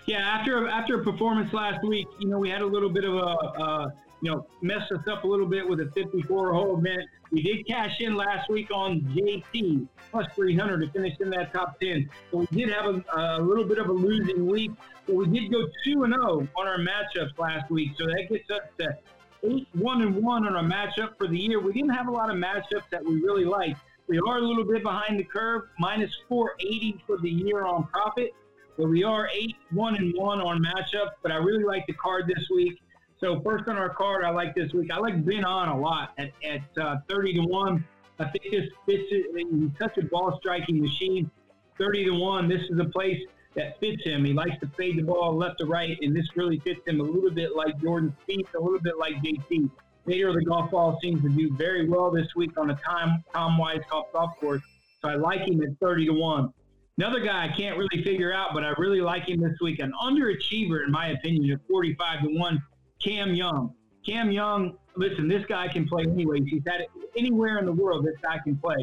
Yeah, 0.06 0.20
after 0.20 0.68
after 0.68 1.02
a 1.02 1.04
performance 1.04 1.52
last 1.52 1.84
week, 1.84 2.08
you 2.20 2.28
know, 2.28 2.38
we 2.38 2.50
had 2.50 2.62
a 2.62 2.66
little 2.66 2.90
bit 2.90 3.04
of 3.06 3.16
a, 3.16 3.18
uh, 3.18 3.90
you 4.22 4.32
know, 4.32 4.46
messed 4.62 4.92
us 4.92 5.08
up 5.08 5.24
a 5.24 5.28
little 5.28 5.48
bit 5.48 5.68
with 5.68 5.80
a 5.80 5.90
54 5.96 6.54
hole 6.54 6.78
event. 6.78 7.02
We 7.32 7.42
did 7.42 7.66
cash 7.68 8.00
in 8.00 8.16
last 8.16 8.50
week 8.50 8.70
on 8.72 9.02
JT 9.02 9.88
plus 10.12 10.28
300 10.36 10.82
to 10.86 10.92
finish 10.92 11.16
in 11.20 11.32
that 11.32 11.54
top 11.54 11.80
10. 11.80 12.08
So 12.32 12.38
we 12.38 12.46
did 12.48 12.70
have 12.72 12.86
a, 12.86 13.04
a 13.16 13.42
little 13.42 13.66
bit 13.66 13.80
of 13.80 13.88
a 13.90 13.92
losing 13.92 14.46
week, 14.46 14.72
we 15.08 15.28
did 15.28 15.52
go 15.52 15.68
2 15.84 16.04
and 16.04 16.14
0 16.14 16.48
on 16.58 16.68
our 16.68 16.78
matchups 16.78 17.38
last 17.38 17.70
week. 17.70 17.92
So 17.98 18.06
that 18.06 18.28
gets 18.30 18.50
us 18.50 18.62
to 18.80 18.98
8 19.44 19.68
1 19.74 20.02
and 20.02 20.16
1 20.16 20.48
on 20.48 20.56
our 20.56 20.64
matchup 20.64 21.18
for 21.18 21.28
the 21.28 21.38
year. 21.38 21.60
We 21.60 21.74
didn't 21.74 21.92
have 21.92 22.08
a 22.08 22.12
lot 22.12 22.30
of 22.30 22.38
matchups 22.38 22.90
that 22.92 23.04
we 23.04 23.22
really 23.22 23.46
liked. 23.46 23.80
We 24.08 24.20
are 24.20 24.38
a 24.38 24.42
little 24.42 24.64
bit 24.66 24.84
behind 24.84 25.20
the 25.20 25.24
curve, 25.24 25.64
minus 25.80 26.12
480 26.30 27.04
for 27.08 27.18
the 27.18 27.30
year 27.30 27.66
on 27.66 27.88
profit. 27.88 28.32
But 28.78 28.90
we 28.90 29.04
are 29.04 29.30
eight 29.34 29.56
one 29.72 29.96
and 29.96 30.14
one 30.18 30.42
on 30.42 30.64
matchups. 30.64 31.12
But 31.24 31.32
I 31.32 31.38
really 31.38 31.64
like 31.64 31.88
the 31.88 31.94
card 31.94 32.28
this 32.28 32.50
week. 32.54 32.82
So 33.20 33.42
first 33.42 33.68
on 33.70 33.78
our 33.78 33.90
card, 33.90 34.26
I 34.26 34.30
like 34.32 34.54
this 34.54 34.74
week. 34.74 34.92
I 34.92 34.98
like 34.98 35.26
Ben 35.26 35.46
An 35.46 35.70
a 35.70 35.80
lot 35.80 36.14
at, 36.18 36.32
at 36.44 36.62
uh, 36.84 36.98
thirty 37.10 37.34
to 37.36 37.42
one. 37.42 37.86
I 38.20 38.26
think 38.26 38.44
this 38.52 38.70
it- 38.88 39.48
He's 39.50 39.70
such 39.80 39.98
a 39.98 40.04
ball 40.06 40.38
striking 40.40 40.82
machine. 40.82 41.32
Thirty 41.78 42.04
to 42.06 42.12
one. 42.12 42.50
This 42.50 42.62
is 42.70 42.78
a 42.80 42.86
place 42.86 43.20
that 43.56 43.80
fits 43.80 44.04
him. 44.04 44.26
He 44.26 44.34
likes 44.34 44.60
to 44.60 44.68
fade 44.78 44.98
the 44.98 45.04
ball 45.04 45.36
left 45.36 45.60
to 45.60 45.66
right, 45.66 45.98
and 46.02 46.16
this 46.16 46.28
really 46.36 46.60
fits 46.60 46.82
him 46.86 47.00
a 47.00 47.04
little 47.04 47.32
bit 47.32 47.56
like 47.56 47.80
Jordan 47.82 48.16
Spieth, 48.28 48.54
a 48.56 48.62
little 48.62 48.80
bit 48.80 48.98
like 48.98 49.16
JT. 49.16 49.70
Later, 50.06 50.34
the 50.34 50.44
golf 50.44 50.72
ball 50.72 51.00
seems 51.02 51.22
to 51.24 51.30
do 51.30 51.56
very 51.56 51.90
well 51.90 52.12
this 52.12 52.36
week 52.36 52.58
on 52.58 52.70
a 52.70 52.76
time 52.76 53.24
Tom 53.34 53.58
Weiskopf 53.58 54.12
golf 54.14 54.38
course. 54.40 54.62
So 55.02 55.10
I 55.10 55.16
like 55.16 55.42
him 55.42 55.62
at 55.64 55.70
thirty 55.80 56.06
to 56.06 56.14
one. 56.14 56.54
Another 56.98 57.20
guy 57.20 57.44
I 57.44 57.50
can't 57.50 57.78
really 57.78 58.04
figure 58.04 58.32
out, 58.32 58.54
but 58.54 58.64
I 58.64 58.74
really 58.78 59.02
like 59.02 59.28
him 59.28 59.42
this 59.42 59.58
week. 59.62 59.80
An 59.80 59.92
underachiever, 60.02 60.86
in 60.86 60.92
my 60.92 61.10
opinion, 61.10 61.52
at 61.52 61.60
45 61.68 62.22
to 62.22 62.28
1, 62.30 62.64
Cam 63.04 63.34
Young. 63.36 63.74
Cam 64.06 64.32
Young, 64.32 64.78
listen, 64.96 65.28
this 65.28 65.46
guy 65.46 65.68
can 65.68 65.86
play 65.88 66.04
anyways. 66.04 66.44
He's 66.48 66.64
had 66.66 66.80
it 66.80 66.90
anywhere 67.18 67.58
in 67.58 67.66
the 67.66 67.74
world, 67.74 68.06
this 68.06 68.16
guy 68.22 68.38
can 68.44 68.56
play. 68.56 68.78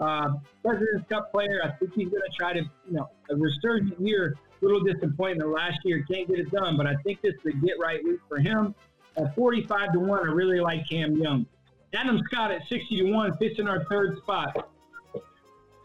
Uh, 0.00 0.34
President's 0.62 1.08
Cup 1.08 1.32
player, 1.32 1.60
I 1.64 1.70
think 1.72 1.92
he's 1.94 2.08
going 2.08 2.22
to 2.22 2.36
try 2.36 2.52
to, 2.52 2.60
you 2.60 2.92
know, 2.92 3.10
a 3.30 3.36
resurgent 3.36 4.00
year, 4.00 4.36
a 4.60 4.64
little 4.64 4.80
disappointment 4.80 5.50
last 5.50 5.78
year, 5.84 6.04
can't 6.10 6.28
get 6.28 6.38
it 6.38 6.50
done, 6.50 6.76
but 6.76 6.86
I 6.86 6.94
think 7.04 7.20
this 7.20 7.34
is 7.34 7.54
a 7.54 7.66
get 7.66 7.78
right 7.80 8.02
week 8.04 8.20
for 8.28 8.38
him. 8.38 8.74
At 9.16 9.34
45 9.34 9.92
to 9.94 9.98
1, 9.98 10.20
I 10.20 10.32
really 10.32 10.60
like 10.60 10.88
Cam 10.88 11.16
Young. 11.16 11.46
Adam 11.94 12.20
Scott 12.26 12.52
at 12.52 12.66
60 12.68 12.96
to 12.96 13.12
1 13.12 13.36
fits 13.38 13.58
in 13.58 13.66
our 13.66 13.84
third 13.84 14.18
spot. 14.18 14.70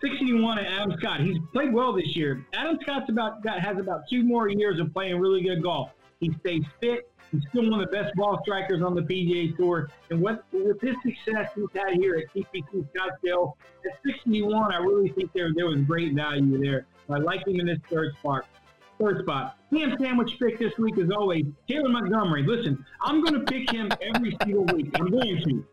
61 0.01 0.59
at 0.59 0.66
Adam 0.66 0.93
Scott. 0.99 1.22
He's 1.22 1.38
played 1.53 1.74
well 1.74 1.93
this 1.93 2.16
year. 2.16 2.45
Adam 2.53 2.78
Scott's 2.82 3.09
about 3.09 3.41
got, 3.41 3.59
has 3.61 3.78
about 3.78 4.01
two 4.09 4.24
more 4.24 4.49
years 4.49 4.80
of 4.80 4.93
playing 4.93 5.18
really 5.20 5.41
good 5.41 5.64
golf. 5.64 5.91
He 6.20 6.32
stays 6.41 6.64
fit. 6.82 7.09
He's 7.34 7.41
still 7.49 7.67
one 7.69 7.81
of 7.81 7.89
the 7.89 7.91
best 7.91 8.13
ball 8.15 8.39
strikers 8.43 8.84
on 8.84 8.93
the 8.93 9.01
PGA 9.01 9.57
Tour. 9.57 9.89
And 10.11 10.21
with 10.21 10.39
his 10.51 10.95
success 11.01 11.49
he's 11.55 11.65
had 11.73 11.95
here 11.95 12.15
at 12.15 12.31
TPC 12.34 12.88
Scottsdale, 12.93 13.53
at 13.84 13.99
61, 14.05 14.71
I 14.71 14.77
really 14.77 15.09
think 15.09 15.34
there, 15.34 15.49
there 15.55 15.65
was 15.65 15.81
great 15.81 16.13
value 16.13 16.61
there. 16.61 16.86
I 17.09 17.17
like 17.17 17.47
him 17.47 17.59
in 17.59 17.65
this 17.65 17.79
third 17.89 18.13
spot. 18.19 18.45
Third 18.99 19.23
spot. 19.23 19.57
Ham 19.71 19.95
sandwich 19.99 20.38
pick 20.39 20.59
this 20.59 20.77
week, 20.77 20.99
as 20.99 21.09
always. 21.09 21.45
Taylor 21.67 21.89
Montgomery. 21.89 22.43
Listen, 22.43 22.86
I'm 23.01 23.23
going 23.23 23.34
to 23.34 23.51
pick 23.51 23.71
him 23.71 23.89
every 23.99 24.38
single 24.43 24.65
week. 24.65 24.91
I'm 24.99 25.09
going 25.09 25.41
to. 25.43 25.65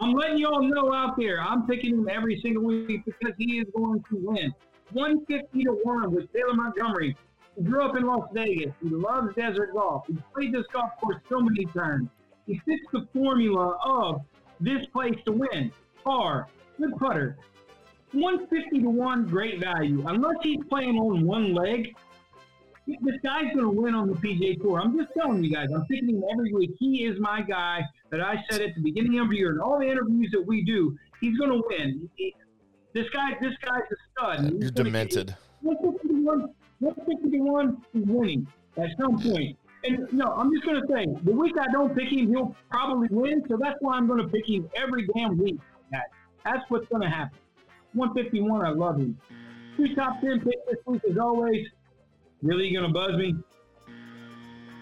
I'm 0.00 0.12
letting 0.12 0.38
y'all 0.38 0.62
know 0.62 0.94
out 0.94 1.16
there. 1.16 1.40
I'm 1.40 1.66
picking 1.66 1.98
him 1.98 2.08
every 2.08 2.40
single 2.40 2.62
week 2.62 3.04
because 3.04 3.34
he 3.36 3.58
is 3.58 3.66
going 3.76 4.04
to 4.10 4.16
win. 4.16 4.54
150 4.92 5.64
to 5.64 5.72
1 5.82 6.12
with 6.12 6.32
Taylor 6.32 6.54
Montgomery. 6.54 7.16
He 7.56 7.62
grew 7.62 7.84
up 7.84 7.96
in 7.96 8.04
Las 8.04 8.28
Vegas. 8.32 8.72
He 8.82 8.88
loves 8.88 9.34
desert 9.36 9.72
golf. 9.72 10.04
He's 10.06 10.18
played 10.34 10.52
this 10.52 10.66
golf 10.72 10.90
course 11.00 11.16
so 11.28 11.40
many 11.40 11.66
times. 11.66 12.08
He 12.46 12.60
fits 12.64 12.82
the 12.92 13.06
formula 13.12 13.78
of 13.84 14.22
this 14.60 14.84
place 14.92 15.16
to 15.26 15.32
win. 15.32 15.72
Par, 16.02 16.48
good 16.78 16.96
putter. 16.98 17.36
150 18.12 18.80
to 18.82 18.90
1, 18.90 19.26
great 19.26 19.60
value. 19.60 20.04
Unless 20.06 20.36
he's 20.42 20.60
playing 20.68 20.96
on 20.98 21.24
one 21.26 21.54
leg, 21.54 21.94
this 22.86 23.16
guy's 23.22 23.52
going 23.54 23.64
to 23.64 23.70
win 23.70 23.94
on 23.94 24.08
the 24.08 24.14
PGA 24.14 24.60
Tour. 24.60 24.80
I'm 24.80 24.96
just 24.96 25.12
telling 25.16 25.42
you 25.42 25.52
guys. 25.52 25.68
I'm 25.74 25.84
picking 25.86 26.10
him 26.10 26.22
every 26.30 26.52
week. 26.52 26.72
He 26.78 27.04
is 27.04 27.18
my 27.18 27.40
guy 27.40 27.82
that 28.10 28.20
I 28.20 28.36
said 28.50 28.60
at 28.60 28.74
the 28.74 28.82
beginning 28.82 29.18
of 29.18 29.30
the 29.30 29.36
year 29.36 29.50
and 29.50 29.60
all 29.60 29.78
the 29.78 29.88
interviews 29.88 30.30
that 30.32 30.46
we 30.46 30.64
do. 30.64 30.96
He's 31.20 31.36
going 31.38 31.50
to 31.50 31.62
win. 31.68 32.08
He- 32.16 32.34
this 32.92 33.10
guy, 33.10 33.30
this 33.40 33.54
guy's 33.60 33.82
a 33.90 33.96
stud. 34.12 34.52
He's 34.52 34.62
You're 34.62 34.70
demented. 34.70 35.34
151, 35.62 36.48
151 36.80 37.82
is 37.94 38.04
winning 38.06 38.46
at 38.76 38.90
some 39.00 39.20
point. 39.20 39.56
And 39.84 40.06
no, 40.12 40.32
I'm 40.32 40.50
just 40.52 40.64
going 40.64 40.80
to 40.80 40.86
say, 40.92 41.06
the 41.24 41.32
week 41.32 41.54
I 41.60 41.70
don't 41.70 41.94
pick 41.94 42.08
him, 42.10 42.28
he'll 42.28 42.56
probably 42.70 43.08
win. 43.10 43.42
So 43.48 43.58
that's 43.60 43.76
why 43.80 43.94
I'm 43.96 44.06
going 44.06 44.20
to 44.22 44.28
pick 44.28 44.48
him 44.48 44.68
every 44.74 45.06
damn 45.14 45.36
week. 45.36 45.58
That- 45.92 46.10
That's 46.44 46.64
what's 46.68 46.88
going 46.88 47.02
to 47.02 47.08
happen. 47.08 47.38
151, 47.92 48.64
I 48.64 48.70
love 48.70 48.96
him. 48.98 49.18
Two 49.76 49.94
top 49.94 50.20
10 50.20 50.40
picks 50.40 50.56
this 50.68 50.78
week, 50.86 51.02
as 51.10 51.18
always. 51.18 51.66
Really 52.42 52.72
going 52.72 52.86
to 52.86 52.92
buzz 52.92 53.12
me? 53.16 53.34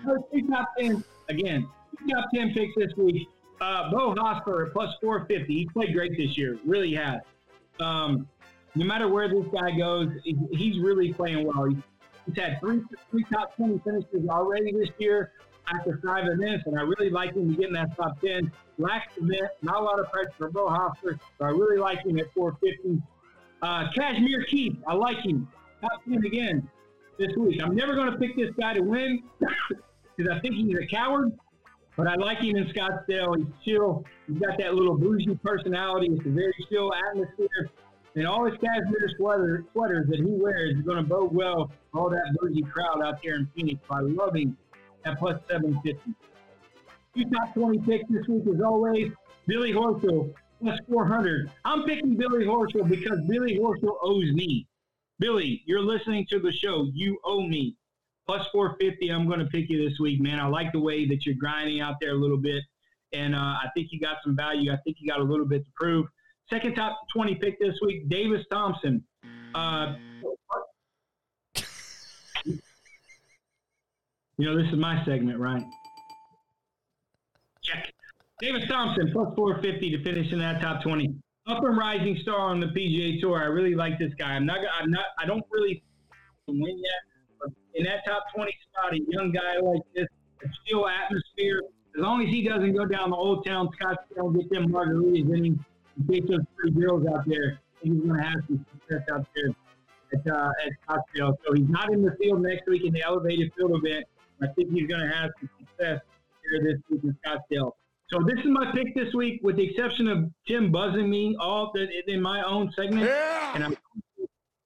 First 0.05 0.25
two 0.33 0.49
top 0.49 0.69
10, 0.79 1.03
again, 1.29 1.69
two 1.99 2.07
top 2.13 2.27
10 2.35 2.53
picks 2.55 2.75
this 2.77 2.93
week. 2.97 3.29
Uh, 3.61 3.91
Beau 3.91 4.15
Hossler 4.15 4.73
plus 4.73 4.93
450. 5.01 5.53
He 5.53 5.67
played 5.67 5.93
great 5.95 6.17
this 6.17 6.37
year, 6.37 6.59
really 6.65 6.95
has. 6.95 7.21
Um, 7.81 8.29
no 8.75 8.85
matter 8.85 9.09
where 9.09 9.29
this 9.29 9.47
guy 9.53 9.77
goes, 9.77 10.09
he's 10.25 10.79
really 10.79 11.13
playing 11.13 11.47
well. 11.47 11.67
He's, 11.67 12.37
had 12.37 12.61
three, 12.61 12.81
three 13.11 13.25
top 13.33 13.57
20 13.57 13.81
finishes 13.85 14.29
already 14.29 14.73
this 14.73 14.89
year 14.99 15.33
after 15.73 16.01
five 16.05 16.25
events, 16.27 16.65
and 16.67 16.79
I 16.79 16.83
really 16.83 17.11
like 17.11 17.35
him 17.35 17.51
to 17.51 17.57
get 17.57 17.69
in 17.69 17.75
that 17.75 17.97
top 17.97 18.21
10. 18.21 18.51
Last 18.79 19.09
event, 19.17 19.51
not 19.63 19.81
a 19.81 19.85
lot 19.85 19.99
of 19.99 20.11
pressure 20.11 20.33
for 20.39 20.51
Beau 20.51 20.69
Hossler, 20.69 21.19
so 21.39 21.45
I 21.45 21.51
really 21.51 21.79
like 21.79 22.05
him 22.05 22.19
at 22.19 22.33
450. 22.33 23.03
Uh, 23.61 23.91
Kashmir 23.95 24.45
Keith, 24.45 24.77
I 24.87 24.95
like 24.95 25.19
him. 25.19 25.49
Top 25.81 26.05
10 26.09 26.25
again 26.25 26.69
this 27.19 27.37
week. 27.37 27.63
I'm 27.63 27.75
never 27.75 27.95
going 27.95 28.11
to 28.11 28.19
pick 28.19 28.37
this 28.37 28.51
guy 28.59 28.75
to 28.75 28.81
win 28.81 29.23
because 30.17 30.33
I 30.33 30.41
think 30.41 30.55
he's 30.55 30.77
a 30.77 30.87
coward, 30.87 31.33
but 31.97 32.07
I 32.07 32.15
like 32.15 32.39
him 32.39 32.57
in 32.57 32.67
Scottsdale. 32.69 33.37
He's 33.37 33.47
chill. 33.65 34.05
He's 34.29 34.39
got 34.39 34.59
that 34.59 34.75
little 34.75 34.97
bougie 34.97 35.35
personality. 35.45 36.09
It's 36.11 36.27
a 36.27 36.31
very 36.31 36.55
chill 36.69 36.93
atmosphere. 36.95 37.71
And 38.15 38.27
all 38.27 38.45
his 38.45 38.55
cashmere 38.59 39.11
sweater, 39.17 39.65
sweaters 39.73 40.07
that 40.09 40.19
he 40.19 40.27
wears 40.27 40.77
is 40.77 40.83
going 40.83 40.99
to 40.99 41.03
bode 41.03 41.33
well 41.33 41.71
for 41.91 42.01
all 42.01 42.11
that 42.11 42.37
bougie 42.41 42.63
crowd 42.63 43.03
out 43.03 43.23
there 43.23 43.37
in 43.37 43.49
Phoenix. 43.55 43.81
by 43.89 44.01
loving 44.01 44.57
at 45.05 45.19
plus 45.19 45.41
750. 45.49 46.15
Two 47.15 47.25
top 47.31 47.55
20 47.55 47.79
picks 47.81 48.05
this 48.11 48.27
week, 48.29 48.43
as 48.55 48.61
always. 48.61 49.13
Billy 49.47 49.73
Horschel, 49.73 50.33
plus 50.61 50.79
400. 50.89 51.51
I'm 51.65 51.85
picking 51.85 52.17
Billy 52.17 52.45
Horschel 52.45 52.89
because 52.89 53.19
Billy 53.29 53.59
Horschel 53.59 53.97
owes 54.03 54.33
me. 54.33 54.67
Billy, 55.19 55.63
you're 55.67 55.83
listening 55.83 56.27
to 56.31 56.39
the 56.39 56.53
show. 56.53 56.89
You 56.93 57.19
owe 57.25 57.43
me. 57.47 57.77
Plus 58.27 58.47
450, 58.53 59.09
I'm 59.11 59.27
going 59.27 59.41
to 59.41 59.47
pick 59.47 59.69
you 59.69 59.89
this 59.89 59.99
week, 59.99 60.21
man. 60.21 60.39
I 60.39 60.47
like 60.47 60.73
the 60.73 60.81
way 60.81 61.07
that 61.09 61.27
you're 61.27 61.35
grinding 61.35 61.81
out 61.81 61.97
there 62.01 62.13
a 62.13 62.19
little 62.19 62.37
bit. 62.37 62.63
And 63.13 63.35
uh, 63.35 63.39
I 63.39 63.67
think 63.75 63.89
you 63.91 64.01
got 64.01 64.19
some 64.25 64.37
value. 64.37 64.73
I 64.73 64.77
think 64.85 64.99
you 65.01 65.09
got 65.09 65.21
a 65.21 65.25
little 65.25 65.45
bit 65.45 65.65
to 65.65 65.71
prove. 65.75 66.07
Second 66.53 66.75
top 66.75 66.99
20 67.17 67.37
pick 67.37 67.59
this 67.59 67.75
week, 67.81 68.11
Davis 68.11 68.45
Thompson. 68.51 69.03
Uh, 69.55 69.95
you 74.37 74.45
know, 74.45 74.63
this 74.63 74.71
is 74.71 74.79
my 74.79 75.03
segment, 75.07 75.39
right? 75.39 75.65
Check. 77.63 77.91
Davis 78.39 78.65
Thompson, 78.69 79.11
plus 79.13 79.35
450 79.35 79.97
to 79.97 80.05
finish 80.05 80.31
in 80.31 80.41
that 80.41 80.61
top 80.61 80.83
20. 80.83 81.15
Up 81.47 81.65
and 81.65 81.79
rising 81.79 82.19
star 82.21 82.41
on 82.41 82.61
the 82.61 82.67
PGA 82.67 83.19
Tour. 83.19 83.39
I 83.39 83.47
really 83.47 83.75
like 83.75 83.99
this 83.99 84.13
guy. 84.19 84.33
I'm 84.33 84.45
not, 84.45 84.59
I'm 84.79 84.91
not, 84.91 85.07
I 85.19 85.25
don't 85.25 85.45
really 85.51 85.83
win 86.49 86.61
yet. 86.61 87.53
In 87.77 87.85
that 87.85 88.05
top 88.07 88.25
20 88.37 88.55
spot, 88.69 88.93
a 88.93 88.99
young 89.09 89.33
guy 89.33 89.59
like 89.59 89.81
this, 89.95 90.07
still 90.67 90.87
atmosphere. 90.87 91.63
As 91.97 92.03
long 92.03 92.23
as 92.23 92.29
he 92.29 92.47
doesn't 92.47 92.77
go 92.77 92.85
down 92.85 93.09
the 93.09 93.17
old 93.17 93.47
town 93.47 93.71
Scottsdale, 93.81 94.35
get 94.35 94.51
them 94.51 94.69
margaritas, 94.69 95.33
and 95.33 95.65
he 95.97 96.15
takes 96.15 96.29
those 96.29 96.41
three 96.61 96.71
girls 96.71 97.07
out 97.07 97.25
there. 97.27 97.61
and 97.83 97.95
He's 97.95 98.03
going 98.03 98.17
to 98.19 98.23
have 98.23 98.41
some 98.47 98.65
success 98.73 99.03
out 99.13 99.27
there 99.35 99.55
at, 100.15 100.33
uh, 100.33 100.51
at 100.65 100.73
Scottsdale. 100.87 101.37
So 101.47 101.55
he's 101.55 101.69
not 101.69 101.93
in 101.93 102.03
the 102.03 102.15
field 102.21 102.43
next 102.43 102.67
week 102.69 102.85
in 102.85 102.93
the 102.93 103.03
elevated 103.03 103.53
field 103.57 103.73
event. 103.85 104.05
I 104.43 104.47
think 104.49 104.73
he's 104.73 104.89
going 104.89 105.01
to 105.01 105.15
have 105.15 105.31
some 105.41 105.51
success 105.59 106.01
here 106.43 106.63
this 106.63 106.81
week 106.91 107.03
in 107.05 107.17
Scottsdale. 107.25 107.73
So 108.09 108.19
this 108.27 108.39
is 108.41 108.51
my 108.51 108.71
pick 108.73 108.95
this 108.95 109.15
week, 109.15 109.41
with 109.43 109.57
the 109.57 109.63
exception 109.63 110.07
of 110.07 110.31
Tim 110.47 110.71
buzzing 110.71 111.09
me 111.09 111.35
all 111.41 111.71
the, 111.73 111.89
in 112.07 112.21
my 112.21 112.43
own 112.43 112.71
segment, 112.77 113.09
and 113.09 113.65
I 113.65 113.69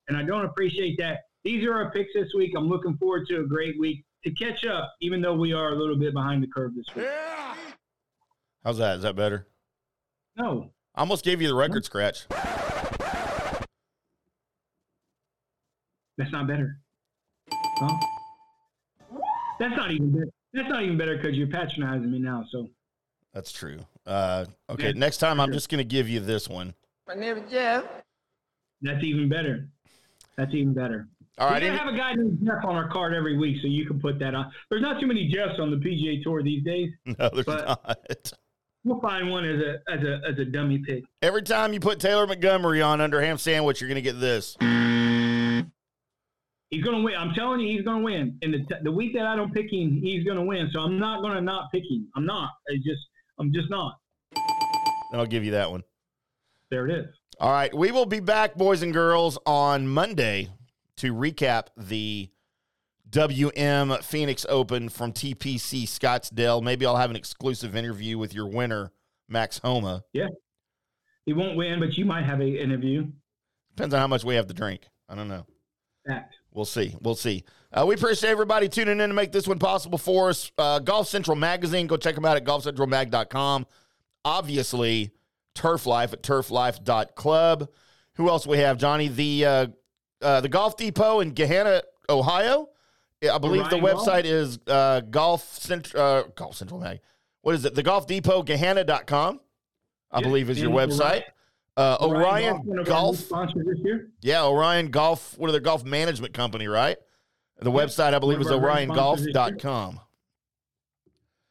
and 0.09 0.17
I 0.17 0.23
don't 0.25 0.45
appreciate 0.45 0.99
that. 0.99 1.21
These 1.45 1.65
are 1.65 1.75
our 1.75 1.93
picks 1.93 2.13
this 2.13 2.33
week. 2.35 2.55
I'm 2.57 2.69
looking 2.69 2.97
forward 2.97 3.29
to 3.29 3.41
a 3.41 3.45
great 3.45 3.79
week 3.79 4.05
to 4.25 4.33
catch 4.33 4.65
up, 4.65 4.93
even 5.01 5.21
though 5.21 5.35
we 5.35 5.53
are 5.53 5.71
a 5.71 5.77
little 5.77 5.97
bit 5.97 6.13
behind 6.13 6.43
the 6.43 6.49
curve 6.49 6.75
this 6.75 6.87
week. 6.97 7.07
How's 8.65 8.79
that? 8.79 8.97
Is 8.97 9.03
that 9.03 9.15
better? 9.15 9.47
No, 10.37 10.73
I 10.97 11.01
almost 11.01 11.25
gave 11.25 11.43
you 11.43 11.49
the 11.49 11.55
record 11.55 11.85
scratch. 11.85 12.27
that's 16.19 16.33
not 16.33 16.47
better. 16.47 16.79
Huh? 17.53 17.97
That's 19.59 19.77
not 19.77 19.91
even 19.91 20.11
better. 20.13 20.31
That's 20.55 20.69
not 20.71 20.83
even 20.83 20.97
better 20.97 21.17
because 21.17 21.37
you're 21.37 21.49
patronizing 21.49 22.11
me 22.11 22.19
now. 22.19 22.45
So 22.51 22.71
That's 23.35 23.53
true. 23.53 23.79
Uh, 24.07 24.47
okay, 24.71 24.89
Yeah. 24.89 24.93
next 24.97 25.19
time 25.19 25.39
I'm 25.41 25.53
just 25.53 25.69
going 25.69 25.79
to 25.79 25.85
give 25.85 26.09
you 26.09 26.21
this 26.21 26.49
one. 26.49 26.75
My 27.07 27.15
name 27.15 27.37
is 27.39 27.51
Jeff. 27.51 27.85
That's 28.81 29.05
even 29.05 29.29
better. 29.29 29.69
That's 30.37 30.55
even 30.55 30.73
better. 30.73 31.09
All 31.39 31.51
right. 31.51 31.61
we 31.63 31.69
any- 31.69 31.77
have 31.77 31.93
a 31.93 31.97
guy 31.97 32.15
named 32.15 32.39
Jeff 32.43 32.65
on 32.65 32.77
our 32.77 32.89
card 32.89 33.13
every 33.13 33.37
week, 33.37 33.59
so 33.61 33.69
you 33.69 33.85
can 33.87 34.01
put 34.01 34.19
that 34.21 34.35
on. 34.35 34.51
There's 34.71 34.81
not 34.83 34.99
too 35.01 35.07
many 35.07 35.29
Jeffs 35.29 35.59
on 35.61 35.71
the 35.71 35.77
PGA 35.77 36.23
Tour 36.23 36.43
these 36.43 36.65
days. 36.65 36.91
no, 37.05 37.29
there's 37.35 37.45
but- 37.45 37.67
not. 37.67 38.33
We'll 38.87 39.01
find 39.01 39.29
one 39.29 39.45
as 39.45 39.61
a 39.61 39.93
as 39.93 40.01
a 40.05 40.21
as 40.31 40.39
a 40.39 40.45
dummy 40.45 40.79
pick. 40.79 41.03
Every 41.21 41.43
time 41.43 41.73
you 41.73 41.81
put 41.81 41.99
Taylor 41.99 42.25
Montgomery 42.25 42.81
on 42.81 43.01
under 43.01 43.21
ham 43.21 43.37
sandwich, 43.37 43.81
you're 43.81 43.89
going 43.89 43.97
to 43.97 44.01
get 44.01 44.21
this. 44.21 44.57
He's 46.71 46.85
gonna 46.85 47.03
win. 47.03 47.15
I'm 47.17 47.35
telling 47.35 47.61
you, 47.61 47.77
he's 47.77 47.85
gonna 47.85 48.05
win. 48.05 48.39
And 48.43 48.55
the 48.55 48.59
t- 48.59 48.81
the 48.83 48.93
week 48.93 49.13
that 49.15 49.27
I 49.27 49.35
don't 49.35 49.53
pick 49.53 49.73
him, 49.73 50.01
he's 50.01 50.25
gonna 50.25 50.45
win. 50.45 50.69
So 50.73 50.81
I'm 50.81 50.99
not 50.99 51.23
gonna 51.23 51.41
not 51.41 51.71
pick 51.73 51.83
him. 51.83 52.09
I'm 52.15 52.27
not. 52.27 52.51
I 52.69 52.77
just 52.77 53.01
I'm 53.39 53.53
just 53.53 53.71
not. 53.71 53.99
I'll 55.13 55.27
give 55.27 55.45
you 55.45 55.53
that 55.53 55.71
one. 55.71 55.83
There 56.71 56.89
it 56.89 56.97
is. 56.97 57.07
All 57.41 57.53
right. 57.53 57.75
We 57.75 57.91
will 57.91 58.07
be 58.07 58.21
back, 58.21 58.55
boys 58.55 58.83
and 58.83 58.93
girls, 58.93 59.39
on 59.47 59.89
Monday 59.89 60.49
to 60.97 61.15
recap 61.15 61.69
the 61.77 62.31
WM 63.17 63.97
Phoenix 64.03 64.45
Open 64.47 64.91
from 64.91 65.11
TPC 65.11 65.85
Scottsdale. 65.85 66.63
Maybe 66.63 66.85
I'll 66.85 66.99
have 66.99 67.09
an 67.09 67.17
exclusive 67.17 67.75
interview 67.75 68.19
with 68.19 68.35
your 68.35 68.47
winner, 68.47 68.93
Max 69.27 69.57
Homa. 69.57 70.05
Yeah. 70.13 70.29
He 71.25 71.33
won't 71.33 71.57
win, 71.57 71.81
but 71.81 71.97
you 71.97 72.05
might 72.05 72.27
have 72.27 72.41
an 72.41 72.55
interview. 72.55 73.07
Depends 73.75 73.95
on 73.95 74.01
how 74.01 74.07
much 74.07 74.23
we 74.23 74.35
have 74.35 74.49
to 74.49 74.53
drink. 74.53 74.83
I 75.09 75.15
don't 75.15 75.29
know. 75.29 75.47
Fact. 76.07 76.37
We'll 76.53 76.67
see. 76.67 76.95
We'll 77.01 77.15
see. 77.15 77.45
Uh, 77.73 77.87
we 77.89 77.95
appreciate 77.95 78.29
everybody 78.29 78.69
tuning 78.69 79.01
in 79.01 79.09
to 79.09 79.15
make 79.15 79.33
this 79.33 79.49
one 79.49 79.59
possible 79.59 79.97
for 79.97 80.29
us. 80.29 80.53
Uh, 80.59 80.79
Golf 80.81 81.09
Central 81.09 81.39
Magazine, 81.39 81.87
go 81.87 81.97
check 81.97 82.17
them 82.17 82.27
out 82.27 82.37
at 82.37 82.45
golfcentralmag.com. 82.45 83.65
Obviously, 84.27 85.11
Turf 85.55 85.87
Life 85.87 86.13
at 86.13 86.23
turflife.club. 86.23 87.71
Who 88.17 88.29
else 88.29 88.47
we 88.47 88.59
have, 88.59 88.77
Johnny? 88.77 89.09
The 89.09 89.47
uh, 89.47 89.67
uh, 90.21 90.43
the 90.43 90.51
Golf 90.51 90.77
Depot 90.77 91.21
in 91.21 91.33
Gahanna, 91.33 91.81
Ohio. 92.11 92.69
Yeah, 93.23 93.35
I 93.35 93.39
believe 93.39 93.69
the 93.71 93.77
Orion 93.77 93.95
Golf? 93.97 94.07
website 94.09 94.25
is 94.25 94.59
uh, 94.67 95.01
Golf 95.01 95.43
Central 95.59 96.03
uh, 96.03 96.23
Golf 96.35 96.57
Central 96.57 96.81
Mag. 96.81 97.01
What 97.43 97.55
is 97.55 97.65
it? 97.65 97.75
The 97.75 97.83
Golf 97.83 98.07
Depot 98.07 98.43
Gahanna.com, 98.43 99.41
I 100.11 100.19
Yeah, 100.19 100.23
believe 100.27 100.51
is 100.51 100.61
your 100.61 100.71
website. 100.71 101.23
Uh, 101.77 101.97
Orion, 102.01 102.79
of 102.79 102.87
Golf. 102.87 103.19
this 103.29 103.79
year. 103.85 104.11
Yeah, 104.23 104.45
Orion 104.47 104.91
Golf. 104.91 105.37
What 105.39 105.49
are 105.49 105.53
their 105.53 105.61
golf 105.61 105.85
management 105.85 106.33
company, 106.35 106.69
right? 106.69 106.97
The 107.61 107.71
website, 107.71 108.15
I 108.15 108.19
believe, 108.19 108.41
is 108.41 108.47
One 108.47 108.55
of 108.57 108.65
our 108.65 108.75
great 108.75 108.89
sponsors 108.89 109.27
oriongolf.com. 109.29 110.01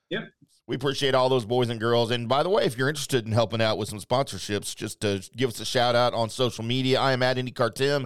Yep. 0.09 0.22
We 0.68 0.76
appreciate 0.76 1.13
all 1.16 1.30
those 1.30 1.45
boys 1.45 1.70
and 1.70 1.80
girls. 1.80 2.09
And 2.11 2.28
by 2.28 2.41
the 2.43 2.49
way, 2.49 2.66
if 2.66 2.78
you're 2.78 2.89
interested 2.89 3.26
in 3.26 3.32
helping 3.32 3.61
out 3.61 3.78
with 3.78 3.89
some 3.89 3.99
sponsorships, 3.99 4.76
just 4.76 4.99
to 5.01 5.28
give 5.36 5.49
us 5.49 5.59
a 5.59 5.66
shout 5.66 5.95
out 5.95 6.13
on 6.13 6.30
social 6.30 6.63
media. 6.63 6.99
I 6.99 7.13
am 7.13 7.22
at 7.24 7.38
IndyCar 7.38 7.74
Tim. 7.76 8.05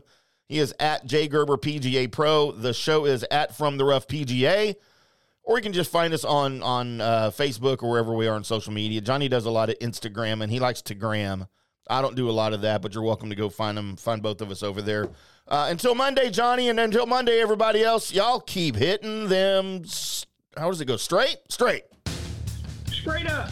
He 0.50 0.58
is 0.58 0.74
at 0.80 1.06
Jay 1.06 1.28
Gerber 1.28 1.58
PGA 1.58 2.12
Pro. 2.12 2.52
The 2.52 2.74
show 2.74 3.06
is 3.06 3.24
at 3.30 3.56
From 3.56 3.78
the 3.78 3.86
Rough 3.86 4.08
PGA. 4.08 4.76
Or 5.44 5.58
you 5.58 5.64
can 5.64 5.74
just 5.74 5.92
find 5.92 6.12
us 6.14 6.26
on 6.26 6.62
on 6.64 7.00
uh, 7.02 7.30
Facebook 7.32 7.82
or 7.84 7.90
wherever 7.92 8.14
we 8.16 8.28
are 8.28 8.34
on 8.36 8.44
social 8.44 8.74
media. 8.74 9.00
Johnny 9.00 9.30
does 9.30 9.46
a 9.46 9.52
lot 9.52 9.70
of 9.70 9.78
Instagram 9.80 10.42
and 10.42 10.52
he 10.52 10.60
likes 10.60 10.82
to 10.84 10.96
gram. 10.96 11.48
I 11.88 12.02
don't 12.02 12.16
do 12.16 12.30
a 12.30 12.32
lot 12.32 12.54
of 12.54 12.62
that, 12.62 12.82
but 12.82 12.94
you're 12.96 13.04
welcome 13.04 13.30
to 13.30 13.36
go 13.36 13.50
find 13.50 13.78
them, 13.78 13.96
find 13.96 14.22
both 14.24 14.42
of 14.42 14.50
us 14.52 14.62
over 14.64 14.82
there. 14.82 15.10
Uh, 15.48 15.68
until 15.70 15.94
Monday, 15.96 16.30
Johnny, 16.30 16.70
and 16.70 16.80
until 16.80 17.06
Monday, 17.08 17.40
everybody 17.42 17.84
else, 17.84 18.12
y'all 18.14 18.40
keep 18.40 18.76
hitting 18.76 19.28
them. 19.30 19.82
s- 19.86 20.26
How 20.58 20.70
does 20.70 20.82
it 20.82 20.86
go? 20.86 20.98
Straight, 20.98 21.38
straight. 21.50 21.84
Straight 22.92 23.28
up. 23.28 23.50